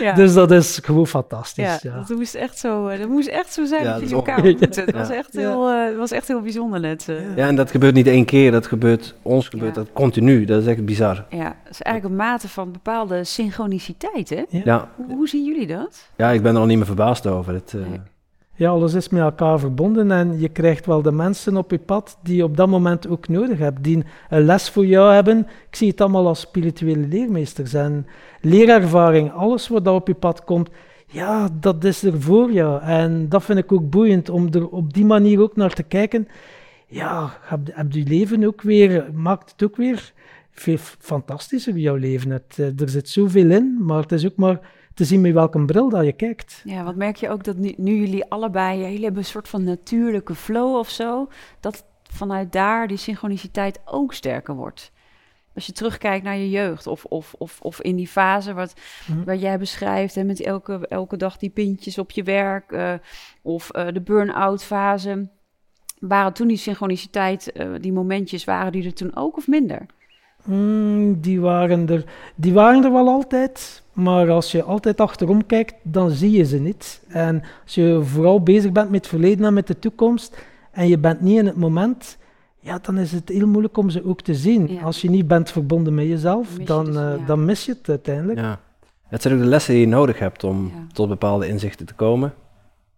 Ja. 0.00 0.12
Dus 0.12 0.34
dat 0.34 0.50
is 0.50 0.80
gewoon 0.82 1.06
fantastisch. 1.06 1.64
ja, 1.64 1.78
Ja, 1.82 2.04
Dat, 2.08 2.16
moest 2.16 2.34
echt 2.34 2.58
zo, 2.58 2.86
eh, 2.86 2.98
dat 2.98 3.08
moest 3.08 3.28
echt 3.28 3.52
zo 3.52 3.64
zijn 3.64 3.84
Ja, 3.84 3.98
dat 3.98 4.08
je 4.08 4.14
elkaar. 4.14 4.42
Het 4.44 4.82
Ja. 4.86 4.92
was, 4.98 5.10
echt 5.10 5.32
heel, 5.32 5.68
eh, 5.68 5.84
het 5.86 5.96
was 5.96 6.10
echt 6.10 6.28
heel 6.28 6.40
bijzonder 6.40 6.80
net. 6.80 7.06
eh. 7.08 7.36
Ja, 7.36 7.46
en 7.46 7.56
dat 7.56 7.70
gebeurt 7.70 7.94
niet 7.94 8.06
één 8.06 8.24
keer, 8.24 8.50
dat 8.50 8.66
gebeurt, 8.66 9.14
ons 9.22 9.48
gebeurt 9.48 9.74
Ja. 9.74 9.80
dat 9.82 9.92
continu. 9.92 10.44
Dat 10.44 10.60
is 10.62 10.66
echt 10.68 10.84
bizar. 10.84 11.24
Ja, 11.30 11.56
het 11.64 11.72
is 11.72 11.82
eigenlijk 11.82 12.14
een 12.14 12.26
mate 12.26 12.48
van 12.48 12.72
bepaalde 12.72 13.24
synchroniciteit, 13.70 14.30
hè? 14.30 14.60
Ja, 14.64 14.88
Hoe, 14.96 15.14
hoe 15.14 15.28
zien 15.28 15.44
jullie 15.44 15.66
dat? 15.66 16.08
ja 16.16 16.30
ik 16.30 16.42
ben 16.42 16.54
er 16.54 16.60
al 16.60 16.66
niet 16.66 16.76
meer 16.76 16.86
verbaasd 16.86 17.26
over. 17.26 17.54
Het, 17.54 17.74
eh, 17.74 17.88
Nee. 17.88 18.00
Ja, 18.54 18.70
alles 18.70 18.94
is 18.94 19.08
met 19.08 19.22
elkaar 19.22 19.58
verbonden 19.58 20.10
en 20.10 20.40
je 20.40 20.48
krijgt 20.48 20.86
wel 20.86 21.02
de 21.02 21.12
mensen 21.12 21.56
op 21.56 21.70
je 21.70 21.78
pad 21.78 22.18
die 22.22 22.36
je 22.36 22.44
op 22.44 22.56
dat 22.56 22.68
moment 22.68 23.08
ook 23.08 23.28
nodig 23.28 23.58
hebt, 23.58 23.84
die 23.84 24.04
een 24.28 24.44
les 24.44 24.70
voor 24.70 24.86
jou 24.86 25.12
hebben. 25.14 25.38
Ik 25.68 25.76
zie 25.76 25.88
het 25.88 26.00
allemaal 26.00 26.26
als 26.26 26.40
spirituele 26.40 27.06
leermeesters 27.06 27.74
en 27.74 28.06
leerervaring, 28.40 29.32
alles 29.32 29.68
wat 29.68 29.84
dat 29.84 29.94
op 29.94 30.06
je 30.06 30.14
pad 30.14 30.44
komt, 30.44 30.70
ja, 31.06 31.48
dat 31.60 31.84
is 31.84 32.02
er 32.02 32.20
voor 32.22 32.52
jou. 32.52 32.82
En 32.82 33.28
dat 33.28 33.44
vind 33.44 33.58
ik 33.58 33.72
ook 33.72 33.90
boeiend, 33.90 34.28
om 34.30 34.48
er 34.52 34.68
op 34.68 34.92
die 34.92 35.04
manier 35.04 35.40
ook 35.40 35.56
naar 35.56 35.72
te 35.72 35.82
kijken. 35.82 36.28
Ja, 36.86 37.32
heb, 37.40 37.60
heb 37.72 37.92
je 37.92 38.04
leven 38.06 38.44
ook 38.44 38.62
weer, 38.62 39.06
maakt 39.14 39.50
het 39.50 39.62
ook 39.62 39.76
weer 39.76 40.12
veel 40.52 40.76
fantastischer, 40.98 41.76
jouw 41.76 41.94
leven. 41.96 42.30
Het, 42.30 42.58
eh, 42.58 42.80
er 42.80 42.88
zit 42.88 43.08
zoveel 43.08 43.50
in, 43.50 43.76
maar 43.80 44.00
het 44.02 44.12
is 44.12 44.26
ook 44.26 44.36
maar 44.36 44.60
te 44.94 45.04
zien 45.04 45.20
met 45.20 45.32
welke 45.32 45.64
bril 45.64 45.88
dat 45.88 46.04
je 46.04 46.12
kijkt. 46.12 46.62
Ja, 46.64 46.84
wat 46.84 46.96
merk 46.96 47.16
je 47.16 47.28
ook 47.30 47.44
dat 47.44 47.56
nu, 47.56 47.74
nu 47.76 47.96
jullie 47.96 48.24
allebei, 48.30 48.80
jullie 48.80 49.02
hebben 49.04 49.20
een 49.20 49.24
soort 49.28 49.48
van 49.48 49.64
natuurlijke 49.64 50.34
flow 50.34 50.76
of 50.76 50.88
zo, 50.90 51.28
dat 51.60 51.84
vanuit 52.02 52.52
daar 52.52 52.86
die 52.88 52.96
synchroniciteit 52.96 53.80
ook 53.84 54.14
sterker 54.14 54.54
wordt. 54.54 54.92
Als 55.54 55.66
je 55.66 55.72
terugkijkt 55.72 56.24
naar 56.24 56.36
je 56.36 56.50
jeugd 56.50 56.86
of, 56.86 57.04
of, 57.04 57.34
of, 57.38 57.60
of 57.60 57.80
in 57.80 57.96
die 57.96 58.08
fase 58.08 58.54
wat, 58.54 58.74
Mhm. 59.06 59.24
wat 59.24 59.40
jij 59.40 59.58
beschrijft, 59.58 60.14
hè, 60.14 60.24
met 60.24 60.40
elke, 60.40 60.86
elke 60.88 61.16
dag 61.16 61.36
die 61.36 61.50
pintjes 61.50 61.98
op 61.98 62.10
je 62.10 62.22
werk 62.22 62.72
eh, 62.72 62.94
of 63.42 63.70
eh, 63.70 63.86
de 63.92 64.00
burn-out 64.00 64.64
fase, 64.64 65.28
waren 65.98 66.32
toen 66.32 66.48
die 66.48 66.56
synchroniciteit, 66.56 67.52
die 67.80 67.92
momentjes, 67.92 68.44
waren 68.44 68.72
die 68.72 68.84
er 68.84 68.94
toen 68.94 69.16
ook 69.16 69.36
of 69.36 69.46
minder? 69.48 69.86
Mm, 70.44 71.20
die, 71.20 71.40
waren 71.40 71.88
er, 71.88 72.04
die 72.34 72.52
waren 72.52 72.84
er 72.84 72.92
wel 72.92 73.08
altijd, 73.08 73.82
maar 73.92 74.30
als 74.30 74.52
je 74.52 74.62
altijd 74.62 75.00
achterom 75.00 75.46
kijkt, 75.46 75.74
dan 75.82 76.10
zie 76.10 76.30
je 76.30 76.44
ze 76.44 76.58
niet. 76.58 77.02
En 77.08 77.42
als 77.64 77.74
je 77.74 78.00
vooral 78.02 78.42
bezig 78.42 78.72
bent 78.72 78.90
met 78.90 79.00
het 79.00 79.08
verleden 79.08 79.46
en 79.46 79.54
met 79.54 79.66
de 79.66 79.78
toekomst, 79.78 80.38
en 80.70 80.88
je 80.88 80.98
bent 80.98 81.20
niet 81.20 81.38
in 81.38 81.46
het 81.46 81.56
moment, 81.56 82.18
ja, 82.60 82.78
dan 82.82 82.98
is 82.98 83.12
het 83.12 83.28
heel 83.28 83.46
moeilijk 83.46 83.76
om 83.76 83.90
ze 83.90 84.04
ook 84.04 84.20
te 84.20 84.34
zien. 84.34 84.72
Ja. 84.72 84.82
Als 84.82 85.00
je 85.00 85.10
niet 85.10 85.28
bent 85.28 85.50
verbonden 85.50 85.94
met 85.94 86.06
jezelf, 86.06 86.48
Mis 86.50 86.58
je 86.58 86.64
dan, 86.64 86.84
dus, 86.84 86.96
eh, 86.96 87.02
ja. 87.18 87.26
dan 87.26 87.44
mis 87.44 87.64
je 87.64 87.72
het 87.72 87.88
uiteindelijk. 87.88 88.38
Ja. 88.38 88.60
Het 89.08 89.22
zijn 89.22 89.34
ook 89.34 89.40
de 89.40 89.46
lessen 89.46 89.72
die 89.72 89.82
je 89.82 89.88
nodig 89.88 90.18
hebt 90.18 90.44
om 90.44 90.64
Ja. 90.74 90.86
tot 90.92 91.08
bepaalde 91.08 91.48
inzichten 91.48 91.86
te 91.86 91.94
komen. 91.94 92.34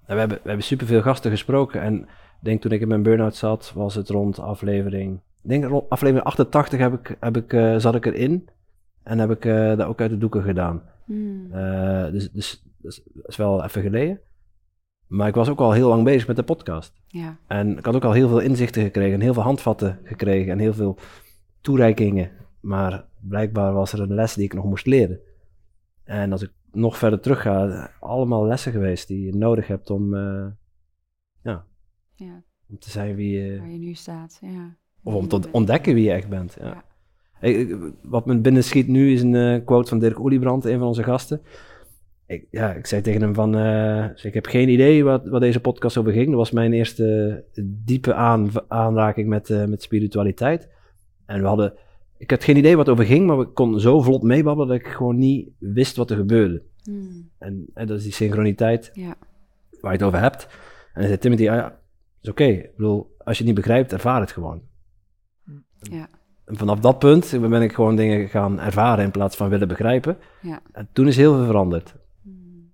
En 0.06 0.12
we 0.14 0.18
hebben, 0.20 0.38
we 0.42 0.48
hebben 0.48 0.66
superveel 0.66 1.02
gasten 1.02 1.30
gesproken. 1.30 1.80
En 1.82 1.94
ik 2.00 2.06
denk 2.40 2.60
toen 2.60 2.72
ik 2.72 2.80
in 2.80 2.88
mijn 2.88 3.02
burn-out 3.02 3.36
zat, 3.36 3.72
was 3.74 3.94
het 3.94 4.08
rond 4.08 4.38
aflevering... 4.38 5.20
Ik 5.44 5.50
denk 5.50 5.64
rond 5.64 5.90
aflevering 5.90 6.26
88 6.26 6.78
heb 6.78 6.92
ik, 6.92 7.16
heb 7.20 7.36
ik, 7.36 7.52
eh, 7.52 7.76
zat 7.76 7.94
ik 7.94 8.06
erin. 8.06 8.48
En 9.02 9.18
heb 9.18 9.30
ik 9.30 9.44
eh 9.44 9.76
dat 9.76 9.86
ook 9.86 10.00
uit 10.00 10.10
de 10.10 10.18
doeken 10.18 10.42
gedaan. 10.42 10.82
Hmm. 11.04 11.52
Eh, 11.52 12.10
dus, 12.10 12.30
dus 12.30 12.64
dus 12.84 13.02
dat 13.04 13.28
is 13.28 13.36
wel 13.36 13.64
even 13.64 13.82
geleden. 13.82 14.20
Maar 15.06 15.28
ik 15.28 15.34
was 15.34 15.48
ook 15.48 15.60
al 15.60 15.72
heel 15.72 15.88
lang 15.88 16.04
bezig 16.04 16.26
met 16.26 16.36
de 16.36 16.42
podcast. 16.42 17.02
Ja, 17.06 17.38
En 17.46 17.78
ik 17.78 17.84
had 17.84 17.94
ook 17.94 18.04
al 18.04 18.12
heel 18.12 18.28
veel 18.28 18.40
inzichten 18.40 18.82
gekregen, 18.82 19.14
en 19.14 19.20
heel 19.20 19.34
veel 19.34 19.42
handvatten 19.42 20.00
gekregen 20.02 20.52
en 20.52 20.58
heel 20.58 20.74
veel 20.74 20.98
toereikingen. 21.60 22.30
Maar 22.60 23.08
blijkbaar 23.20 23.72
was 23.72 23.92
er 23.92 24.00
een 24.00 24.14
les 24.14 24.34
die 24.34 24.44
ik 24.44 24.54
nog 24.54 24.64
moest 24.64 24.86
leren. 24.86 25.20
En 26.04 26.32
als 26.32 26.42
ik 26.42 26.52
nog 26.72 26.98
verder 26.98 27.20
terug 27.20 27.42
ga, 27.42 27.90
allemaal 28.00 28.46
lessen 28.46 28.72
geweest 28.72 29.08
die 29.08 29.26
je 29.26 29.36
nodig 29.36 29.66
hebt 29.66 29.90
om, 29.90 30.14
eh, 30.14 30.46
ja, 31.42 31.66
om 32.68 32.78
te 32.78 32.90
zijn 32.90 33.14
wie 33.14 33.40
je, 33.40 33.58
waar 33.58 33.70
je 33.70 33.78
nu 33.78 33.94
staat. 33.94 34.38
Ja. 34.40 34.76
Of 35.04 35.14
om 35.14 35.28
te 35.28 35.40
ontdekken 35.50 35.94
wie 35.94 36.04
je 36.04 36.12
echt 36.12 36.28
bent. 36.28 36.56
Ja. 36.60 36.66
Ja. 36.66 36.84
Ik- 37.48 37.68
ik- 37.68 37.76
wat 38.02 38.26
me 38.26 38.38
binnen 38.38 38.64
schiet 38.64 38.88
nu 38.88 39.12
is 39.12 39.22
een 39.22 39.34
eh, 39.34 39.64
quote 39.64 39.88
van 39.88 39.98
Dirk 39.98 40.20
Oliebrand, 40.20 40.64
een 40.64 40.78
van 40.78 40.86
onze 40.86 41.02
gasten. 41.02 41.40
Ik, 42.26 42.46
ja, 42.50 42.72
ik 42.72 42.86
zei 42.86 43.02
tegen 43.02 43.20
hem 43.20 43.34
van, 43.34 43.56
eh, 43.56 44.04
ik 44.22 44.34
heb 44.34 44.46
geen 44.46 44.68
idee 44.68 45.04
wat, 45.04 45.26
wat 45.26 45.40
deze 45.40 45.60
podcast 45.60 45.96
over 45.96 46.12
ging. 46.12 46.26
Dat 46.26 46.34
was 46.34 46.50
mijn 46.50 46.72
eerste 46.72 47.44
diepe 47.84 48.14
aan, 48.14 48.50
aanraking 48.68 49.28
met, 49.28 49.50
eh, 49.50 49.64
met 49.64 49.82
spiritualiteit. 49.82 50.68
En 51.26 51.40
we 51.40 51.46
hadden, 51.46 51.74
ik 52.18 52.30
had 52.30 52.44
geen 52.44 52.56
idee 52.56 52.76
wat 52.76 52.88
over 52.88 53.04
ging, 53.04 53.26
maar 53.26 53.38
we 53.38 53.44
konden 53.46 53.80
zo 53.80 54.00
vlot 54.02 54.22
meebabbelen 54.22 54.68
dat 54.68 54.86
ik 54.86 54.92
gewoon 54.92 55.18
niet 55.18 55.48
wist 55.58 55.96
wat 55.96 56.10
er 56.10 56.16
gebeurde. 56.16 56.62
Hmm. 56.82 57.30
En, 57.38 57.66
en 57.74 57.86
dat 57.86 57.96
is 57.98 58.02
die 58.02 58.12
synchroniteit 58.12 58.90
Ja. 58.94 59.14
waar 59.80 59.92
je 59.92 59.98
het 59.98 60.06
over 60.06 60.20
hebt. 60.20 60.42
En 60.92 61.00
hij 61.00 61.06
zei, 61.06 61.18
Timothy, 61.18 61.48
ah 61.48 61.56
ja, 61.56 61.78
is 62.22 62.30
oké. 62.30 62.44
Ik 62.44 62.76
bedoel, 62.76 63.14
als 63.18 63.38
je 63.38 63.44
het 63.44 63.52
niet 63.52 63.62
begrijpt, 63.64 63.92
ervaar 63.92 64.20
het 64.20 64.32
gewoon. 64.32 64.62
Ja. 65.90 66.08
En 66.44 66.56
vanaf 66.56 66.80
dat 66.80 66.98
punt 66.98 67.38
ben 67.40 67.62
ik 67.62 67.72
gewoon 67.72 67.96
dingen 67.96 68.28
gaan 68.28 68.60
ervaren 68.60 69.04
in 69.04 69.10
plaats 69.10 69.36
van 69.36 69.48
willen 69.48 69.68
begrijpen. 69.68 70.18
Ja. 70.42 70.62
En 70.72 70.88
toen 70.92 71.06
is 71.06 71.16
heel 71.16 71.34
veel 71.34 71.44
veranderd. 71.44 71.94
Hmm. 72.22 72.72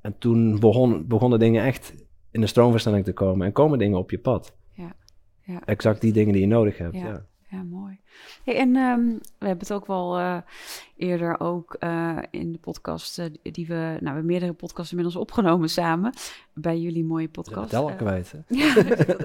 En 0.00 0.18
toen 0.18 0.60
begon, 0.60 1.06
begonnen 1.06 1.38
dingen 1.38 1.64
echt 1.64 1.94
in 2.30 2.42
een 2.42 2.48
stroomversnelling 2.48 3.04
te 3.04 3.12
komen. 3.12 3.46
En 3.46 3.52
komen 3.52 3.78
dingen 3.78 3.98
op 3.98 4.10
je 4.10 4.18
pad. 4.18 4.56
Ja. 4.72 4.96
Ja. 5.42 5.64
Exact 5.64 6.00
die 6.00 6.12
dingen 6.12 6.32
die 6.32 6.42
je 6.42 6.48
nodig 6.48 6.78
hebt. 6.78 6.94
Ja. 6.94 7.06
Ja. 7.06 7.26
Ja, 7.50 7.62
mooi. 7.62 8.00
Hey, 8.44 8.56
en 8.56 8.76
ehm, 8.76 9.06
we 9.38 9.46
hebben 9.46 9.66
het 9.66 9.72
ook 9.72 9.86
wel 9.86 10.18
eh, 10.18 10.36
eerder 10.96 11.40
ook 11.40 11.76
eh, 11.78 12.18
in 12.30 12.52
de 12.52 12.58
podcast 12.58 13.18
eh, 13.18 13.26
die 13.42 13.66
we, 13.66 13.74
nou, 13.74 13.98
we 14.00 14.06
hebben 14.06 14.26
meerdere 14.26 14.52
podcasts 14.52 14.90
inmiddels 14.90 15.16
opgenomen 15.20 15.68
samen 15.68 16.12
bij 16.52 16.78
jullie 16.78 17.04
mooie 17.04 17.26
De 17.26 17.30
podcast. 17.30 17.70
tel 17.70 17.90
al 17.90 17.96
kwijt. 17.96 18.32
Hè? 18.32 18.38
ja, 18.58 18.74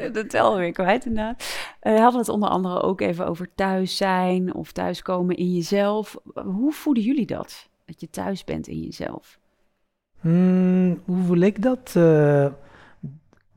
de 0.09 0.26
tel 0.28 0.57
weer 0.57 0.72
kwijt 0.72 1.05
inderdaad. 1.05 1.43
Eh, 1.80 1.93
we 1.93 1.99
hadden 1.99 2.20
het 2.20 2.30
onder 2.30 2.49
andere 2.49 2.82
ook 2.82 3.01
even 3.01 3.28
over 3.28 3.49
thuis 3.55 3.97
zijn 3.97 4.53
of 4.53 4.72
thuiskomen 4.72 5.36
in 5.36 5.53
jezelf. 5.53 6.17
Hoe 6.34 6.74
voelen 6.74 7.03
jullie 7.03 7.26
dat? 7.26 7.70
Dat 7.86 8.01
je 8.01 8.09
thuis 8.09 8.43
bent 8.43 8.67
in 8.67 8.80
jezelf? 8.80 9.39
Hmm, 10.20 11.01
hoe 11.05 11.24
voel 11.24 11.39
ik 11.39 11.61
dat? 11.61 11.93
Eh, 11.95 12.47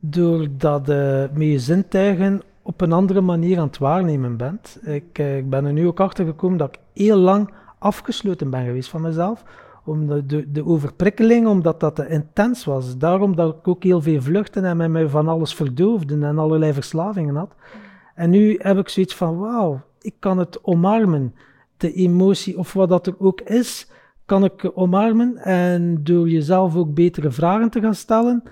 doordat 0.01 0.87
je 0.87 1.31
met 1.33 1.47
je 1.47 1.59
zintuigen 1.59 2.43
op 2.63 2.81
een 2.81 2.93
andere 2.93 3.21
manier 3.21 3.59
aan 3.59 3.67
het 3.67 3.79
waarnemen 3.79 4.37
bent. 4.37 4.79
Ik, 4.83 5.19
eh, 5.19 5.37
ik 5.37 5.51
ben 5.51 5.65
er 5.65 5.73
nu 5.73 5.87
ook 5.87 6.01
achter 6.01 6.25
gekomen 6.25 6.59
dat 6.59 6.69
ik 6.69 6.81
heel 6.93 7.17
lang 7.17 7.51
afgesloten 7.79 8.51
ben 8.51 8.65
geweest 8.65 8.89
van 8.89 9.01
mezelf, 9.01 9.45
om 9.85 10.27
de, 10.27 10.51
de, 10.53 10.65
overprikkeling, 10.65 11.47
omdat 11.47 11.81
dat 11.81 11.95
te 11.95 12.09
intens 12.09 12.65
was. 12.65 12.99
Daarom 12.99 13.37
dat 13.37 13.55
ik 13.55 13.69
ook 13.69 13.83
heel 13.83 14.01
veel 14.01 14.21
vluchten 14.21 14.65
en 14.65 14.93
mij 14.93 15.09
van 15.09 15.29
alles 15.29 15.55
verdoofde 15.55 16.27
en 16.27 16.39
allerlei 16.39 16.73
verslavingen 16.73 17.35
had. 17.35 17.55
En 18.15 18.31
nu 18.31 18.59
heb 18.63 18.79
ik 18.79 18.89
zoiets 18.89 19.15
van, 19.15 19.39
wauw, 19.39 19.81
ik 20.01 20.15
kan 20.19 20.39
het 20.39 20.65
omarmen. 20.65 21.35
De 21.77 21.93
emotie, 21.93 22.59
of 22.59 22.73
wat 22.73 22.89
dat 22.89 23.07
er 23.07 23.15
ook 23.19 23.41
is, 23.41 23.91
kan 24.25 24.45
ik 24.45 24.71
omarmen. 24.75 25.37
En 25.37 26.05
door 26.05 26.29
jezelf 26.29 26.77
ook 26.77 26.95
betere 26.95 27.31
vragen 27.31 27.71
te 27.71 27.81
gaan 27.81 27.95
stellen, 27.95 28.43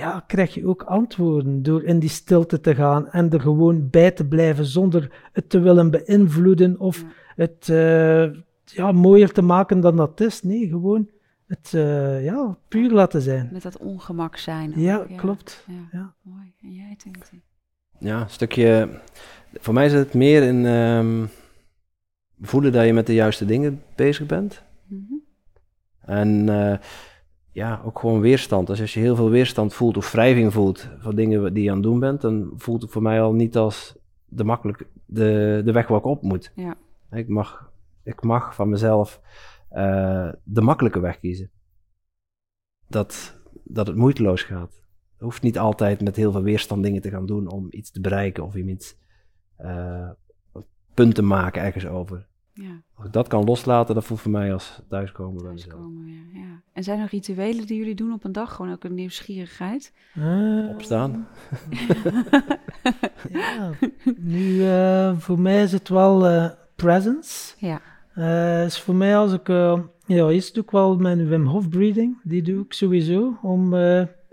ja, 0.00 0.24
krijg 0.26 0.54
je 0.54 0.66
ook 0.66 0.82
antwoorden. 0.82 1.62
Door 1.62 1.84
in 1.84 1.98
die 1.98 2.08
stilte 2.08 2.60
te 2.60 2.74
gaan 2.74 3.10
en 3.10 3.30
er 3.30 3.40
gewoon 3.40 3.90
bij 3.90 4.10
te 4.10 4.26
blijven 4.26 4.66
zonder 4.66 5.28
het 5.32 5.50
te 5.50 5.60
willen 5.60 5.90
beïnvloeden 5.90 6.78
of 6.78 7.04
het 7.36 7.68
uh, 7.70 8.32
ja, 8.64 8.92
mooier 8.92 9.32
te 9.32 9.42
maken 9.42 9.80
dan 9.80 9.96
dat 9.96 10.20
is. 10.20 10.42
Nee, 10.42 10.68
gewoon 10.68 11.08
het 11.46 11.72
uh, 11.74 12.24
ja, 12.24 12.58
puur 12.68 12.90
laten 12.90 13.22
zijn. 13.22 13.48
Met 13.52 13.62
dat 13.62 13.76
ongemak 13.76 14.36
zijn. 14.36 14.72
Ja, 14.76 15.06
klopt. 15.16 15.66
Ja. 15.92 16.14
Mooi. 16.22 16.54
En 16.60 16.72
jij, 16.72 16.96
Timothy? 16.96 17.40
Ja, 17.98 18.20
een 18.20 18.30
stukje. 18.30 18.88
Voor 19.52 19.74
mij 19.74 19.88
zit 19.88 19.98
het 19.98 20.14
meer 20.14 20.42
in 20.42 20.64
um, 20.64 21.28
voelen 22.40 22.72
dat 22.72 22.86
je 22.86 22.92
met 22.92 23.06
de 23.06 23.14
juiste 23.14 23.44
dingen 23.44 23.82
bezig 23.94 24.26
bent. 24.26 24.62
Mm 24.86 25.06
-hmm. 25.08 25.22
En 26.00 26.46
uh, 26.46 26.76
ja, 27.52 27.82
ook 27.84 27.98
gewoon 27.98 28.20
weerstand. 28.20 28.66
Dus 28.66 28.80
als 28.80 28.94
je 28.94 29.00
heel 29.00 29.16
veel 29.16 29.30
weerstand 29.30 29.74
voelt 29.74 29.96
of 29.96 30.12
wrijving 30.12 30.52
voelt 30.52 30.88
van 30.98 31.14
dingen 31.14 31.54
die 31.54 31.62
je 31.62 31.68
aan 31.68 31.76
het 31.76 31.84
doen 31.84 32.00
bent, 32.00 32.20
dan 32.20 32.52
voelt 32.56 32.82
het 32.82 32.90
voor 32.90 33.02
mij 33.02 33.22
al 33.22 33.32
niet 33.32 33.56
als 33.56 33.98
de, 34.24 34.44
makkelijk, 34.44 34.86
de, 35.06 35.62
de 35.64 35.72
weg 35.72 35.86
waar 35.86 35.98
ik 35.98 36.04
op 36.04 36.22
moet. 36.22 36.52
Ja. 36.54 36.76
Ik, 37.10 37.28
mag, 37.28 37.72
ik 38.02 38.22
mag 38.22 38.54
van 38.54 38.68
mezelf 38.68 39.20
uh, 39.72 40.32
de 40.44 40.60
makkelijke 40.60 41.00
weg 41.00 41.18
kiezen. 41.18 41.50
Dat, 42.88 43.40
dat 43.64 43.86
het 43.86 43.96
moeiteloos 43.96 44.42
gaat. 44.42 44.82
Je 45.18 45.24
hoeft 45.24 45.42
niet 45.42 45.58
altijd 45.58 46.00
met 46.00 46.16
heel 46.16 46.32
veel 46.32 46.42
weerstand 46.42 46.82
dingen 46.82 47.02
te 47.02 47.10
gaan 47.10 47.26
doen 47.26 47.48
om 47.48 47.66
iets 47.70 47.90
te 47.90 48.00
bereiken 48.00 48.44
of 48.44 48.54
iets 48.54 48.96
uh, 49.60 50.10
punt 50.94 51.14
te 51.14 51.22
maken 51.22 51.62
ergens 51.62 51.86
over. 51.86 52.28
Ja. 52.60 52.82
Als 52.94 53.06
ik 53.06 53.12
dat 53.12 53.28
kan 53.28 53.44
loslaten, 53.44 53.94
dat 53.94 54.04
voelt 54.04 54.20
voor 54.20 54.30
mij 54.30 54.52
als 54.52 54.80
thuiskomen 54.88 55.42
bij 55.42 55.52
mezelf. 55.52 55.80
Ja, 56.06 56.40
ja. 56.40 56.60
En 56.72 56.82
zijn 56.82 57.00
er 57.00 57.08
rituelen 57.10 57.66
die 57.66 57.78
jullie 57.78 57.94
doen 57.94 58.12
op 58.12 58.24
een 58.24 58.32
dag? 58.32 58.54
Gewoon 58.54 58.72
ook 58.72 58.84
een 58.84 58.94
nieuwsgierigheid? 58.94 59.92
Uh, 60.18 60.68
Opstaan. 60.68 61.28
ja, 63.32 63.70
nu 64.16 64.54
uh, 64.54 65.18
voor 65.18 65.40
mij 65.40 65.62
is 65.62 65.72
het 65.72 65.88
wel 65.88 66.30
uh, 66.30 66.50
presence. 66.76 67.54
Ja. 67.58 67.80
is 68.64 68.80
voor 68.80 68.94
mij 68.94 69.16
als 69.16 69.32
ik, 69.32 69.48
ja, 70.06 70.28
eerst 70.28 70.54
doe 70.54 70.62
ik 70.62 70.70
wel 70.70 70.96
mijn 70.96 71.28
Wim 71.28 71.46
Hof 71.46 71.68
breathing. 71.68 72.20
Die 72.22 72.42
doe 72.42 72.64
ik 72.64 72.72
sowieso 72.72 73.38
om 73.42 73.74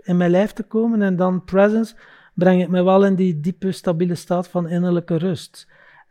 in 0.02 0.16
mijn 0.16 0.30
lijf 0.30 0.52
te 0.52 0.62
komen. 0.62 1.02
En 1.02 1.16
dan 1.16 1.44
presence 1.44 1.94
breng 2.34 2.62
ik 2.62 2.68
me 2.68 2.82
wel 2.82 3.04
in 3.04 3.14
die 3.14 3.40
diepe, 3.40 3.72
stabiele 3.72 4.14
staat 4.14 4.48
van 4.48 4.68
innerlijke 4.68 5.16
rust. 5.16 5.66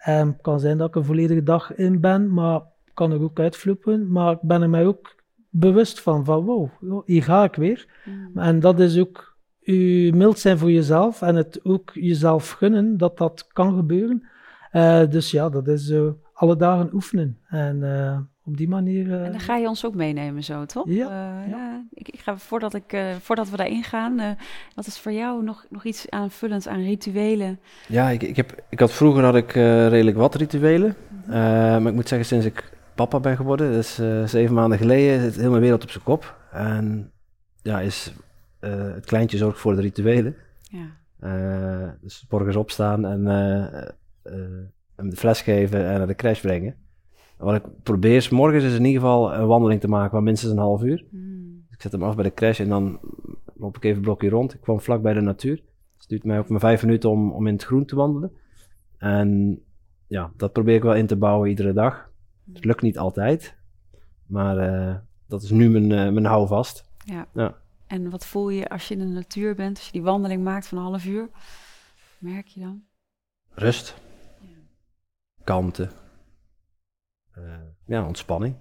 Um, 0.07 0.27
het 0.27 0.41
kan 0.41 0.59
zijn 0.59 0.77
dat 0.77 0.87
ik 0.87 0.95
een 0.95 1.05
volledige 1.05 1.43
dag 1.43 1.75
in 1.75 1.99
ben, 1.99 2.33
maar 2.33 2.61
kan 2.93 3.11
er 3.11 3.21
ook 3.21 3.39
uitvloepen. 3.39 4.11
Maar 4.11 4.31
ik 4.31 4.41
ben 4.41 4.61
er 4.61 4.69
mij 4.69 4.85
ook 4.85 5.15
bewust 5.49 6.01
van, 6.01 6.25
van 6.25 6.45
wow, 6.45 6.69
hier 7.05 7.23
ga 7.23 7.43
ik 7.43 7.55
weer. 7.55 7.87
Mm. 8.05 8.37
En 8.37 8.59
dat 8.59 8.79
is 8.79 8.99
ook 8.99 9.37
je 9.59 10.11
mild 10.15 10.39
zijn 10.39 10.57
voor 10.57 10.71
jezelf 10.71 11.21
en 11.21 11.35
het 11.35 11.59
ook 11.63 11.91
jezelf 11.93 12.51
gunnen 12.51 12.97
dat 12.97 13.17
dat 13.17 13.47
kan 13.47 13.75
gebeuren. 13.75 14.27
Uh, 14.73 15.09
dus 15.09 15.31
ja, 15.31 15.49
dat 15.49 15.67
is 15.67 15.89
uh, 15.89 16.09
alle 16.33 16.55
dagen 16.55 16.93
oefenen. 16.93 17.37
En 17.47 17.77
uh, 17.77 18.19
op 18.47 18.57
die 18.57 18.67
manier. 18.67 19.23
en 19.23 19.31
dan 19.31 19.39
ga 19.39 19.55
je 19.55 19.67
ons 19.67 19.85
ook 19.85 19.95
meenemen, 19.95 20.43
zo 20.43 20.65
toch? 20.65 20.85
Ja. 20.87 20.95
ja. 20.95 21.45
ja. 21.47 21.85
Ik, 21.93 22.09
ik, 22.09 22.19
ga 22.19 22.37
voordat, 22.37 22.73
ik, 22.73 22.97
voordat 23.19 23.49
we 23.49 23.57
daarin 23.57 23.83
gaan, 23.83 24.37
wat 24.75 24.87
is 24.87 24.99
voor 24.99 25.11
jou 25.11 25.43
nog, 25.43 25.65
nog 25.69 25.83
iets 25.83 26.09
aanvullends 26.09 26.67
aan 26.67 26.83
rituelen? 26.83 27.59
Ja, 27.87 28.09
ik, 28.09 28.23
ik, 28.23 28.35
heb, 28.35 28.63
ik 28.69 28.79
had 28.79 28.93
vroeger 28.93 29.23
had 29.23 29.35
ik 29.35 29.51
redelijk 29.51 30.17
wat 30.17 30.35
rituelen. 30.35 30.95
-hmm. 31.25 31.31
maar 31.81 31.87
ik 31.87 31.93
moet 31.93 32.07
zeggen, 32.07 32.27
sinds 32.27 32.45
ik 32.45 32.71
papa 32.95 33.19
ben 33.19 33.35
geworden, 33.35 33.71
dat 33.71 33.83
is 33.83 33.95
zeven 34.31 34.55
maanden 34.55 34.77
geleden, 34.77 35.21
zit 35.21 35.35
heel 35.35 35.49
mijn 35.49 35.61
wereld 35.61 35.83
op 35.83 35.89
zijn 35.89 36.03
kop. 36.03 36.37
En 36.51 37.11
ja, 37.61 37.79
is 37.79 38.13
het 38.59 39.05
kleintje 39.05 39.37
zorgt 39.37 39.59
voor 39.59 39.75
de 39.75 39.81
rituelen. 39.81 40.35
Ja. 40.61 41.97
dus 42.01 42.25
morgens 42.29 42.55
opstaan 42.55 43.05
en 43.05 43.25
hem 44.95 45.09
de 45.09 45.15
fles 45.15 45.41
geven 45.41 45.87
en 45.87 45.97
naar 45.97 46.07
de 46.07 46.15
crash 46.15 46.41
brengen. 46.41 46.75
Wat 47.37 47.55
ik 47.55 47.63
probeer 47.83 48.15
is 48.15 48.29
morgens 48.29 48.63
is 48.63 48.75
in 48.75 48.85
ieder 48.85 49.01
geval 49.01 49.33
een 49.33 49.47
wandeling 49.47 49.81
te 49.81 49.87
maken 49.87 50.11
van 50.11 50.23
minstens 50.23 50.51
een 50.51 50.57
half 50.57 50.83
uur. 50.83 51.05
Mm. 51.09 51.65
Ik 51.69 51.81
zet 51.81 51.91
hem 51.91 52.03
af 52.03 52.15
bij 52.15 52.23
de 52.23 52.33
crash 52.33 52.59
en 52.59 52.69
dan 52.69 52.99
loop 53.55 53.75
ik 53.75 53.83
even 53.83 53.97
een 53.97 54.03
blokje 54.03 54.29
rond. 54.29 54.53
Ik 54.53 54.61
kwam 54.61 54.79
vlak 54.79 55.01
bij 55.01 55.13
de 55.13 55.21
natuur. 55.21 55.63
Het 55.97 56.07
duurt 56.07 56.23
mij 56.23 56.39
ook 56.39 56.49
maar 56.49 56.59
vijf 56.59 56.83
minuten 56.83 57.09
om, 57.09 57.31
om 57.31 57.47
in 57.47 57.53
het 57.53 57.63
groen 57.63 57.85
te 57.85 57.95
wandelen. 57.95 58.31
En 58.97 59.59
ja, 60.07 60.31
dat 60.35 60.53
probeer 60.53 60.75
ik 60.75 60.83
wel 60.83 60.95
in 60.95 61.07
te 61.07 61.15
bouwen 61.15 61.49
iedere 61.49 61.73
dag. 61.73 62.09
Het 62.53 62.65
lukt 62.65 62.81
niet 62.81 62.97
altijd, 62.97 63.57
maar 64.25 64.69
uh, 64.69 64.95
dat 65.27 65.43
is 65.43 65.51
nu 65.51 65.69
mijn, 65.69 65.89
uh, 65.89 66.13
mijn 66.13 66.25
houvast. 66.25 66.89
Ja. 66.97 67.27
ja. 67.33 67.55
En 67.87 68.09
wat 68.09 68.25
voel 68.25 68.49
je 68.49 68.69
als 68.69 68.87
je 68.87 68.93
in 68.93 68.99
de 68.99 69.13
natuur 69.13 69.55
bent, 69.55 69.77
als 69.77 69.85
je 69.85 69.91
die 69.91 70.01
wandeling 70.01 70.43
maakt 70.43 70.67
van 70.67 70.77
een 70.77 70.83
half 70.83 71.05
uur? 71.05 71.29
Merk 72.19 72.47
je 72.47 72.59
dan? 72.59 72.83
Rust 73.49 73.95
kalmte. 75.47 75.89
Uh, 77.39 77.53
ja, 77.85 78.05
ontspanning. 78.07 78.55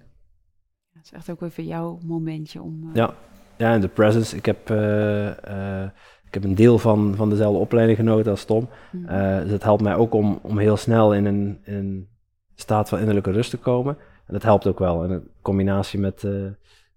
Het 0.93 1.05
is 1.05 1.11
echt 1.11 1.29
ook 1.29 1.41
even 1.41 1.65
jouw 1.65 1.99
momentje 2.05 2.61
om... 2.61 2.83
Uh... 2.83 2.95
Ja. 2.95 3.13
ja, 3.57 3.73
en 3.73 3.81
de 3.81 3.87
presence. 3.87 4.35
Ik 4.35 4.45
heb, 4.45 4.69
uh, 4.69 5.83
ik 6.25 6.33
heb 6.33 6.43
een 6.43 6.55
deel 6.55 6.79
van, 6.79 7.15
van 7.15 7.29
dezelfde 7.29 7.59
opleiding 7.59 7.97
genoten 7.97 8.31
als 8.31 8.45
Tom. 8.45 8.69
Mm 8.91 9.05
dus 9.41 9.51
het 9.51 9.63
helpt 9.63 9.83
mij 9.83 9.95
ook 9.95 10.13
om, 10.13 10.39
om 10.41 10.57
heel 10.57 10.77
snel 10.77 11.13
in 11.13 11.25
een, 11.25 11.59
in 11.63 11.73
een 11.73 12.09
staat 12.55 12.89
van 12.89 12.99
innerlijke 12.99 13.31
rust 13.31 13.49
te 13.49 13.57
komen. 13.57 13.97
En 14.25 14.33
dat 14.33 14.43
helpt 14.43 14.67
ook 14.67 14.79
wel. 14.79 15.03
En 15.03 15.11
in 15.11 15.31
combinatie 15.41 15.99
met, 15.99 16.27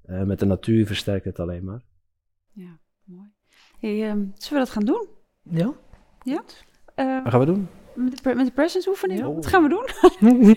met 0.03 0.39
de 0.39 0.47
natuur 0.47 0.87
versterkt 0.87 1.24
het 1.24 1.41
alleen 1.41 1.64
maar. 1.64 1.83
Ja, 2.53 2.78
mooi. 3.05 3.33
Hey, 3.78 4.11
um, 4.11 4.33
zullen 4.35 4.59
we 4.59 4.66
dat 4.66 4.70
gaan 4.70 4.85
doen? 4.85 5.09
Ja. 5.43 5.72
Ja? 6.22 6.43
Wat 7.22 7.31
gaan 7.31 7.41
we 7.41 7.47
doen? 7.47 7.68
Met 8.01 8.22
de, 8.22 8.34
met 8.34 8.46
de 8.46 8.53
presence 8.53 8.88
oefening? 8.88 9.24
Oh. 9.24 9.34
Wat 9.34 9.46
gaan 9.46 9.62
we 9.62 9.68
doen? 9.68 9.88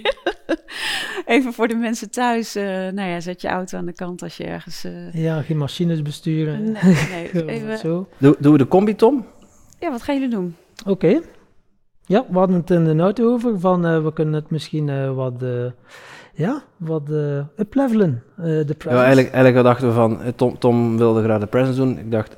Even 1.36 1.54
voor 1.54 1.68
de 1.68 1.76
mensen 1.76 2.12
thuis. 2.12 2.56
Uh, 2.56 2.64
nou 2.66 3.10
ja, 3.10 3.20
zet 3.20 3.42
je 3.42 3.48
auto 3.48 3.78
aan 3.78 3.86
de 3.86 3.94
kant 3.94 4.22
als 4.22 4.38
je 4.38 4.44
ergens... 4.44 4.86
Uh... 4.86 5.14
Ja, 5.14 5.42
geen 5.42 5.58
machines 5.58 6.02
besturen. 6.02 6.64
Nee, 6.64 7.32
nee. 7.34 7.46
even... 7.56 7.78
Zo. 7.78 8.08
Doe, 8.18 8.36
doen 8.40 8.52
we 8.52 8.58
de 8.58 8.68
combi, 8.68 8.96
Tom? 8.96 9.26
Ja, 9.80 9.92
wat 9.92 10.02
gaan 10.02 10.16
jullie 10.16 10.30
doen? 10.30 10.56
Oké. 10.80 10.90
Okay. 10.90 11.22
Ja, 12.06 12.26
we 12.30 12.38
hadden 12.38 12.58
het 12.58 12.70
in 12.70 12.84
de 12.84 13.04
auto 13.04 13.34
over 13.34 13.60
van 13.60 13.86
uh, 13.86 14.04
we 14.04 14.14
kunnen 14.14 14.34
het 14.34 14.50
misschien 14.50 15.16
wat... 15.16 15.34
ja, 16.34 16.64
wat 16.78 17.10
uplevelen, 17.58 18.24
de 18.36 18.64
presence. 18.66 18.90
Ja, 18.90 19.04
eigenlijk, 19.04 19.34
eigenlijk 19.34 19.66
dachten 19.66 19.88
we 19.88 19.94
van, 19.94 20.20
Tom, 20.36 20.58
Tom 20.60 20.98
wilde 20.98 21.24
graag 21.24 21.40
de 21.40 21.46
presence 21.46 21.80
doen. 21.80 21.98
Ik 21.98 22.12
dacht, 22.12 22.38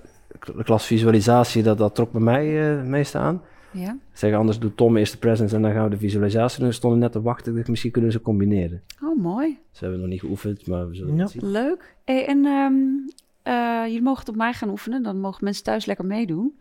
de 0.56 0.64
klas 0.64 0.86
visualisatie, 0.86 1.64
dat, 1.64 1.78
dat 1.78 1.95
trok 1.95 2.12
bij 2.12 2.22
mij 2.22 2.47
het 2.47 2.86
meeste 2.86 3.18
aan. 3.18 3.41
Ja. 3.76 3.98
Zeg, 4.14 4.34
anders 4.34 4.60
doet 4.60 4.78
Tom 4.78 4.98
eerst 4.98 5.12
de 5.12 5.18
presence 5.18 5.56
en 5.56 5.62
dan 5.62 5.72
gaan 5.72 5.84
we 5.84 5.90
de 5.90 5.98
visualisatie 5.98 6.60
doen. 6.60 6.68
We 6.68 6.74
stonden 6.74 7.00
net 7.00 7.12
te 7.12 7.22
wachten, 7.22 7.56
dus 7.56 7.68
misschien 7.68 7.92
kunnen 7.92 8.12
ze 8.12 8.22
combineren. 8.22 8.84
Oh, 9.04 9.22
mooi. 9.22 9.60
Ze 9.72 9.84
hebben 9.84 10.02
nog 10.02 10.10
niet 10.10 10.20
geoefend, 10.20 10.68
maar 10.68 10.88
we 10.88 10.96
zullen 10.96 11.16
ja. 11.16 11.22
het 11.22 11.32
zien. 11.32 11.52
Leuk. 11.52 11.96
Hey, 12.06 12.28
en 12.28 12.46
um, 12.46 13.10
uh, 13.44 13.84
jullie 13.86 14.02
mogen 14.02 14.20
het 14.20 14.30
op 14.30 14.36
mij 14.36 14.54
gaan 14.54 14.70
oefenen, 14.70 15.04
dan 15.04 15.20
mogen 15.20 15.44
mensen 15.44 15.64
thuis 15.64 15.86
lekker 15.86 16.06
meedoen. 16.06 16.60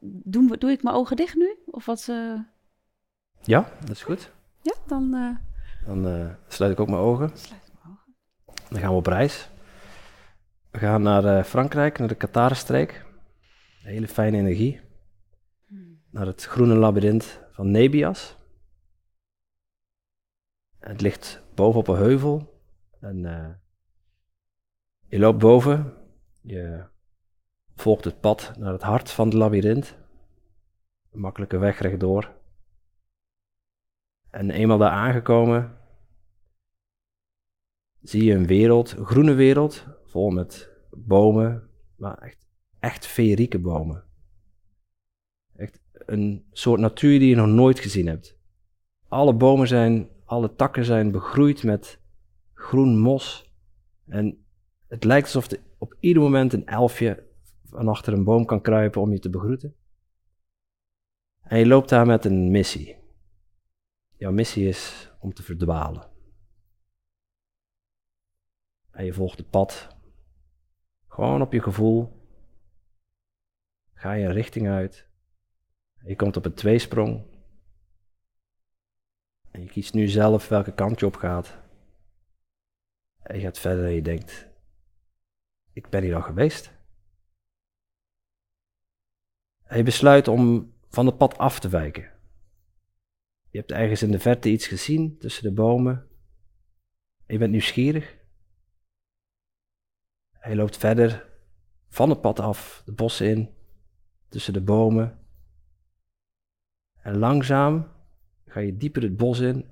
Doen 0.00 0.48
we, 0.48 0.58
doe 0.58 0.70
ik 0.70 0.82
mijn 0.82 0.96
ogen 0.96 1.16
dicht 1.16 1.36
nu? 1.36 1.56
Of 1.66 1.86
wat? 1.86 2.06
Uh... 2.10 2.40
Ja, 3.42 3.68
dat 3.80 3.90
is 3.90 4.02
goed. 4.02 4.30
Ja, 4.62 4.74
dan... 4.86 5.14
Uh... 5.14 5.36
Dan 5.86 6.30
sluit 6.48 6.72
ik 6.72 6.80
ook 6.80 6.88
mijn 6.88 7.00
ogen. 7.00 7.30
Sluit 7.34 7.70
mijn 7.82 7.94
ogen. 7.94 8.14
Dan 8.68 8.80
gaan 8.80 8.90
we 8.90 8.96
op 8.96 9.06
reis. 9.06 9.48
We 10.70 10.78
gaan 10.78 11.02
naar 11.02 11.44
Frankrijk, 11.44 11.98
naar 11.98 12.08
de 12.08 12.14
Katarenstreek. 12.14 13.04
Een 13.84 13.90
hele 13.90 14.08
fijne 14.08 14.36
energie 14.36 14.80
naar 16.14 16.26
het 16.26 16.44
groene 16.44 16.74
labyrint 16.74 17.40
van 17.50 17.70
Nebias. 17.70 18.36
Het 20.78 21.00
ligt 21.00 21.42
boven 21.54 21.80
op 21.80 21.88
een 21.88 21.96
heuvel. 21.96 22.62
En 23.00 23.24
uh, 23.24 23.48
je 25.06 25.18
loopt 25.18 25.38
boven. 25.38 25.92
Je 26.40 26.84
volgt 27.74 28.04
het 28.04 28.20
pad 28.20 28.52
naar 28.58 28.72
het 28.72 28.82
hart 28.82 29.10
van 29.10 29.26
het 29.26 29.34
labyrint. 29.34 29.96
Een 31.10 31.20
makkelijke 31.20 31.58
weg 31.58 31.78
rechtdoor. 31.78 32.34
En 34.30 34.50
eenmaal 34.50 34.78
daar 34.78 34.90
aangekomen, 34.90 35.78
zie 38.00 38.24
je 38.24 38.34
een 38.34 38.46
wereld, 38.46 38.92
een 38.96 39.06
groene 39.06 39.34
wereld, 39.34 39.86
vol 40.04 40.30
met 40.30 40.70
bomen, 40.90 41.70
maar 41.96 42.18
echt, 42.18 42.46
echt 42.78 43.06
feerieke 43.06 43.58
bomen. 43.58 44.13
Een 46.06 46.44
soort 46.52 46.80
natuur 46.80 47.18
die 47.18 47.28
je 47.28 47.36
nog 47.36 47.46
nooit 47.46 47.78
gezien 47.78 48.06
hebt. 48.06 48.38
Alle 49.08 49.34
bomen 49.34 49.68
zijn, 49.68 50.08
alle 50.24 50.54
takken 50.54 50.84
zijn 50.84 51.10
begroeid 51.10 51.62
met 51.62 52.00
groen 52.54 52.98
mos. 52.98 53.52
En 54.06 54.38
Het 54.88 55.04
lijkt 55.04 55.24
alsof 55.24 55.50
er 55.50 55.60
op 55.78 55.96
ieder 56.00 56.22
moment 56.22 56.52
een 56.52 56.66
elfje 56.66 57.26
van 57.64 57.88
achter 57.88 58.12
een 58.12 58.24
boom 58.24 58.44
kan 58.44 58.60
kruipen 58.60 59.00
om 59.00 59.12
je 59.12 59.18
te 59.18 59.30
begroeten. 59.30 59.74
En 61.42 61.58
je 61.58 61.66
loopt 61.66 61.88
daar 61.88 62.06
met 62.06 62.24
een 62.24 62.50
missie. 62.50 62.96
Jouw 64.16 64.32
missie 64.32 64.68
is 64.68 65.12
om 65.20 65.32
te 65.32 65.42
verdwalen. 65.42 66.10
En 68.90 69.04
je 69.04 69.12
volgt 69.12 69.38
het 69.38 69.50
pad. 69.50 69.96
Gewoon 71.08 71.42
op 71.42 71.52
je 71.52 71.62
gevoel. 71.62 72.22
Ga 73.94 74.12
je 74.12 74.30
richting 74.30 74.68
uit. 74.68 75.08
Je 76.04 76.16
komt 76.16 76.36
op 76.36 76.44
een 76.44 76.54
tweesprong. 76.54 77.24
En 79.50 79.60
je 79.60 79.68
kiest 79.68 79.94
nu 79.94 80.08
zelf 80.08 80.48
welke 80.48 80.74
kant 80.74 81.00
je 81.00 81.06
op 81.06 81.16
gaat. 81.16 81.58
En 83.22 83.36
je 83.36 83.42
gaat 83.42 83.58
verder 83.58 83.84
en 83.84 83.92
je 83.92 84.02
denkt, 84.02 84.48
ik 85.72 85.88
ben 85.88 86.02
hier 86.02 86.14
al 86.14 86.22
geweest. 86.22 86.72
En 89.62 89.76
je 89.76 89.82
besluit 89.82 90.28
om 90.28 90.74
van 90.88 91.06
het 91.06 91.16
pad 91.16 91.38
af 91.38 91.60
te 91.60 91.68
wijken. 91.68 92.12
Je 93.50 93.58
hebt 93.58 93.72
ergens 93.72 94.02
in 94.02 94.10
de 94.10 94.20
verte 94.20 94.48
iets 94.48 94.66
gezien 94.66 95.18
tussen 95.18 95.42
de 95.42 95.52
bomen. 95.52 96.08
Je 97.26 97.38
bent 97.38 97.50
nieuwsgierig. 97.50 98.16
Hij 100.30 100.56
loopt 100.56 100.76
verder 100.76 101.32
van 101.88 102.10
het 102.10 102.20
pad 102.20 102.40
af, 102.40 102.82
de 102.84 102.92
bossen 102.92 103.28
in, 103.28 103.54
tussen 104.28 104.52
de 104.52 104.62
bomen. 104.62 105.23
En 107.04 107.18
langzaam 107.18 107.88
ga 108.46 108.60
je 108.60 108.76
dieper 108.76 109.02
het 109.02 109.16
bos 109.16 109.40
in, 109.40 109.70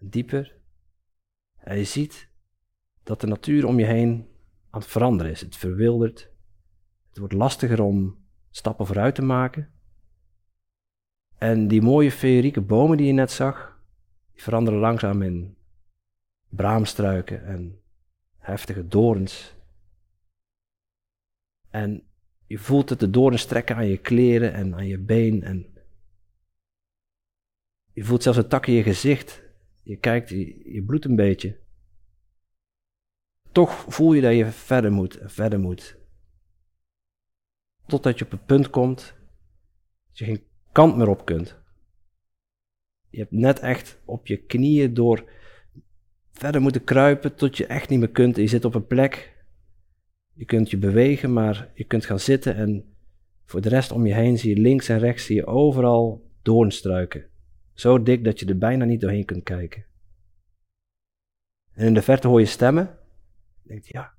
dieper. 0.00 0.56
En 1.58 1.78
je 1.78 1.84
ziet 1.84 2.28
dat 3.02 3.20
de 3.20 3.26
natuur 3.26 3.66
om 3.66 3.78
je 3.78 3.84
heen 3.84 4.28
aan 4.70 4.80
het 4.80 4.90
veranderen 4.90 5.32
is. 5.32 5.40
Het 5.40 5.56
verwildert. 5.56 6.30
Het 7.08 7.18
wordt 7.18 7.34
lastiger 7.34 7.82
om 7.82 8.24
stappen 8.50 8.86
vooruit 8.86 9.14
te 9.14 9.22
maken. 9.22 9.70
En 11.38 11.68
die 11.68 11.82
mooie 11.82 12.12
feerieke 12.12 12.60
bomen 12.60 12.96
die 12.96 13.06
je 13.06 13.12
net 13.12 13.30
zag, 13.30 13.80
die 14.32 14.42
veranderen 14.42 14.80
langzaam 14.80 15.22
in 15.22 15.56
braamstruiken 16.48 17.44
en 17.44 17.80
heftige 18.38 18.88
dorens. 18.88 19.54
En 21.70 22.06
je 22.46 22.58
voelt 22.58 22.88
het 22.88 23.00
de 23.00 23.10
dorens 23.10 23.44
trekken 23.44 23.76
aan 23.76 23.86
je 23.86 23.98
kleren 23.98 24.52
en 24.52 24.74
aan 24.74 24.86
je 24.86 24.98
been. 24.98 25.42
En 25.42 25.71
je 27.92 28.04
voelt 28.04 28.22
zelfs 28.22 28.38
een 28.38 28.48
tak 28.48 28.66
in 28.66 28.74
je 28.74 28.82
gezicht. 28.82 29.42
Je 29.82 29.96
kijkt, 29.96 30.28
je, 30.28 30.82
bloedt 30.86 31.04
een 31.04 31.16
beetje. 31.16 31.60
Toch 33.52 33.84
voel 33.88 34.12
je 34.12 34.20
dat 34.20 34.34
je 34.34 34.46
verder 34.46 34.92
moet 34.92 35.18
en 35.18 35.30
verder 35.30 35.60
moet. 35.60 35.96
Totdat 37.86 38.18
je 38.18 38.24
op 38.24 38.30
het 38.30 38.46
punt 38.46 38.70
komt 38.70 39.14
dat 40.06 40.18
je 40.18 40.24
geen 40.24 40.44
kant 40.72 40.96
meer 40.96 41.08
op 41.08 41.24
kunt. 41.24 41.60
Je 43.10 43.18
hebt 43.18 43.30
net 43.30 43.58
echt 43.58 44.00
op 44.04 44.26
je 44.26 44.36
knieën 44.36 44.94
door 44.94 45.30
verder 46.32 46.60
moeten 46.60 46.84
kruipen 46.84 47.34
tot 47.34 47.56
je 47.56 47.66
echt 47.66 47.88
niet 47.88 47.98
meer 47.98 48.10
kunt. 48.10 48.36
Je 48.36 48.46
zit 48.46 48.64
op 48.64 48.74
een 48.74 48.86
plek. 48.86 49.44
Je 50.34 50.44
kunt 50.44 50.70
je 50.70 50.78
bewegen, 50.78 51.32
maar 51.32 51.70
je 51.74 51.84
kunt 51.84 52.04
gaan 52.04 52.20
zitten 52.20 52.54
en 52.54 52.94
voor 53.44 53.60
de 53.60 53.68
rest 53.68 53.92
om 53.92 54.06
je 54.06 54.14
heen 54.14 54.38
zie 54.38 54.54
je 54.54 54.60
links 54.60 54.88
en 54.88 54.98
rechts 54.98 55.24
zie 55.24 55.36
je 55.36 55.46
overal 55.46 56.30
doornstruiken. 56.42 57.31
Zo 57.74 58.02
dik 58.02 58.24
dat 58.24 58.40
je 58.40 58.46
er 58.46 58.58
bijna 58.58 58.84
niet 58.84 59.00
doorheen 59.00 59.24
kunt 59.24 59.42
kijken. 59.42 59.84
En 61.72 61.86
in 61.86 61.94
de 61.94 62.02
verte 62.02 62.28
hoor 62.28 62.40
je 62.40 62.46
stemmen. 62.46 62.98
Je 63.62 63.68
denkt, 63.68 63.86
ja, 63.86 64.14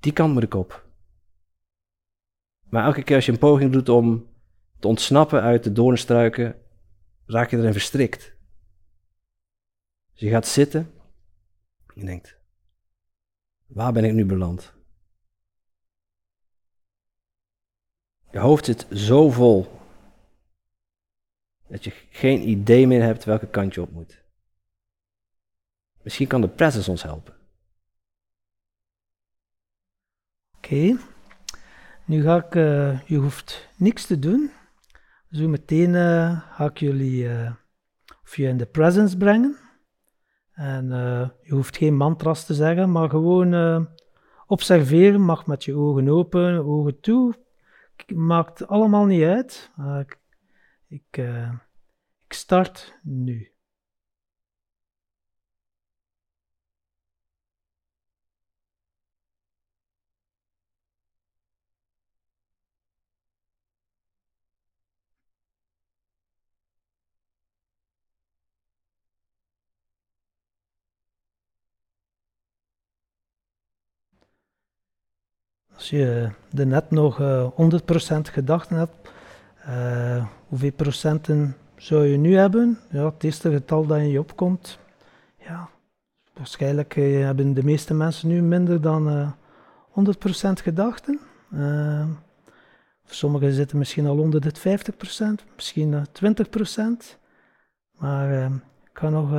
die 0.00 0.12
kant 0.12 0.32
moet 0.32 0.42
ik 0.42 0.54
op. 0.54 0.88
Maar 2.62 2.84
elke 2.84 3.02
keer 3.02 3.16
als 3.16 3.26
je 3.26 3.32
een 3.32 3.38
poging 3.38 3.72
doet 3.72 3.88
om 3.88 4.28
te 4.78 4.88
ontsnappen 4.88 5.42
uit 5.42 5.64
de 5.64 5.72
doornstruiken, 5.72 6.62
raak 7.26 7.50
je 7.50 7.56
erin 7.56 7.72
verstrikt. 7.72 8.34
Dus 10.12 10.20
je 10.20 10.28
gaat 10.28 10.46
zitten 10.46 10.80
en 11.86 12.00
je 12.00 12.04
denkt, 12.04 12.38
waar 13.66 13.92
ben 13.92 14.04
ik 14.04 14.12
nu 14.12 14.24
beland? 14.24 14.74
Je 18.30 18.38
hoofd 18.38 18.64
zit 18.64 18.86
zo 18.90 19.30
vol 19.30 19.80
dat 21.68 21.84
je 21.84 21.92
geen 22.10 22.48
idee 22.48 22.86
meer 22.86 23.02
hebt 23.02 23.24
welke 23.24 23.46
kant 23.46 23.74
je 23.74 23.82
op 23.82 23.92
moet. 23.92 24.24
Misschien 26.02 26.26
kan 26.26 26.40
de 26.40 26.48
presence 26.48 26.90
ons 26.90 27.02
helpen. 27.02 27.34
Oké, 30.56 30.96
nu 32.04 32.22
ga 32.22 32.36
ik, 32.36 32.54
uh, 32.54 33.00
je 33.00 33.16
hoeft 33.16 33.68
niks 33.76 34.06
te 34.06 34.18
doen. 34.18 34.50
Zo 35.30 35.48
meteen 35.48 35.94
uh, 35.94 36.40
ga 36.40 36.64
ik 36.64 36.78
jullie 36.78 37.24
uh, 37.24 37.52
of 38.22 38.38
in 38.38 38.56
de 38.56 38.66
presence 38.66 39.16
brengen. 39.16 39.56
En 40.52 40.88
je 41.42 41.54
hoeft 41.54 41.76
geen 41.76 41.96
mantras 41.96 42.46
te 42.46 42.54
zeggen, 42.54 42.92
maar 42.92 43.10
gewoon 43.10 43.88
observeren. 44.46 45.20
Mag 45.20 45.46
met 45.46 45.64
je 45.64 45.74
ogen 45.74 46.08
open, 46.08 46.64
ogen 46.64 47.00
toe. 47.00 47.34
Maakt 48.14 48.66
allemaal 48.66 49.04
niet 49.04 49.22
uit. 49.22 49.70
ik, 50.00 50.18
ik, 50.88 51.16
ik 52.26 52.32
start 52.32 52.98
nu. 53.02 53.56
Als 75.76 75.90
je 75.90 76.30
er 76.56 76.66
net 76.66 76.90
nog 76.90 77.20
uh, 77.20 77.50
100% 77.50 78.20
gedachten 78.20 78.76
hebt, 78.76 79.05
uh, 79.68 80.26
hoeveel 80.48 80.72
procenten 80.72 81.56
zou 81.76 82.06
je 82.06 82.16
nu 82.16 82.36
hebben? 82.36 82.78
Ja, 82.90 83.04
het 83.04 83.24
eerste 83.24 83.50
getal 83.50 83.86
dat 83.86 83.98
in 83.98 84.08
je 84.08 84.18
opkomt, 84.18 84.78
ja, 85.38 85.68
waarschijnlijk 86.32 86.96
uh, 86.96 87.24
hebben 87.24 87.54
de 87.54 87.64
meeste 87.64 87.94
mensen 87.94 88.28
nu 88.28 88.42
minder 88.42 88.80
dan 88.80 89.34
100% 89.90 89.92
gedachten. 90.62 91.20
sommigen 93.04 93.52
zitten 93.52 93.78
misschien 93.78 94.06
al 94.06 94.18
onder 94.18 94.40
de 94.40 94.80
50%, 95.42 95.54
misschien 95.54 96.06
20%. 96.24 97.18
Maar 97.98 98.44
ik 98.84 98.98
ga 98.98 99.08
nog 99.08 99.30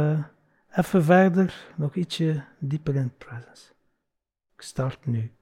even 0.72 1.04
verder, 1.04 1.68
nog 1.76 1.96
ietsje 1.96 2.44
dieper 2.60 2.96
in 2.96 3.14
presence. 3.18 3.72
Ik 4.56 4.62
start 4.62 5.06
nu. 5.06 5.37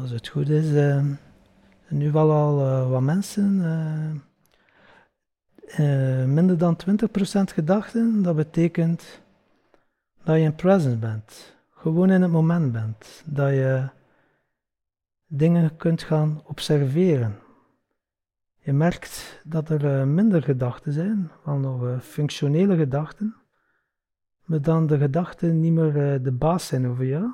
Als 0.00 0.10
het 0.10 0.28
goed 0.28 0.48
is, 0.48 0.70
uh, 0.70 1.04
nu 1.88 2.12
wel 2.12 2.32
al 2.32 2.60
uh, 2.60 2.90
wat 2.90 3.00
mensen. 3.00 3.60
Uh, 5.78 6.24
minder 6.24 6.58
dan 6.58 6.76
20% 6.90 6.98
gedachten, 7.42 8.22
dat 8.22 8.36
betekent 8.36 9.20
dat 10.24 10.36
je 10.36 10.42
in 10.42 10.54
presence 10.54 10.96
bent. 10.96 11.56
Gewoon 11.70 12.10
in 12.10 12.22
het 12.22 12.30
moment 12.30 12.72
bent. 12.72 13.22
Dat 13.26 13.50
je 13.50 13.88
dingen 15.26 15.76
kunt 15.76 16.02
gaan 16.02 16.40
observeren. 16.44 17.38
Je 18.58 18.72
merkt 18.72 19.40
dat 19.44 19.68
er 19.68 20.08
minder 20.08 20.42
gedachten 20.42 20.92
zijn, 20.92 21.30
wel 21.44 21.56
nog 21.56 22.04
functionele 22.04 22.76
gedachten, 22.76 23.34
maar 24.44 24.62
dan 24.62 24.86
de 24.86 24.98
gedachten 24.98 25.60
niet 25.60 25.72
meer 25.72 26.22
de 26.22 26.32
baas 26.32 26.66
zijn 26.66 26.86
over 26.86 27.04
jou 27.04 27.30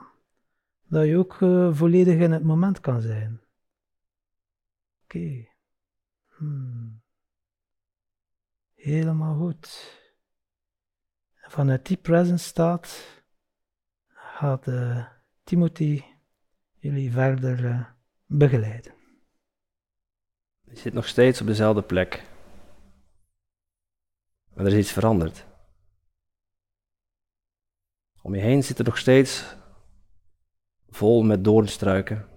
dat 0.93 1.07
je 1.07 1.17
ook 1.17 1.41
uh, 1.41 1.75
volledig 1.75 2.19
in 2.19 2.33
het 2.33 2.43
moment 2.43 2.81
kan 2.81 3.01
zijn. 3.01 3.41
Oké. 5.05 5.49
Hmm. 6.37 7.03
Helemaal 8.75 9.37
goed. 9.37 9.97
Vanuit 11.35 11.87
die 11.87 11.97
presence 11.97 12.45
staat 12.45 13.07
gaat 14.09 14.67
uh, 14.67 15.07
Timothy 15.45 16.03
jullie 16.79 17.13
verder 17.13 17.65
uh, 17.65 17.87
begeleiden. 18.27 18.95
Je 20.61 20.77
zit 20.77 20.93
nog 20.93 21.07
steeds 21.07 21.41
op 21.41 21.47
dezelfde 21.47 21.83
plek. 21.83 22.25
Maar 24.55 24.67
er 24.67 24.73
is 24.73 24.79
iets 24.79 24.93
veranderd. 24.93 25.47
Om 28.23 28.35
je 28.35 28.41
heen 28.41 28.65
zit 28.65 28.79
er 28.79 28.85
nog 28.85 28.99
steeds 28.99 29.61
vol 30.93 31.23
met 31.23 31.45
doornstruiken. 31.45 32.29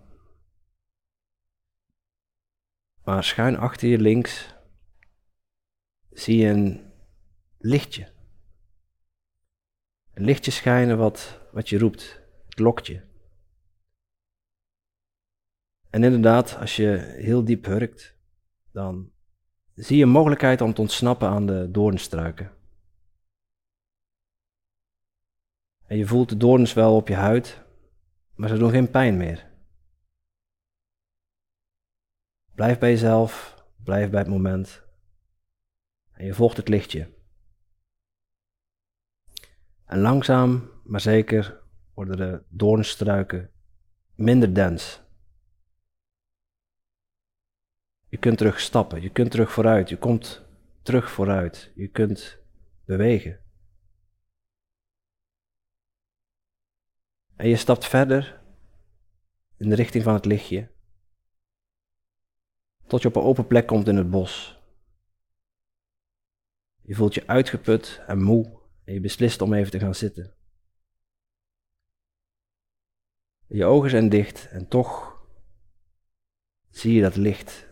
Maar 3.04 3.24
schuin 3.24 3.58
achter 3.58 3.88
je 3.88 4.00
links 4.00 4.56
zie 6.10 6.38
je 6.38 6.48
een 6.48 6.92
lichtje. 7.58 8.14
Een 10.14 10.24
lichtje 10.24 10.52
schijnen 10.52 10.98
wat, 10.98 11.42
wat 11.52 11.70
je 11.70 11.78
roept. 11.78 12.22
Het 12.46 12.60
lokt 12.60 12.88
je. 12.88 13.02
En 15.90 16.04
inderdaad, 16.04 16.58
als 16.60 16.76
je 16.76 17.16
heel 17.18 17.44
diep 17.46 17.66
hurkt, 17.66 18.18
dan 18.72 19.12
zie 19.76 19.98
je 19.98 20.04
een 20.04 20.10
mogelijkheid 20.10 20.62
om 20.62 20.74
te 20.74 20.82
ontsnappen 20.82 21.28
aan 21.28 21.46
de 21.46 21.72
doornstruiken. 21.72 22.52
En 25.86 25.98
je 25.98 26.06
voelt 26.06 26.30
de 26.30 26.38
doorns 26.38 26.74
wel 26.74 26.96
op 26.96 27.08
je 27.08 27.14
huid, 27.14 27.65
maar 28.36 28.50
ze 28.50 28.58
doen 28.58 28.70
geen 28.70 28.90
pijn 28.90 29.18
meer. 29.18 29.54
Blijf 32.54 32.80
bij 32.80 32.90
jezelf, 32.90 33.64
blijf 33.84 34.10
bij 34.10 34.20
het 34.20 34.30
moment. 34.30 34.84
En 36.12 36.26
je 36.26 36.34
volgt 36.34 36.58
het 36.58 36.68
lichtje. 36.68 37.14
En 39.86 40.00
langzaam, 40.00 40.72
maar 40.84 41.02
zeker, 41.02 41.64
worden 41.94 42.18
de 42.18 42.44
doornstruiken 42.50 43.52
minder 44.16 44.54
dens. 44.54 45.04
Je 48.08 48.18
kunt 48.18 48.38
terug 48.38 48.60
stappen, 48.60 49.02
je 49.02 49.10
kunt 49.10 49.32
terug 49.32 49.52
vooruit, 49.52 49.90
je 49.90 49.98
komt 49.98 50.46
terug 50.82 51.12
vooruit, 51.12 51.72
je 51.76 51.88
kunt 51.88 52.40
bewegen. 52.86 53.45
En 57.36 57.48
je 57.48 57.56
stapt 57.56 57.86
verder 57.86 58.42
in 59.58 59.70
de 59.70 59.76
richting 59.76 60.04
van 60.04 60.14
het 60.14 60.26
lichtje, 60.26 60.72
tot 62.88 63.02
je 63.02 63.08
op 63.08 63.16
een 63.16 63.22
open 63.22 63.48
plek 63.48 63.68
komt 63.68 63.88
in 63.88 63.96
het 63.96 64.10
bos. 64.10 64.60
Je 66.82 66.96
voelt 66.96 67.14
je 67.14 67.28
uitgeput 67.28 68.04
en 68.08 68.24
moe 68.24 68.62
en 68.84 68.94
je 68.94 69.00
beslist 69.00 69.42
om 69.42 69.54
even 69.54 69.72
te 69.72 69.80
gaan 69.80 69.96
zitten. 69.96 70.34
Je 73.48 73.66
ogen 73.66 73.90
zijn 73.90 74.10
dicht 74.10 74.48
en 74.48 74.68
toch 74.68 75.22
zie 76.70 76.94
je 76.94 77.02
dat 77.02 77.16
licht. 77.16 77.68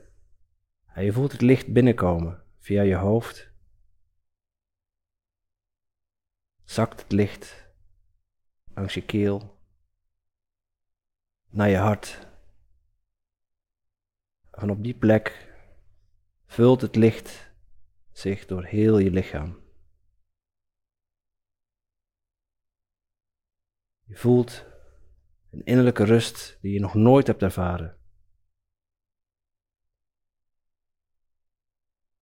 En 0.85 1.03
je 1.03 1.13
voelt 1.13 1.31
het 1.31 1.41
licht 1.41 1.73
binnenkomen 1.73 2.43
via 2.59 2.81
je 2.81 2.95
hoofd. 2.95 3.51
Zakt 6.63 7.01
het 7.01 7.11
licht 7.11 7.67
langs 8.73 8.93
je 8.93 9.05
keel 9.05 9.52
naar 11.53 11.69
je 11.69 11.77
hart. 11.77 12.27
En 14.51 14.69
op 14.69 14.83
die 14.83 14.97
plek 14.97 15.53
vult 16.45 16.81
het 16.81 16.95
licht 16.95 17.51
zich 18.11 18.45
door 18.45 18.63
heel 18.63 18.97
je 18.97 19.11
lichaam. 19.11 19.61
Je 24.03 24.15
voelt 24.15 24.65
een 25.49 25.63
innerlijke 25.63 26.03
rust 26.03 26.57
die 26.61 26.73
je 26.73 26.79
nog 26.79 26.93
nooit 26.93 27.27
hebt 27.27 27.41
ervaren. 27.41 27.97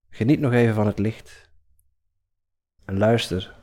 Geniet 0.09 0.39
nog 0.39 0.53
even 0.53 0.75
van 0.75 0.87
het 0.87 0.99
licht 0.99 1.51
en 2.85 2.97
luister 2.97 3.59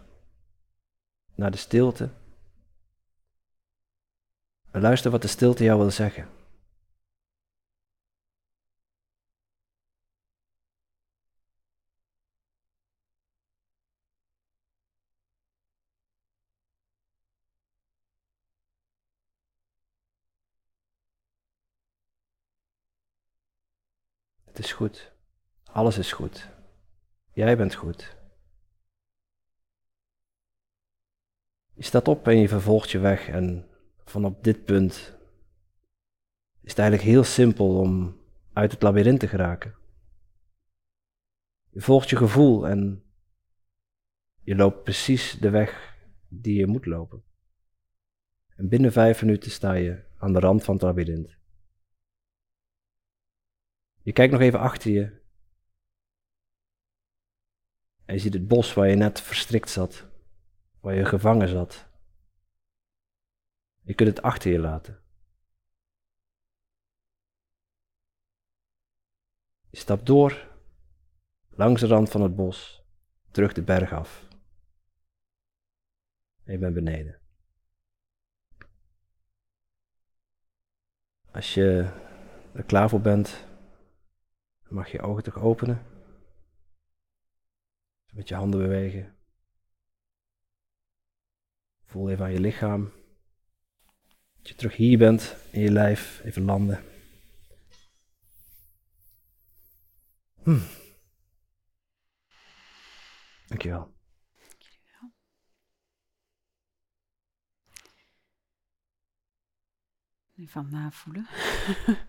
naar 1.35 1.51
de 1.51 1.57
stilte. 1.57 2.18
Luister 4.73 5.11
wat 5.11 5.23
de 5.23 5.29
stilte 5.29 5.65
jou 5.65 5.79
wil 5.79 5.91
zeggen. 5.91 6.29
Het 24.45 24.67
is 24.67 24.73
goed. 24.73 25.13
Alles 25.65 25.99
is 25.99 26.13
goed. 26.13 26.49
Jij 27.33 27.57
bent 27.57 27.75
goed. 27.75 28.17
Je 31.75 31.83
staat 31.83 32.09
op 32.09 32.29
en 32.29 32.39
je 32.39 32.49
vervolgt 32.49 32.91
je 32.91 32.99
weg 32.99 33.29
en 33.29 33.68
vanop 34.11 34.45
dit 34.45 34.65
punt 34.65 35.17
is 36.61 36.71
het 36.71 36.79
eigenlijk 36.79 37.09
heel 37.09 37.25
simpel 37.25 37.79
om 37.79 38.21
uit 38.53 38.73
het 38.73 38.83
labyrint 38.83 39.21
te 39.21 39.29
geraken. 39.29 39.75
Je 41.71 41.81
volgt 41.81 42.11
je 42.11 42.17
gevoel 42.17 42.69
en 42.69 43.03
je 44.41 44.57
loopt 44.57 44.83
precies 44.83 45.33
de 45.33 45.51
weg 45.51 45.97
die 46.29 46.59
je 46.59 46.67
moet 46.67 46.87
lopen. 46.87 47.23
En 48.57 48.69
binnen 48.69 48.93
vijf 48.93 49.23
minuten 49.23 49.51
sta 49.51 49.73
je 49.73 50.05
aan 50.17 50.33
de 50.33 50.39
rand 50.39 50.65
van 50.65 50.75
het 50.75 50.83
labyrint. 50.83 51.37
Je 54.03 54.13
kijkt 54.13 54.33
nog 54.33 54.41
even 54.41 54.59
achter 54.59 54.91
je. 54.91 55.21
En 58.05 58.15
je 58.15 58.21
ziet 58.21 58.33
het 58.33 58.49
bos 58.49 58.75
waar 58.75 58.89
je 58.89 58.97
net 58.97 59.21
verstrikt 59.21 59.71
zat, 59.71 60.07
waar 60.81 60.95
je 60.95 61.05
gevangen 61.05 61.49
zat. 61.49 61.88
Je 63.89 63.95
kunt 63.95 64.09
het 64.09 64.23
achter 64.23 64.53
je 64.53 64.59
laten. 64.59 65.03
Je 69.71 69.77
stapt 69.77 70.07
door, 70.07 70.49
langs 71.49 71.81
de 71.81 71.87
rand 71.87 72.11
van 72.11 72.21
het 72.21 72.37
bos, 72.37 72.83
terug 73.31 73.53
de 73.53 73.63
berg 73.63 73.93
af. 73.93 74.29
En 76.45 76.53
je 76.53 76.59
bent 76.59 76.75
beneden. 76.75 77.21
Als 81.31 81.55
je 81.55 81.93
er 82.55 82.65
klaar 82.65 82.89
voor 82.89 83.01
bent, 83.01 83.47
mag 84.69 84.91
je 84.91 84.97
je 84.97 85.03
ogen 85.03 85.23
toch 85.23 85.39
openen. 85.39 85.87
Met 88.13 88.29
je 88.29 88.35
handen 88.35 88.61
bewegen. 88.61 89.17
Voel 91.85 92.11
even 92.11 92.25
aan 92.25 92.33
je 92.33 92.41
lichaam. 92.41 92.98
Dat 94.39 94.49
je 94.49 94.55
terug 94.55 94.77
hier 94.77 94.99
bent 94.99 95.37
in 95.51 95.61
je 95.61 95.71
lijf. 95.71 96.21
Even 96.25 96.45
landen. 96.45 96.85
Hm. 100.43 100.59
Dankjewel. 103.47 103.97
Even 110.37 110.69
navoelen. 110.71 111.27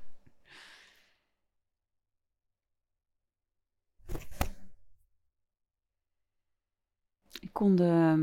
Ik 7.39 7.53
kon 7.53 7.75
de, 7.75 8.15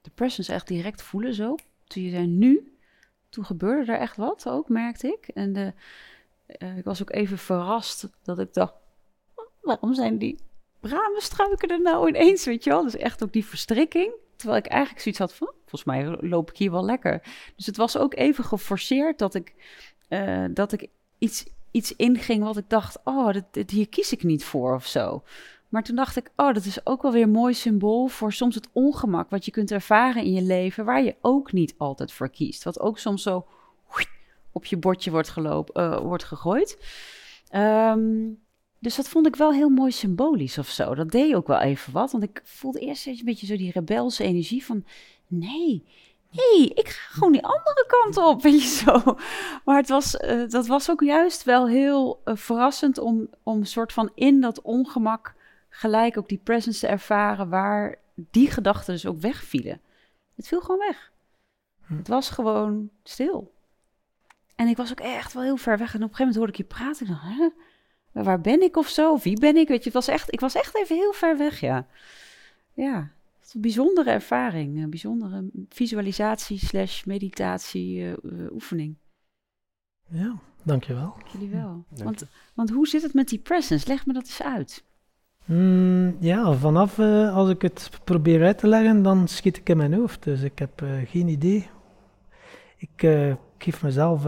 de 0.00 0.10
presence 0.14 0.52
echt 0.52 0.66
direct 0.68 1.02
voelen 1.02 1.34
zo. 1.34 1.54
Toen 1.86 2.02
je 2.02 2.10
zei 2.10 2.26
nu, 2.26 2.78
toen 3.28 3.44
gebeurde 3.44 3.92
er 3.92 3.98
echt 3.98 4.16
wat 4.16 4.48
ook, 4.48 4.68
merkte 4.68 5.06
ik. 5.06 5.28
En 5.28 5.52
de, 5.52 5.72
uh, 6.58 6.76
ik 6.76 6.84
was 6.84 7.02
ook 7.02 7.10
even 7.10 7.38
verrast 7.38 8.08
dat 8.22 8.38
ik 8.38 8.54
dacht, 8.54 8.74
waarom 9.60 9.94
zijn 9.94 10.18
die 10.18 10.38
bramenstruiken 10.80 11.68
er 11.68 11.80
nou 11.82 12.08
ineens, 12.08 12.44
weet 12.44 12.64
je 12.64 12.70
wel? 12.70 12.82
Dus 12.82 12.96
echt 12.96 13.22
ook 13.22 13.32
die 13.32 13.44
verstrikking. 13.44 14.12
Terwijl 14.36 14.58
ik 14.58 14.66
eigenlijk 14.66 15.02
zoiets 15.02 15.20
had 15.20 15.34
van, 15.34 15.52
volgens 15.60 15.84
mij 15.84 16.28
loop 16.28 16.50
ik 16.50 16.56
hier 16.56 16.70
wel 16.70 16.84
lekker. 16.84 17.22
Dus 17.56 17.66
het 17.66 17.76
was 17.76 17.96
ook 17.96 18.14
even 18.14 18.44
geforceerd 18.44 19.18
dat 19.18 19.34
ik, 19.34 19.54
uh, 20.08 20.44
dat 20.50 20.72
ik 20.72 20.88
iets, 21.18 21.44
iets 21.70 21.96
inging 21.96 22.42
wat 22.44 22.56
ik 22.56 22.68
dacht, 22.68 22.98
oh, 23.04 23.36
dit, 23.50 23.70
hier 23.70 23.88
kies 23.88 24.12
ik 24.12 24.22
niet 24.22 24.44
voor 24.44 24.74
of 24.74 24.86
zo. 24.86 25.22
Maar 25.68 25.82
toen 25.82 25.96
dacht 25.96 26.16
ik, 26.16 26.30
oh, 26.36 26.54
dat 26.54 26.64
is 26.64 26.86
ook 26.86 27.02
wel 27.02 27.12
weer 27.12 27.22
een 27.22 27.30
mooi 27.30 27.54
symbool 27.54 28.06
voor 28.06 28.32
soms 28.32 28.54
het 28.54 28.68
ongemak 28.72 29.30
wat 29.30 29.44
je 29.44 29.50
kunt 29.50 29.70
ervaren 29.70 30.22
in 30.22 30.32
je 30.32 30.42
leven, 30.42 30.84
waar 30.84 31.02
je 31.02 31.16
ook 31.20 31.52
niet 31.52 31.74
altijd 31.76 32.12
voor 32.12 32.28
kiest. 32.28 32.64
Wat 32.64 32.80
ook 32.80 32.98
soms 32.98 33.22
zo 33.22 33.46
op 34.52 34.64
je 34.64 34.76
bordje 34.76 35.10
wordt, 35.10 35.36
uh, 35.36 35.98
wordt 35.98 36.24
gegooid. 36.24 36.78
Um, 37.54 38.38
dus 38.78 38.96
dat 38.96 39.08
vond 39.08 39.26
ik 39.26 39.36
wel 39.36 39.52
heel 39.52 39.68
mooi 39.68 39.90
symbolisch 39.90 40.58
of 40.58 40.68
zo. 40.68 40.94
Dat 40.94 41.10
deed 41.10 41.34
ook 41.34 41.46
wel 41.46 41.60
even 41.60 41.92
wat. 41.92 42.12
Want 42.12 42.24
ik 42.24 42.40
voelde 42.44 42.78
eerst 42.78 43.06
een 43.06 43.20
beetje 43.24 43.46
zo 43.46 43.56
die 43.56 43.72
rebelse 43.72 44.24
energie 44.24 44.64
van... 44.64 44.84
Nee, 45.26 45.84
nee, 46.30 46.70
ik 46.74 46.88
ga 46.88 47.12
gewoon 47.14 47.32
die 47.32 47.44
andere 47.44 47.86
kant 47.86 48.16
op, 48.16 48.42
weet 48.42 48.62
je 48.62 48.68
zo. 48.68 49.16
Maar 49.64 49.76
het 49.76 49.88
was, 49.88 50.14
uh, 50.14 50.48
dat 50.48 50.66
was 50.66 50.90
ook 50.90 51.02
juist 51.02 51.44
wel 51.44 51.68
heel 51.68 52.20
uh, 52.24 52.36
verrassend 52.36 52.98
om, 52.98 53.28
om 53.42 53.64
soort 53.64 53.92
van 53.92 54.10
in 54.14 54.40
dat 54.40 54.62
ongemak 54.62 55.34
gelijk 55.78 56.18
ook 56.18 56.28
die 56.28 56.40
presence 56.42 56.80
te 56.80 56.86
ervaren 56.86 57.48
waar 57.48 57.98
die 58.14 58.50
gedachten 58.50 58.92
dus 58.92 59.06
ook 59.06 59.20
wegvielen. 59.20 59.80
Het 60.34 60.48
viel 60.48 60.60
gewoon 60.60 60.78
weg. 60.78 61.12
Hm. 61.86 61.96
Het 61.96 62.08
was 62.08 62.30
gewoon 62.30 62.90
stil. 63.02 63.52
En 64.56 64.68
ik 64.68 64.76
was 64.76 64.90
ook 64.90 65.00
echt 65.00 65.32
wel 65.32 65.42
heel 65.42 65.56
ver 65.56 65.78
weg. 65.78 65.94
En 65.94 66.02
op 66.02 66.08
een 66.10 66.16
gegeven 66.16 66.18
moment 66.18 66.36
hoorde 66.36 66.52
ik 66.52 66.58
je 66.58 66.64
praten. 66.64 67.06
Ik 67.06 67.12
dacht, 67.12 67.24
hè? 67.24 67.48
Waar 68.22 68.40
ben 68.40 68.62
ik 68.62 68.76
of 68.76 68.88
zo? 68.88 69.18
Wie 69.18 69.40
ben 69.40 69.56
ik? 69.56 69.68
Weet 69.68 69.78
je, 69.78 69.84
het 69.84 69.92
was 69.92 70.08
echt, 70.08 70.32
ik 70.32 70.40
was 70.40 70.54
echt 70.54 70.76
even 70.76 70.96
heel 70.96 71.12
ver 71.12 71.36
weg, 71.36 71.60
ja. 71.60 71.86
Ja, 72.72 73.12
het 73.38 73.46
is 73.46 73.54
een 73.54 73.60
bijzondere 73.60 74.10
ervaring. 74.10 74.82
Een 74.82 74.90
bijzondere 74.90 75.50
visualisatie 75.68 76.58
slash 76.58 77.04
meditatie 77.04 78.00
eh, 78.00 78.12
eh, 78.12 78.52
oefening. 78.52 78.96
Ja, 80.08 80.38
dankjewel. 80.62 81.16
Jullie 81.32 81.50
wel. 81.50 81.84
Dank 81.88 82.04
Want, 82.04 82.24
want 82.54 82.70
hoe 82.70 82.88
zit 82.88 83.02
het 83.02 83.14
met 83.14 83.28
die 83.28 83.38
presence? 83.38 83.86
Leg 83.88 84.06
me 84.06 84.12
dat 84.12 84.22
eens 84.22 84.42
uit. 84.42 84.86
Mm, 85.48 86.16
ja, 86.20 86.52
vanaf 86.52 86.98
eh, 86.98 87.36
als 87.36 87.48
ik 87.50 87.62
het 87.62 87.90
probeer 88.04 88.44
uit 88.44 88.58
te 88.58 88.66
leggen, 88.66 89.02
dan 89.02 89.28
schiet 89.28 89.56
ik 89.56 89.68
in 89.68 89.76
mijn 89.76 89.94
hoofd. 89.94 90.22
Dus 90.22 90.42
ik 90.42 90.58
heb 90.58 90.82
eh, 90.82 90.88
geen 91.06 91.28
idee. 91.28 91.68
Ik 92.76 93.02
eh, 93.02 93.34
geef 93.58 93.82
mezelf 93.82 94.22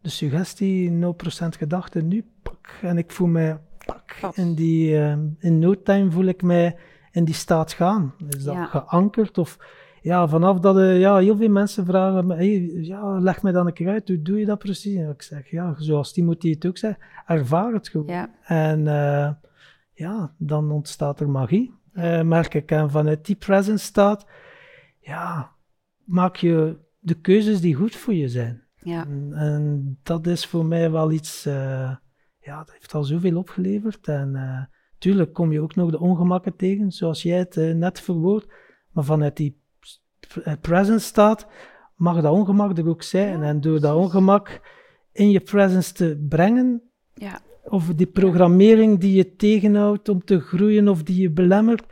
de 0.00 0.08
suggestie 0.08 0.90
0% 0.90 1.04
gedachte 1.48 2.02
nu, 2.02 2.24
pak, 2.42 2.78
en 2.82 2.98
ik 2.98 3.10
voel 3.10 3.26
mij 3.26 3.58
pak. 3.86 4.34
In, 4.34 4.54
die, 4.54 4.94
in 5.38 5.58
no 5.58 5.82
time 5.82 6.10
voel 6.10 6.24
ik 6.24 6.42
mij 6.42 6.76
in 7.12 7.24
die 7.24 7.34
staat 7.34 7.72
gaan. 7.72 8.14
Is 8.28 8.44
dat 8.44 8.54
Ja. 8.54 8.64
geankerd? 8.64 9.38
Of 9.38 9.58
ja, 10.02 10.28
vanaf 10.28 10.58
dat 10.60 10.76
ja, 10.76 11.16
heel 11.16 11.36
veel 11.36 11.48
mensen 11.48 11.84
vragen, 11.86 12.26
me, 12.26 12.34
hey, 12.34 12.70
ja, 12.72 13.18
leg 13.20 13.42
me 13.42 13.52
dan 13.52 13.66
een 13.66 13.72
keer 13.72 13.88
uit, 13.88 14.08
hoe 14.08 14.22
doe 14.22 14.38
je 14.38 14.46
dat 14.46 14.58
precies? 14.58 14.96
En 14.96 15.10
ik 15.10 15.22
zeg, 15.22 15.50
ja, 15.50 15.74
zoals 15.78 16.12
Timothy 16.12 16.50
het 16.50 16.66
ook 16.66 16.78
zei, 16.78 16.96
ervaar 17.26 17.72
het 17.72 17.88
gewoon. 17.88 18.06
Ja, 18.06 18.30
En 18.44 18.86
ja, 19.96 20.34
dan 20.38 20.70
ontstaat 20.70 21.20
er 21.20 21.28
magie, 21.28 21.74
eh, 21.92 22.22
merk 22.22 22.54
ik. 22.54 22.70
En 22.70 22.90
vanuit 22.90 23.26
die 23.26 23.36
presence 23.36 23.84
staat, 23.84 24.26
ja, 24.98 25.52
maak 26.04 26.36
je 26.36 26.78
de 26.98 27.14
keuzes 27.14 27.60
die 27.60 27.74
goed 27.74 27.96
voor 27.96 28.14
je 28.14 28.28
zijn. 28.28 28.62
ja, 28.76 29.04
En, 29.04 29.32
en 29.32 29.98
dat 30.02 30.26
is 30.26 30.46
voor 30.46 30.66
mij 30.66 30.90
wel 30.90 31.10
iets, 31.10 31.46
eh, 31.46 31.96
ja, 32.40 32.58
dat 32.58 32.72
heeft 32.72 32.94
al 32.94 33.04
zoveel 33.04 33.36
opgeleverd. 33.36 34.08
En 34.08 34.36
eh 34.36 34.64
tuurlijk 34.98 35.32
kom 35.32 35.52
je 35.52 35.60
ook 35.60 35.74
nog 35.74 35.90
de 35.90 35.98
ongemakken 35.98 36.56
tegen, 36.56 36.92
zoals 36.92 37.22
jij 37.22 37.38
het 37.38 37.54
net 37.54 38.00
verwoord. 38.00 38.52
Maar 38.90 39.04
vanuit 39.04 39.36
die 39.36 39.60
presence 40.60 41.06
staat, 41.06 41.46
mag 41.94 42.20
dat 42.20 42.32
ongemak 42.32 42.78
er 42.78 42.88
ook 42.88 43.02
zijn. 43.02 43.40
Ja, 43.40 43.46
en 43.46 43.60
door 43.60 43.80
dat 43.80 43.96
ongemak 43.96 44.60
in 45.12 45.30
je 45.30 45.40
presence 45.40 45.92
te 45.92 46.24
brengen, 46.28 46.82
ja, 47.14 47.40
of 47.68 47.86
die 47.94 48.06
programmering 48.06 48.98
die 48.98 49.14
je 49.14 49.36
tegenhoudt 49.36 50.08
om 50.08 50.24
te 50.24 50.40
groeien 50.40 50.88
of 50.88 51.02
die 51.02 51.20
je 51.20 51.30
belemmert, 51.30 51.84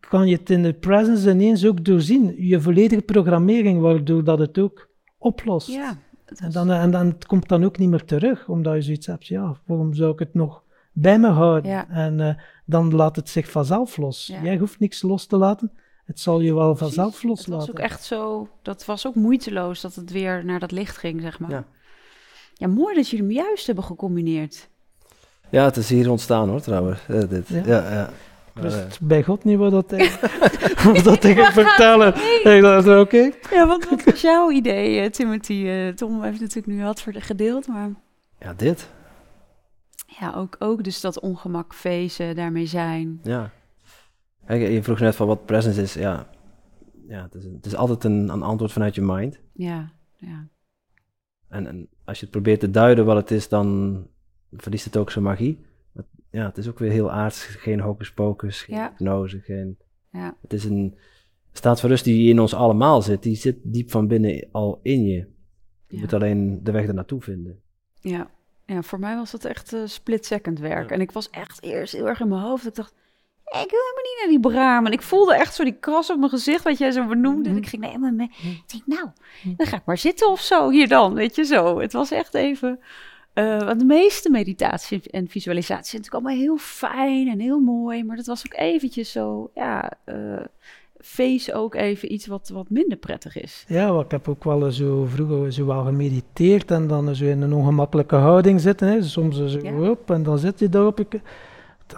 kan 0.00 0.26
je 0.28 0.36
het 0.36 0.50
in 0.50 0.62
de 0.62 0.72
presence 0.72 1.30
ineens 1.30 1.66
ook 1.66 1.84
doorzien. 1.84 2.34
Je 2.46 2.60
volledige 2.60 3.02
programmering, 3.02 3.80
waardoor 3.80 4.24
dat 4.24 4.38
het 4.38 4.58
ook 4.58 4.88
oplost. 5.18 5.68
ja. 5.68 5.96
Het 6.24 6.40
En 6.40 6.50
dan, 6.52 6.70
en 6.70 6.90
dan 6.90 7.06
het 7.06 7.26
komt 7.26 7.48
dan 7.48 7.64
ook 7.64 7.78
niet 7.78 7.88
meer 7.90 8.04
terug, 8.04 8.48
omdat 8.48 8.74
je 8.74 8.82
zoiets 8.82 9.06
hebt, 9.06 9.26
ja, 9.26 9.56
waarom 9.66 9.94
zou 9.94 10.12
ik 10.12 10.18
het 10.18 10.34
nog 10.34 10.62
bij 10.92 11.18
me 11.18 11.28
houden? 11.28 11.70
Ja. 11.70 11.88
En 11.88 12.20
eh, 12.20 12.34
dan 12.66 12.94
laat 12.94 13.16
het 13.16 13.28
zich 13.28 13.50
vanzelf 13.50 13.96
los. 13.96 14.26
Ja. 14.26 14.42
Jij 14.42 14.58
hoeft 14.58 14.78
niks 14.80 15.02
los 15.02 15.26
te 15.26 15.36
laten, 15.36 15.72
het 16.04 16.20
zal 16.20 16.40
je 16.40 16.54
wel 16.54 16.76
vanzelf 16.76 17.14
Het 17.14 17.22
loslaten. 17.22 17.66
was 17.66 17.70
ook 17.70 17.78
echt 17.78 18.04
zo, 18.04 18.48
dat 18.62 18.84
was 18.84 19.06
ook 19.06 19.14
moeiteloos 19.14 19.80
dat 19.80 19.94
het 19.94 20.10
weer 20.12 20.44
naar 20.44 20.60
dat 20.60 20.72
licht 20.72 20.96
ging, 20.96 21.20
zeg 21.20 21.38
maar. 21.38 21.50
Ja, 21.50 21.66
Ja. 22.68 22.74
mooi 22.74 22.94
dat 22.94 23.08
jullie 23.08 23.26
hem 23.26 23.34
juist 23.34 23.66
hebben 23.66 23.84
gecombineerd. 23.84 24.68
Ja, 25.50 25.64
het 25.64 25.76
is 25.76 25.88
hier 25.88 26.10
ontstaan 26.10 26.48
hoor, 26.48 26.60
trouwens. 26.60 27.00
eh, 27.08 27.28
dit. 27.28 27.48
Ja. 27.48 27.62
Ja, 27.66 27.92
ja. 27.92 28.10
Ik 28.56 28.64
eh, 28.64 28.84
bij 29.00 29.22
God 29.22 29.44
niet 29.44 29.58
wat 29.58 29.70
dat, 29.70 29.90
wat 30.84 31.04
dat 31.04 31.24
ging 31.24 31.46
vertellen. 31.46 32.14
Ik 32.56 32.60
dacht, 32.62 32.88
oké. 32.88 33.30
Ja, 33.50 33.66
wat, 33.66 33.88
wat 33.88 34.04
was 34.04 34.20
jouw 34.20 34.50
idee, 34.50 35.00
eh, 35.00 35.10
Timothy? 35.10 35.66
Eh, 35.66 35.88
Tom 35.88 36.22
heeft 36.22 36.40
natuurlijk 36.40 36.76
nu 36.76 36.82
wat 36.84 37.00
voor 37.00 37.12
de 37.12 37.20
gedeeld, 37.20 37.66
maar 37.66 37.90
ja, 38.40 38.54
dit. 38.54 38.88
ja, 40.06 40.32
ook, 40.36 40.56
ook 40.58 40.84
dus 40.84 41.00
dat 41.00 41.20
ongemak 41.20 41.74
feesten, 41.74 42.36
daarmee 42.36 42.66
zijn. 42.66 43.20
Ja. 43.22 43.50
Kijk, 44.46 44.70
je 44.70 44.82
vroeg 44.82 44.98
net 44.98 45.16
van 45.16 45.26
wat 45.26 45.46
presence 45.46 45.82
is. 45.82 45.94
Ja, 45.94 46.26
ja 47.08 47.22
het, 47.22 47.34
is, 47.34 47.44
het 47.44 47.66
is 47.66 47.76
altijd 47.76 48.04
een, 48.04 48.28
een 48.28 48.42
antwoord 48.42 48.72
vanuit 48.72 48.94
je 48.94 49.02
mind. 49.02 49.38
Ja, 49.52 49.92
ja, 50.16 50.46
En, 51.54 51.66
en 51.66 51.88
als 52.04 52.16
je 52.18 52.22
het 52.22 52.30
probeert 52.34 52.60
te 52.60 52.70
duiden 52.70 53.04
wat 53.04 53.16
het 53.16 53.30
is, 53.30 53.48
dan 53.48 53.98
verliest 54.52 54.84
het 54.84 54.96
ook 54.96 55.10
zijn 55.10 55.24
magie. 55.24 55.64
Maar, 55.92 56.04
ja, 56.30 56.44
het 56.46 56.58
is 56.58 56.68
ook 56.68 56.78
weer 56.78 56.90
heel 56.90 57.10
aards. 57.10 57.44
Geen 57.44 57.80
hocus 57.80 58.12
pocus, 58.12 58.62
geen 58.62 58.76
Ja. 58.76 58.88
hypnose. 58.88 59.40
Geen, 59.40 59.78
ja, 60.12 60.36
het 60.42 60.52
is 60.52 60.64
een 60.64 60.94
staat 61.52 61.80
van 61.80 61.88
rust 61.90 62.04
die 62.04 62.30
in 62.30 62.40
ons 62.40 62.54
allemaal 62.54 63.02
zit. 63.02 63.22
Die 63.22 63.36
zit 63.36 63.56
diep 63.62 63.90
van 63.90 64.06
binnen 64.08 64.48
al 64.52 64.80
in 64.82 65.02
je. 65.04 65.16
Je 65.86 65.96
Ja. 65.96 66.00
moet 66.00 66.12
alleen 66.12 66.60
de 66.62 66.70
weg 66.70 66.86
er 66.86 66.94
naartoe 66.94 67.22
vinden. 67.22 67.60
ja. 68.00 68.30
Ja, 68.66 68.82
voor 68.82 68.98
mij 68.98 69.16
was 69.16 69.30
dat 69.30 69.44
echt 69.44 69.72
eh, 69.72 69.80
split-second 69.84 70.58
werk. 70.58 70.88
Ja. 70.88 70.94
En 70.94 71.00
ik 71.00 71.10
was 71.12 71.30
echt 71.30 71.62
eerst 71.62 71.92
heel 71.92 72.08
erg 72.08 72.20
in 72.20 72.28
mijn 72.28 72.40
hoofd. 72.40 72.66
Ik 72.66 72.74
dacht, 72.74 72.94
ik 73.62 73.70
wil 73.70 73.80
helemaal 73.80 74.02
niet 74.02 74.16
naar 74.20 74.28
die 74.28 74.40
braam. 74.40 74.86
En 74.86 74.92
ik 74.92 75.02
voelde 75.02 75.34
echt 75.34 75.54
zo 75.54 75.64
die 75.64 75.76
kras 75.80 76.10
op 76.10 76.18
mijn 76.18 76.30
gezicht, 76.30 76.64
wat 76.64 76.78
jij 76.78 76.90
zo 76.90 77.06
benoemde. 77.06 77.48
En 77.48 77.56
ik 77.56 77.66
ging 77.66 77.84
helemaal 77.84 78.10
mee. 78.12 78.30
Ik 78.42 78.62
denk, 78.66 78.82
nou, 78.86 79.08
dan 79.56 79.66
ga 79.66 79.76
ik 79.76 79.84
maar 79.84 79.98
zitten 79.98 80.28
of 80.30 80.40
zo 80.40 80.70
hier 80.70 80.88
dan, 80.88 81.14
weet 81.14 81.36
je 81.36 81.44
zo. 81.44 81.78
Het 81.80 81.92
was 81.92 82.10
echt 82.10 82.34
even... 82.34 82.80
eh, 83.32 83.58
want 83.62 83.78
de 83.78 83.84
meeste 83.86 84.30
meditatie 84.30 85.00
en 85.10 85.28
visualisatie 85.28 85.84
zijn 85.90 86.02
natuurlijk 86.02 86.24
allemaal 86.26 86.44
heel 86.44 86.56
fijn 86.56 87.28
en 87.28 87.40
heel 87.40 87.60
mooi. 87.60 88.04
Maar 88.04 88.16
dat 88.16 88.26
was 88.26 88.44
ook 88.46 88.60
eventjes 88.60 89.12
zo, 89.12 89.50
ja... 89.54 89.90
eh 90.04 90.14
face 91.00 91.54
ook 91.54 91.74
even 91.74 92.12
iets 92.12 92.26
wat, 92.26 92.48
wat 92.48 92.70
minder 92.70 92.98
prettig 92.98 93.36
is. 93.36 93.64
Ja, 93.68 93.92
want 93.92 94.04
ik 94.04 94.10
heb 94.10 94.28
ook 94.28 94.44
wel 94.44 94.70
zo 94.72 95.04
vroeger 95.04 95.52
zo 95.52 95.66
wel 95.66 95.84
gemediteerd 95.84 96.70
en 96.70 96.86
dan 96.86 97.14
zo 97.14 97.24
in 97.24 97.42
een 97.42 97.52
ongemakkelijke 97.52 98.16
houding 98.16 98.60
zitten. 98.60 98.88
Hè. 98.88 99.02
Soms 99.02 99.36
zo 99.36 99.58
Ja. 99.62 99.90
op 99.90 100.10
en 100.10 100.22
dan 100.22 100.38
zit 100.38 100.58
je 100.58 100.68
daarop. 100.68 101.00
Ik, 101.00 101.20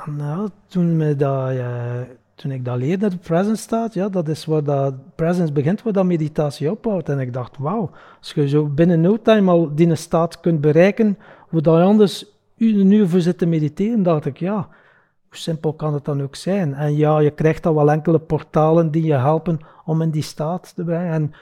dan, 0.04 0.50
toen, 0.66 0.96
me 0.96 1.16
dat, 1.16 1.54
ja, 1.54 2.04
toen 2.34 2.50
ik 2.50 2.64
dat 2.64 2.76
leerde, 2.76 3.08
de 3.08 3.16
presence 3.16 3.62
staat, 3.62 3.94
ja, 3.94 4.08
dat 4.08 4.28
is 4.28 4.44
waar 4.44 4.64
dat 4.64 4.94
presence 5.14 5.52
begint, 5.52 5.82
waar 5.82 5.92
dat 5.92 6.04
meditatie 6.04 6.70
ophoudt. 6.70 7.08
En 7.08 7.18
ik 7.18 7.32
dacht, 7.32 7.58
wauw, 7.58 7.90
als 8.18 8.32
je 8.32 8.48
zo 8.48 8.66
binnen 8.66 9.00
no 9.00 9.22
time 9.22 9.50
al 9.50 9.74
die 9.74 9.94
staat 9.94 10.40
kunt 10.40 10.60
bereiken, 10.60 11.18
hoe 11.48 11.60
dat 11.60 11.76
je 11.76 11.82
anders 11.82 12.26
een 12.58 12.90
uur 12.90 13.08
voor 13.08 13.20
zit 13.20 13.38
te 13.38 13.46
mediteren, 13.46 14.02
dacht 14.02 14.26
ik, 14.26 14.36
ja, 14.36 14.68
hoe 15.28 15.36
simpel 15.36 15.72
kan 15.72 15.94
het 15.94 16.04
dan 16.04 16.22
ook 16.22 16.36
zijn? 16.36 16.74
En 16.74 16.96
ja, 16.96 17.18
je 17.18 17.30
krijgt 17.30 17.62
dan 17.62 17.74
wel 17.74 17.90
enkele 17.90 18.18
portalen 18.18 18.90
die 18.90 19.04
je 19.04 19.14
helpen 19.14 19.58
om 19.84 20.02
in 20.02 20.10
die 20.10 20.22
staat 20.22 20.74
te 20.74 20.84
brengen. 20.84 21.12
En 21.12 21.32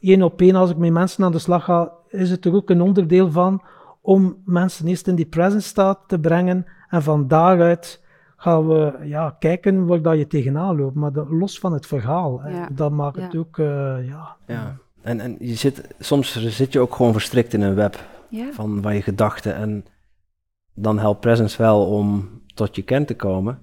één 0.00 0.22
op 0.22 0.40
één, 0.40 0.54
als 0.54 0.70
ik 0.70 0.76
met 0.76 0.92
mensen 0.92 1.24
aan 1.24 1.32
de 1.32 1.38
slag 1.38 1.64
ga, 1.64 1.92
is 2.08 2.30
het 2.30 2.44
er 2.44 2.54
ook 2.54 2.70
een 2.70 2.80
onderdeel 2.80 3.30
van 3.30 3.62
om 4.00 4.36
mensen 4.44 4.86
eerst 4.86 5.06
in 5.06 5.14
die 5.14 5.26
presence 5.26 5.68
staat 5.68 5.98
te 6.06 6.18
brengen. 6.18 6.66
En 6.88 7.02
van 7.02 7.28
daaruit 7.28 8.02
gaan 8.36 8.68
we 8.68 8.98
ja, 9.02 9.36
kijken 9.38 9.86
waar 9.86 10.02
dat 10.02 10.18
je 10.18 10.26
tegenaan 10.26 10.76
loopt. 10.76 10.94
Maar 10.94 11.12
los 11.12 11.58
van 11.58 11.72
het 11.72 11.86
verhaal. 11.86 12.48
Ja. 12.48 12.68
Dat 12.72 12.90
maakt 12.90 13.16
het 13.22 13.36
ook, 13.36 13.58
eh, 13.58 14.06
ja. 14.08 14.36
Ja. 14.46 14.76
En, 15.02 15.20
en 15.20 15.36
je 15.38 15.54
zit, 15.54 15.94
soms 15.98 16.46
zit 16.56 16.72
je 16.72 16.80
ook 16.80 16.94
gewoon 16.94 17.12
verstrikt 17.12 17.54
in 17.54 17.60
een 17.60 17.74
web 17.74 18.04
Ja, 18.28 18.52
van, 18.52 18.78
van 18.82 18.94
je 18.94 19.02
gedachten. 19.02 19.54
En 19.54 19.84
dan 20.74 20.98
helpt 20.98 21.20
presence 21.20 21.62
wel 21.62 21.86
om 21.86 22.28
tot 22.54 22.76
je 22.76 22.82
kern 22.82 23.04
te 23.06 23.16
komen. 23.16 23.58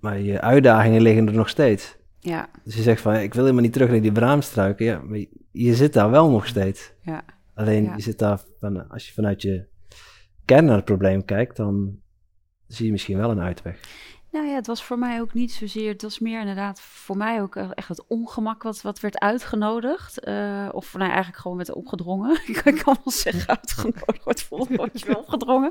Maar 0.00 0.18
je 0.18 0.40
uitdagingen 0.40 1.02
liggen 1.02 1.26
er 1.26 1.32
nog 1.34 1.48
steeds. 1.48 1.96
ja, 2.18 2.48
Dus 2.64 2.76
je 2.76 2.82
zegt 2.82 3.00
van, 3.00 3.14
ik 3.14 3.34
wil 3.34 3.42
helemaal 3.42 3.64
niet 3.64 3.72
terug 3.72 3.90
naar 3.90 4.00
die 4.00 4.12
braamstruiken. 4.12 4.84
Ja, 4.86 5.00
maar 5.04 5.18
je, 5.18 5.28
je 5.52 5.74
zit 5.74 5.92
daar 5.92 6.10
wel 6.10 6.30
nog 6.30 6.46
steeds. 6.46 6.92
ja. 7.00 7.22
Alleen 7.54 7.82
Ja. 7.84 7.94
je 7.94 8.02
zit 8.02 8.18
daar, 8.18 8.40
van, 8.60 8.88
als 8.90 9.06
je 9.06 9.12
vanuit 9.12 9.42
je 9.42 9.66
kern 10.44 10.64
naar 10.64 10.76
het 10.76 10.84
probleem 10.84 11.24
kijkt, 11.24 11.56
dan 11.56 11.96
zie 12.68 12.86
je 12.86 12.92
misschien 12.92 13.16
wel 13.16 13.30
een 13.30 13.40
uitweg. 13.40 13.80
Nou 14.30 14.48
ja, 14.48 14.54
het 14.54 14.66
was 14.66 14.84
voor 14.84 14.98
mij 14.98 15.20
ook 15.20 15.34
niet 15.34 15.52
zozeer. 15.52 15.92
Het 15.92 16.02
was 16.02 16.18
meer 16.18 16.40
inderdaad 16.40 16.80
voor 16.80 17.16
mij 17.16 17.42
ook 17.42 17.56
echt 17.56 17.88
het 17.88 18.04
ongemak 18.06 18.62
wat, 18.62 18.82
wat 18.82 19.00
werd 19.00 19.18
uitgenodigd. 19.18 20.20
eh, 20.20 20.68
of 20.72 20.94
nou, 20.94 21.08
eigenlijk 21.10 21.38
gewoon 21.38 21.56
werd 21.56 21.72
opgedrongen. 21.72 22.38
ik 22.52 22.80
kan 22.84 22.96
wel 23.04 23.12
zeggen 23.12 23.48
uitgenodigd, 23.48 24.24
wordt 24.24 24.42
volgens 24.42 25.02
je 25.02 25.18
opgedrongen. 25.18 25.70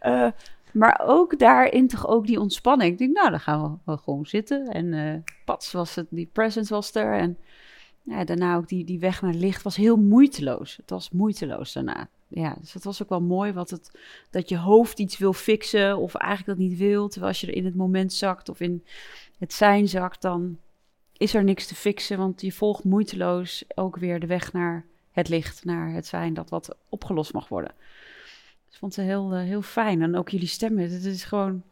Eh, 0.00 0.28
maar 0.72 1.00
ook 1.04 1.38
daarin 1.38 1.88
toch 1.88 2.06
ook 2.08 2.26
die 2.26 2.40
ontspanning. 2.40 2.92
Ik 2.92 2.98
denk, 2.98 3.16
nou, 3.16 3.30
dan 3.30 3.40
gaan 3.40 3.80
we 3.84 3.96
gewoon 3.96 4.26
zitten. 4.26 4.66
En 4.66 4.94
eh 4.94 5.14
pats 5.44 5.72
was 5.72 5.94
het, 5.94 6.06
die 6.10 6.30
presence 6.32 6.74
was 6.74 6.94
er. 6.94 7.18
En 7.18 7.38
ja, 8.02 8.24
daarna 8.24 8.56
ook 8.56 8.68
die, 8.68 8.84
die 8.84 8.98
weg 8.98 9.22
naar 9.22 9.34
licht 9.34 9.62
was 9.62 9.76
heel 9.76 9.96
moeiteloos. 9.96 10.76
Het 10.76 10.90
was 10.90 11.10
moeiteloos 11.10 11.72
daarna. 11.72 12.08
Ja, 12.28 12.56
dus 12.60 12.72
dat 12.72 12.84
was 12.84 13.02
ook 13.02 13.08
wel 13.08 13.20
mooi 13.20 13.52
wat 13.52 13.70
het, 13.70 13.98
dat 14.30 14.48
je 14.48 14.58
hoofd 14.58 14.98
iets 14.98 15.18
wil 15.18 15.32
fixen 15.32 15.98
of 15.98 16.14
eigenlijk 16.14 16.58
dat 16.58 16.68
niet 16.68 16.78
wil. 16.78 17.08
Terwijl 17.08 17.32
als 17.32 17.40
je 17.40 17.46
er 17.46 17.54
in 17.54 17.64
het 17.64 17.74
moment 17.74 18.12
zakt 18.12 18.48
of 18.48 18.60
in 18.60 18.84
het 19.38 19.52
zijn 19.52 19.88
zakt, 19.88 20.22
dan 20.22 20.58
is 21.16 21.34
er 21.34 21.44
niks 21.44 21.66
te 21.66 21.74
fixen. 21.74 22.18
Want 22.18 22.40
je 22.40 22.52
volgt 22.52 22.84
moeiteloos 22.84 23.64
ook 23.74 23.96
weer 23.96 24.20
de 24.20 24.26
weg 24.26 24.52
naar 24.52 24.84
het 25.10 25.28
licht, 25.28 25.64
naar 25.64 25.92
het 25.92 26.06
zijn 26.06 26.34
dat 26.34 26.50
wat 26.50 26.76
opgelost 26.88 27.32
mag 27.32 27.48
worden. 27.48 27.74
Ik 28.70 28.78
vond 28.78 28.96
het 28.96 29.04
heel, 29.04 29.32
eh, 29.32 29.42
heel 29.42 29.62
fijn. 29.62 30.02
En 30.02 30.16
ook 30.16 30.28
jullie 30.28 30.46
stemmen, 30.46 30.90
het 30.90 31.04
is 31.04 31.24
gewoon 31.24 31.62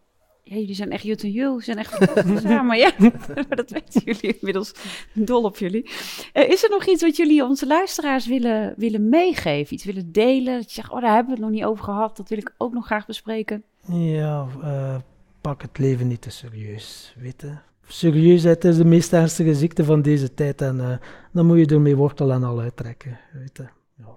Ja, 0.43 0.57
jullie 0.57 0.75
zijn 0.75 0.91
echt 0.91 1.03
jut 1.03 1.23
en 1.23 1.31
jul. 1.31 1.59
Ze 1.59 1.65
zijn 1.65 1.79
echt 1.79 2.11
samen. 2.43 2.79
Ja, 2.79 2.93
maar 3.49 3.57
dat 3.57 3.71
weten 3.71 4.03
jullie 4.05 4.37
inmiddels. 4.39 4.73
Dol 5.13 5.43
op 5.43 5.57
jullie. 5.57 5.91
Eh, 6.33 6.49
is 6.49 6.65
er 6.65 6.71
nog 6.71 6.87
iets 6.87 7.03
wat 7.03 7.17
jullie 7.17 7.45
onze 7.45 7.67
luisteraars 7.67 8.27
willen, 8.27 8.75
willen 8.77 9.09
meegeven? 9.09 9.75
Iets 9.75 9.85
willen 9.85 10.13
delen? 10.13 10.57
Dat 10.57 10.65
je 10.65 10.75
zegt, 10.75 10.91
oh, 10.91 11.01
daar 11.01 11.15
hebben 11.15 11.35
we 11.35 11.41
het 11.41 11.41
nog 11.41 11.51
niet 11.51 11.65
over 11.65 11.85
gehad. 11.85 12.17
Dat 12.17 12.29
wil 12.29 12.39
ik 12.39 12.55
ook 12.57 12.73
nog 12.73 12.87
graag 12.87 13.07
bespreken. 13.07 13.65
Ja, 13.89 14.47
eh, 14.63 14.97
pak 15.41 15.63
het 15.63 15.79
leven 15.79 16.09
niet 16.09 16.21
te 16.21 16.31
serieus, 16.31 17.15
weet 17.19 17.41
je. 17.41 17.55
Serieusheid 17.87 18.65
is 18.65 18.77
de 18.77 18.85
meest 18.85 19.13
ernstige 19.13 19.55
ziekte 19.55 19.85
van 19.85 20.03
deze 20.03 20.35
tijd 20.35 20.61
en 20.61 20.81
eh, 20.81 20.97
dan 21.33 21.47
moet 21.47 21.59
je 21.59 21.67
ermee 21.67 21.97
wortel 21.97 22.33
en 22.33 22.43
al 22.43 22.61
uittrekken, 22.61 23.19
weet 23.33 23.57
je. 23.57 23.69
Ja. 23.97 24.13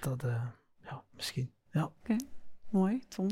Dat, 0.00 0.22
ja, 0.84 1.02
misschien. 1.14 1.50
Ja. 1.70 1.90
Mooi, 2.70 3.00
Tom. 3.08 3.28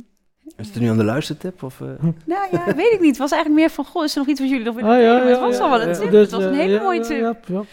Is 0.57 0.67
het 0.69 0.81
nu 0.81 0.89
aan 0.89 0.97
de 0.97 1.05
luistertip? 1.05 1.63
Of, 1.63 1.81
eh? 1.81 1.87
Nou 2.27 2.49
ja, 2.53 2.65
weet 2.75 2.93
ik 2.93 3.01
niet. 3.01 3.09
Het 3.09 3.19
was 3.19 3.33
eigenlijk 3.33 3.63
meer 3.63 3.71
van, 3.71 3.85
goh, 3.85 4.05
is 4.05 4.13
er 4.13 4.19
nog 4.19 4.29
iets 4.29 4.41
wat 4.41 4.49
jullie 4.49 4.65
nog 4.65 4.75
willen 4.75 4.91
Ah, 4.91 4.97
ja, 5.01 5.03
delen? 5.03 5.19
Maar 5.19 5.29
ja, 5.29 5.33
Het 5.33 5.41
was 5.41 5.57
ja, 5.57 5.63
al 5.63 5.71
wel 5.71 5.81
een 5.83 5.89
ja. 5.89 5.95
tip. 5.99 6.11
Dus, 6.11 6.21
het 6.21 6.31
was 6.31 6.43
een 6.45 6.51
eh, 6.53 6.57
hele 6.59 6.73
ja, 6.73 6.83
mooie 6.83 6.99
ja, 7.01 7.05
tip. 7.07 7.19
Ja, 7.21 7.37
ja. 7.47 7.65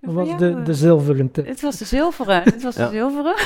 Dat 0.00 0.14
Van 0.14 0.14
was 0.14 0.38
de, 0.38 0.62
de 0.62 0.74
zilveren 0.74 1.30
tip. 1.30 1.46
Het 1.46 1.60
was 1.60 1.76
de 1.76 1.84
zilveren. 1.84 2.42
Het 2.42 2.62
was 2.62 2.74
de 2.74 2.82
Ja. 2.82 2.90
zilveren. 2.90 3.34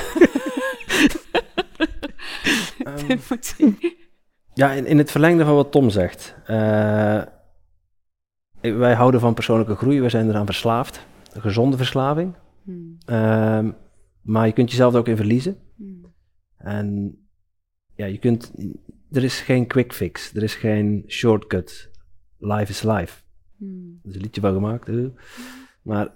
Timothy. 3.06 3.74
ja, 4.54 4.72
in, 4.72 4.86
in 4.86 4.98
het 4.98 5.10
verlengde 5.10 5.44
van 5.44 5.54
wat 5.54 5.72
Tom 5.72 5.90
zegt. 5.90 6.36
eh, 6.46 7.22
wij 8.60 8.94
houden 8.94 9.20
van 9.20 9.34
persoonlijke 9.34 9.74
groei. 9.74 10.00
Wij 10.00 10.08
zijn 10.10 10.28
eraan 10.28 10.46
verslaafd. 10.46 11.06
Een 11.32 11.40
gezonde 11.40 11.76
verslaving. 11.76 12.34
Hmm, 12.64 12.96
Ehm, 13.06 13.70
maar 14.22 14.46
je 14.46 14.52
kunt 14.52 14.70
jezelf 14.70 14.92
er 14.92 14.98
ook 14.98 15.08
in 15.08 15.16
verliezen. 15.16 15.58
hmm, 15.76 16.14
En 16.56 17.18
ja, 17.98 18.06
je 18.06 18.18
kunt, 18.18 18.52
er 19.10 19.24
is 19.24 19.40
geen 19.40 19.66
quick 19.66 19.92
fix, 19.92 20.34
er 20.34 20.42
is 20.42 20.54
geen 20.54 21.04
shortcut. 21.06 21.90
Life 22.38 22.70
is 22.70 22.82
life. 22.82 23.22
hmm. 23.56 24.00
Er 24.02 24.08
is 24.08 24.14
een 24.14 24.22
liedje 24.22 24.40
van 24.40 24.52
gemaakt. 24.52 24.90
Maar 25.82 26.12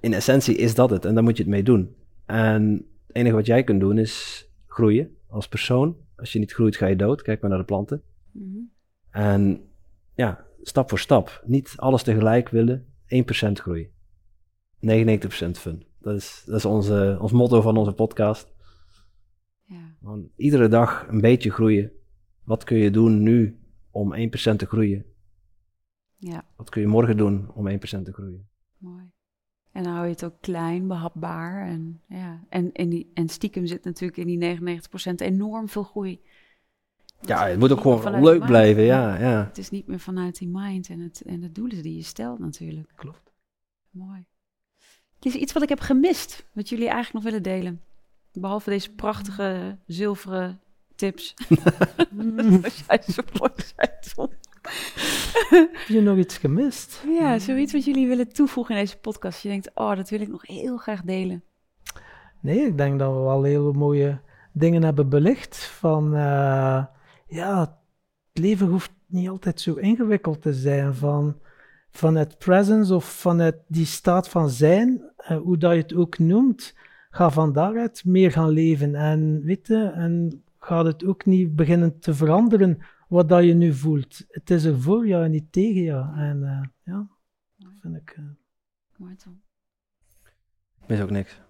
in 0.00 0.12
essentie 0.12 0.56
is 0.56 0.74
dat 0.74 0.90
het 0.90 1.04
en 1.04 1.14
daar 1.14 1.22
moet 1.22 1.36
je 1.36 1.42
het 1.42 1.52
mee 1.52 1.62
doen. 1.62 1.94
En 2.26 2.86
het 3.06 3.16
enige 3.16 3.34
wat 3.34 3.46
jij 3.46 3.64
kunt 3.64 3.80
doen 3.80 3.98
is 3.98 4.46
groeien 4.66 5.16
als 5.28 5.48
persoon. 5.48 5.96
Als 6.16 6.32
je 6.32 6.38
niet 6.38 6.52
groeit, 6.52 6.76
ga 6.76 6.86
je 6.86 6.96
dood. 6.96 7.22
Kijk 7.22 7.40
maar 7.40 7.50
naar 7.50 7.58
de 7.58 7.64
planten. 7.64 8.02
Mhm. 8.30 8.58
En 9.10 9.60
ja, 10.14 10.46
stap 10.62 10.88
voor 10.88 10.98
stap. 10.98 11.42
Niet 11.46 11.72
alles 11.76 12.02
tegelijk 12.02 12.48
willen. 12.48 12.86
1% 13.06 13.52
groeien. 13.52 13.90
99% 14.80 15.58
fun. 15.58 15.86
Dat 16.00 16.14
is, 16.14 16.42
dat 16.46 16.56
is 16.56 16.64
onze, 16.64 17.18
ons 17.20 17.32
motto 17.32 17.60
van 17.60 17.76
onze 17.76 17.92
podcast. 17.92 18.51
Ja. 19.72 20.18
Iedere 20.36 20.68
dag 20.68 21.06
een 21.08 21.20
beetje 21.20 21.50
groeien. 21.50 21.92
Wat 22.44 22.64
kun 22.64 22.76
je 22.76 22.90
doen 22.90 23.22
nu 23.22 23.58
om 23.90 24.14
1% 24.14 24.18
te 24.56 24.66
groeien? 24.66 25.04
ja, 26.16 26.44
Wat 26.56 26.70
kun 26.70 26.80
je 26.80 26.86
morgen 26.86 27.16
doen 27.16 27.50
om 27.54 27.70
1% 27.70 27.72
te 27.78 28.12
groeien? 28.12 28.48
mooi. 28.78 29.10
En 29.72 29.82
dan 29.82 29.92
hou 29.92 30.04
je 30.04 30.12
het 30.12 30.24
ook 30.24 30.40
klein, 30.40 30.88
behapbaar. 30.88 31.66
En, 31.66 32.00
ja. 32.08 32.44
en, 32.48 32.72
en, 32.72 32.88
die, 32.88 33.10
en 33.14 33.28
stiekem 33.28 33.66
zit 33.66 33.84
natuurlijk 33.84 34.18
in 34.18 34.26
die 34.26 34.58
99% 35.10 35.14
enorm 35.16 35.68
veel 35.68 35.82
groei. 35.82 36.20
Ja, 37.20 37.46
het 37.46 37.58
moet 37.58 37.72
ook 37.72 37.80
gewoon 37.80 38.22
leuk 38.22 38.46
blijven. 38.46 38.82
Ja, 38.82 39.18
ja. 39.18 39.44
Het 39.44 39.58
is 39.58 39.70
niet 39.70 39.86
meer 39.86 39.98
vanuit 39.98 40.38
die 40.38 40.48
mind 40.48 40.88
en, 40.88 41.00
het, 41.00 41.22
en 41.26 41.40
de 41.40 41.52
doelen 41.52 41.82
die 41.82 41.96
je 41.96 42.02
stelt 42.02 42.38
natuurlijk. 42.38 42.92
Klopt. 42.96 43.32
Mooi. 43.90 44.26
Is 45.20 45.34
er 45.34 45.40
iets 45.40 45.52
wat 45.52 45.62
ik 45.62 45.68
heb 45.68 45.80
gemist, 45.80 46.46
wat 46.52 46.68
jullie 46.68 46.88
eigenlijk 46.88 47.14
nog 47.14 47.24
willen 47.24 47.42
delen? 47.42 47.80
Behalve 48.32 48.70
deze 48.70 48.94
prachtige 48.94 49.78
zilveren 49.86 50.60
tips. 50.94 51.34
Als 52.64 52.84
jij 52.86 53.02
zo 53.08 53.22
mooi 53.38 53.52
zei, 53.56 53.88
Tom. 54.14 54.28
Heb 55.50 55.86
je 55.86 56.00
nog 56.00 56.16
iets 56.16 56.38
gemist? 56.38 57.04
Ja, 57.08 57.38
zoiets 57.38 57.72
wat 57.72 57.84
jullie 57.84 58.08
willen 58.08 58.32
toevoegen 58.32 58.74
in 58.74 58.80
deze 58.80 58.98
podcast. 58.98 59.42
Je 59.42 59.48
denkt, 59.48 59.70
oh, 59.74 59.96
dat 59.96 60.10
wil 60.10 60.20
ik 60.20 60.28
nog 60.28 60.46
heel 60.46 60.76
graag 60.76 61.02
delen. 61.02 61.42
Nee, 62.40 62.66
ik 62.66 62.76
denk 62.76 62.98
dat 62.98 63.12
we 63.12 63.20
wel 63.20 63.42
hele 63.42 63.72
mooie 63.72 64.20
dingen 64.52 64.82
hebben 64.82 65.08
belicht. 65.08 65.64
Van 65.64 66.14
eh, 66.14 66.84
ja, 67.26 67.60
het 67.60 68.42
leven 68.42 68.66
hoeft 68.66 68.92
niet 69.06 69.28
altijd 69.28 69.60
zo 69.60 69.74
ingewikkeld 69.74 70.42
te 70.42 70.52
zijn. 70.52 70.94
Van, 70.94 71.38
van 71.90 72.14
het 72.14 72.38
presence 72.38 72.94
of 72.94 73.04
vanuit 73.04 73.56
die 73.66 73.86
staat 73.86 74.28
van 74.28 74.50
zijn, 74.50 75.02
eh, 75.16 75.36
hoe 75.36 75.58
dat 75.58 75.72
je 75.72 75.78
het 75.78 75.94
ook 75.94 76.18
noemt, 76.18 76.74
ga 77.14 77.30
van 77.30 77.52
daaruit 77.52 78.04
meer 78.04 78.32
gaan 78.32 78.48
leven. 78.48 78.94
En 78.94 79.42
weet 79.44 79.66
je, 79.66 79.84
en 79.94 80.42
gaat 80.58 80.84
het 80.84 81.04
ook 81.04 81.24
niet 81.24 81.56
beginnen 81.56 81.98
te 81.98 82.14
veranderen 82.14 82.78
wat 83.08 83.28
dat 83.28 83.44
je 83.44 83.54
nu 83.54 83.72
voelt. 83.74 84.24
Het 84.28 84.50
is 84.50 84.64
er 84.64 84.80
voor 84.80 85.06
jou 85.06 85.24
en 85.24 85.30
niet 85.30 85.52
tegen 85.52 85.82
jou. 85.82 86.16
En 86.16 86.44
eh, 86.44 86.60
ja, 86.94 87.06
dat 87.58 87.70
vind 87.80 87.96
ik. 87.96 88.10
eh, 88.16 88.24
Mooi, 88.96 89.16
Tom. 89.16 89.40
Mis 90.86 91.00
ook 91.00 91.10
niks. 91.10 91.40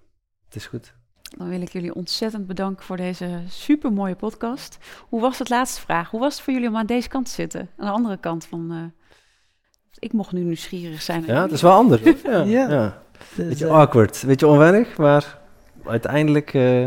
Het 0.45 0.55
is 0.57 0.67
goed. 0.67 0.95
Dan 1.37 1.49
wil 1.49 1.61
ik 1.61 1.69
jullie 1.73 1.95
ontzettend 1.95 2.47
bedanken 2.47 2.85
voor 2.85 2.97
deze 2.97 3.41
super 3.49 3.93
mooie 3.93 4.15
podcast. 4.17 4.79
Hoe 5.09 5.21
was 5.21 5.39
het 5.39 5.49
laatste 5.49 5.81
vraag? 5.81 6.11
Hoe 6.11 6.21
was 6.21 6.35
het 6.35 6.43
voor 6.45 6.53
jullie 6.53 6.69
om 6.69 6.77
aan 6.77 6.87
deze 6.87 7.09
kant 7.09 7.27
te 7.27 7.33
zitten? 7.33 7.61
Aan 7.77 7.87
de 7.87 7.93
andere 7.93 8.17
kant 8.17 8.47
van. 8.47 8.71
eh, 8.73 8.79
ik 9.99 10.13
mocht 10.13 10.33
nu 10.33 10.41
nieuwsgierig 10.43 11.03
zijn. 11.03 11.25
Ja, 11.27 11.43
het 11.43 11.53
is 11.53 11.63
wel 11.63 11.73
anders. 11.73 12.03
Ja, 12.23 12.43
Ja. 12.43 12.71
ja. 12.71 13.03
Beetje 13.37 13.69
awkward, 13.69 14.23
beetje 14.27 14.47
onwennig, 14.47 14.97
maar 14.97 15.41
uiteindelijk 15.87 16.55
uh, 16.55 16.85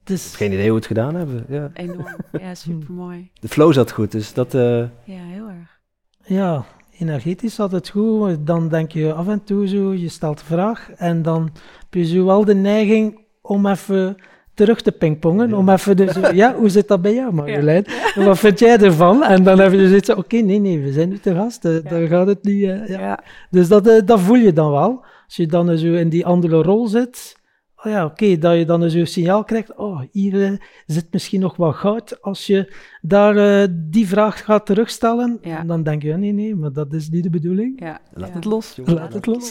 het 0.00 0.10
is- 0.10 0.34
geen 0.36 0.52
idee 0.52 0.62
hoe 0.62 0.70
we 0.70 0.76
het 0.76 0.86
gedaan 0.86 1.14
hebben. 1.14 1.44
Ja. 1.48 1.70
Enorm. 1.74 2.16
Ja, 2.40 2.54
super 2.64 2.92
mooi. 2.92 3.30
De 3.40 3.48
flow 3.48 3.72
zat 3.72 3.90
goed, 3.92 4.12
dus 4.12 4.32
dat... 4.34 4.54
eh, 4.54 4.78
Ja, 5.04 5.22
heel 5.32 5.48
erg. 5.48 5.78
Ja, 6.26 6.64
energetisch 6.98 7.54
zat 7.54 7.72
het 7.72 7.88
goed. 7.88 8.46
Dan 8.46 8.68
denk 8.68 8.92
je 8.92 9.12
af 9.12 9.28
en 9.28 9.44
toe 9.44 9.66
zo, 9.68 9.92
je 9.94 10.08
stelt 10.08 10.40
een 10.40 10.46
vraag 10.46 10.90
en 10.96 11.22
dan 11.22 11.42
heb 11.80 11.94
je 11.94 12.04
zo 12.04 12.24
wel 12.24 12.44
de 12.44 12.54
neiging 12.54 13.20
om 13.42 13.66
even 13.66 14.16
terug 14.54 14.80
te 14.82 14.92
pingpongen. 14.92 15.48
Ja. 15.48 15.56
Om 15.56 15.68
even 15.68 15.96
de, 15.96 16.12
zo, 16.12 16.20
ja, 16.42 16.54
hoe 16.54 16.68
zit 16.68 16.88
dat 16.88 17.02
bij 17.02 17.14
jou, 17.14 17.32
Marjolein? 17.32 17.84
Wat 18.14 18.38
vind 18.38 18.58
jij 18.58 18.78
ervan? 18.78 19.22
En 19.24 19.42
dan 19.42 19.58
heb 19.58 19.72
je 19.72 19.88
zoiets 19.88 20.08
van, 20.08 20.16
oké, 20.18 20.36
nee, 20.36 20.58
nee, 20.58 20.80
we 20.82 20.92
zijn 20.92 21.08
nu 21.08 21.18
te 21.18 21.34
gast, 21.34 21.64
eh, 21.64 21.84
daar 21.90 22.06
gaat 22.06 22.26
het 22.26 22.44
niet. 22.44 22.62
eh, 22.64 22.88
ja. 22.88 23.00
Ja. 23.00 23.22
Dus 23.50 23.68
dat, 23.68 23.86
eh, 23.86 24.06
dat 24.06 24.20
voel 24.20 24.36
je 24.36 24.52
dan 24.52 24.70
wel. 24.70 25.04
Als 25.24 25.36
je 25.36 25.46
dan 25.46 25.78
zo 25.78 25.92
in 25.92 26.08
die 26.08 26.26
andere 26.26 26.62
rol 26.62 26.86
zit, 26.86 27.36
oh 27.84 27.92
ja, 27.92 28.04
oké, 28.04 28.38
dat 28.38 28.56
je 28.56 28.64
dan 28.64 28.90
zo'n 28.90 29.06
signaal 29.06 29.44
krijgt, 29.44 29.76
oh, 29.76 30.00
hier 30.12 30.44
eh, 30.44 30.58
zit 30.86 31.06
misschien 31.10 31.40
nog 31.40 31.56
wat 31.56 31.74
goud. 31.74 32.22
Als 32.22 32.46
je 32.46 32.72
daar 33.00 33.36
eh, 33.36 33.68
die 33.72 34.08
vraag 34.08 34.44
gaat 34.44 34.66
terugstellen, 34.66 35.38
Ja. 35.42 35.62
dan 35.62 35.82
denk 35.82 36.02
je, 36.02 36.12
nee, 36.16 36.32
nee, 36.32 36.54
maar 36.54 36.72
dat 36.72 36.92
is 36.92 37.10
niet 37.10 37.22
de 37.22 37.30
bedoeling. 37.30 37.80
Ja, 37.80 38.00
laat 38.12 38.28
ja. 38.28 38.34
het 38.34 38.44
los. 38.44 38.80
Laat 38.84 39.12
het 39.12 39.26
los. 39.26 39.50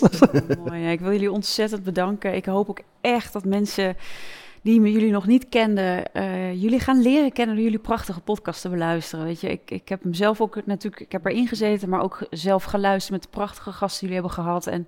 Mooi. 0.65 0.81
Ja, 0.81 0.89
ik 0.89 0.99
wil 0.99 1.11
jullie 1.11 1.31
ontzettend 1.31 1.84
bedanken. 1.84 2.36
Ik 2.36 2.45
hoop 2.45 2.69
ook 2.69 2.81
echt 3.01 3.34
dat 3.34 3.45
mensen 3.45 3.95
die 4.61 4.79
me 4.81 4.91
jullie 4.91 5.11
nog 5.11 5.27
niet 5.27 5.49
kenden, 5.49 6.13
eh, 6.13 6.61
jullie 6.61 6.79
gaan 6.79 7.01
leren 7.01 7.31
kennen 7.31 7.55
door 7.55 7.63
jullie 7.63 7.79
prachtige 7.79 8.21
podcast 8.21 8.61
te 8.61 8.69
beluisteren. 8.69 9.25
Weet 9.25 9.41
je, 9.41 9.49
ik, 9.49 9.71
ik 9.71 9.89
heb 9.89 10.03
hem 10.03 10.13
zelf 10.13 10.41
ook 10.41 10.65
natuurlijk, 10.65 11.01
ik 11.01 11.11
heb 11.11 11.25
erin 11.25 11.47
gezeten, 11.47 11.89
maar 11.89 12.01
ook 12.01 12.27
zelf 12.29 12.63
geluisterd 12.63 13.11
met 13.11 13.21
de 13.21 13.38
prachtige 13.38 13.71
gasten 13.71 14.07
die 14.07 14.15
jullie 14.15 14.29
hebben 14.29 14.43
gehad. 14.43 14.67
En 14.67 14.88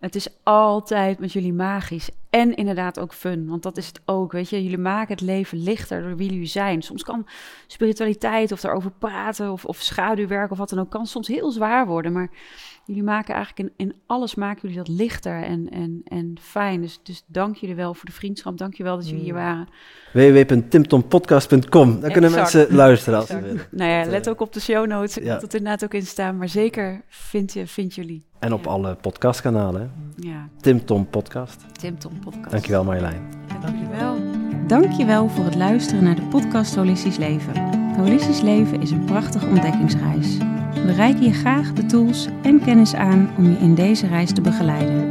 het 0.00 0.14
is 0.14 0.28
altijd 0.42 1.18
met 1.18 1.32
jullie 1.32 1.52
magisch. 1.52 2.10
En 2.30 2.54
inderdaad 2.54 2.98
ook 2.98 3.14
fun, 3.14 3.48
want 3.48 3.62
dat 3.62 3.76
is 3.76 3.86
het 3.86 4.00
ook. 4.04 4.32
Weet 4.32 4.48
je, 4.50 4.62
jullie 4.62 4.78
maken 4.78 5.14
het 5.14 5.20
leven 5.20 5.62
lichter 5.62 6.02
door 6.02 6.16
wie 6.16 6.30
jullie 6.30 6.46
zijn. 6.46 6.82
Soms 6.82 7.02
kan 7.02 7.26
spiritualiteit 7.66 8.52
of 8.52 8.60
daarover 8.60 8.90
praten 8.90 9.52
of, 9.52 9.64
of 9.64 9.82
schaduwwerk 9.82 10.50
of 10.50 10.58
wat 10.58 10.68
dan 10.68 10.78
ook, 10.78 10.90
kan 10.90 11.06
soms 11.06 11.28
heel 11.28 11.50
zwaar 11.50 11.86
worden. 11.86 12.12
Maar 12.12 12.30
jullie 12.88 13.02
maken 13.02 13.34
eigenlijk 13.34 13.70
in, 13.76 13.86
in 13.86 13.94
alles 14.06 14.34
maken 14.34 14.60
jullie 14.62 14.76
dat 14.76 14.88
lichter 14.88 15.42
en, 15.42 15.70
en, 15.70 16.00
en 16.04 16.34
fijn. 16.40 16.80
Dus, 16.80 17.00
dus 17.02 17.22
dank 17.26 17.56
jullie 17.56 17.74
wel 17.74 17.94
voor 17.94 18.04
de 18.04 18.12
vriendschap. 18.12 18.58
Dank 18.58 18.74
je 18.74 18.82
wel 18.82 18.96
dat 18.96 19.08
jullie 19.08 19.22
hier 19.24 19.34
waren. 19.34 19.68
www.timtompodcast.com. 20.12 22.00
Daar 22.00 22.10
kunnen 22.10 22.30
Exact. 22.30 22.52
mensen 22.52 22.76
luisteren 22.76 23.18
als 23.18 23.28
ze 23.28 23.40
willen. 23.40 23.60
Nou 23.70 23.90
ja, 23.90 24.02
Dat, 24.02 24.10
let 24.10 24.26
eh, 24.26 24.32
ook 24.32 24.40
op 24.40 24.52
de 24.52 24.60
show 24.60 24.86
notes. 24.86 25.16
Ik 25.16 25.24
ja. 25.24 25.32
had 25.32 25.42
het 25.42 25.54
inderdaad 25.54 25.84
ook 25.84 25.94
in 25.94 26.06
staan. 26.06 26.36
Maar 26.36 26.48
zeker 26.48 27.02
vind, 27.08 27.52
je, 27.52 27.66
vind 27.66 27.94
jullie. 27.94 28.26
En 28.38 28.52
op 28.52 28.64
Ja. 28.64 28.70
alle 28.70 28.94
podcastkanalen. 28.94 29.92
Ja, 30.16 30.48
Tim 30.60 30.84
Tom 30.84 31.06
Podcast. 31.08 31.64
Tim 31.78 31.98
Tom 31.98 32.20
podcast. 32.20 32.50
Dankjewel 32.50 32.84
Marjolein. 32.84 33.22
Dankjewel. 33.60 34.16
Dankjewel 34.66 35.28
voor 35.28 35.44
het 35.44 35.54
luisteren 35.54 36.04
naar 36.04 36.16
de 36.16 36.22
podcast 36.22 36.74
Holistisch 36.74 37.16
Leven. 37.16 37.76
Holistisch 37.96 38.40
Leven 38.40 38.80
is 38.80 38.90
een 38.90 39.04
prachtige 39.04 39.46
ontdekkingsreis. 39.46 40.36
We 40.96 41.14
je 41.20 41.32
graag 41.32 41.72
de 41.72 41.86
tools 41.86 42.28
en 42.42 42.60
kennis 42.64 42.94
aan 42.94 43.30
om 43.36 43.44
je 43.44 43.58
in 43.58 43.74
deze 43.74 44.06
reis 44.06 44.32
te 44.32 44.40
begeleiden. 44.40 45.08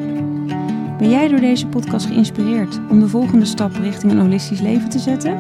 Ben 0.98 1.10
jij 1.10 1.28
door 1.28 1.40
deze 1.40 1.68
podcast 1.68 2.06
geïnspireerd 2.06 2.80
om 2.90 3.00
de 3.00 3.08
volgende 3.08 3.46
stap 3.46 3.76
richting 3.76 4.12
een 4.12 4.20
holistisch 4.20 4.60
leven 4.60 4.90
te 4.90 5.00
zetten? 5.00 5.38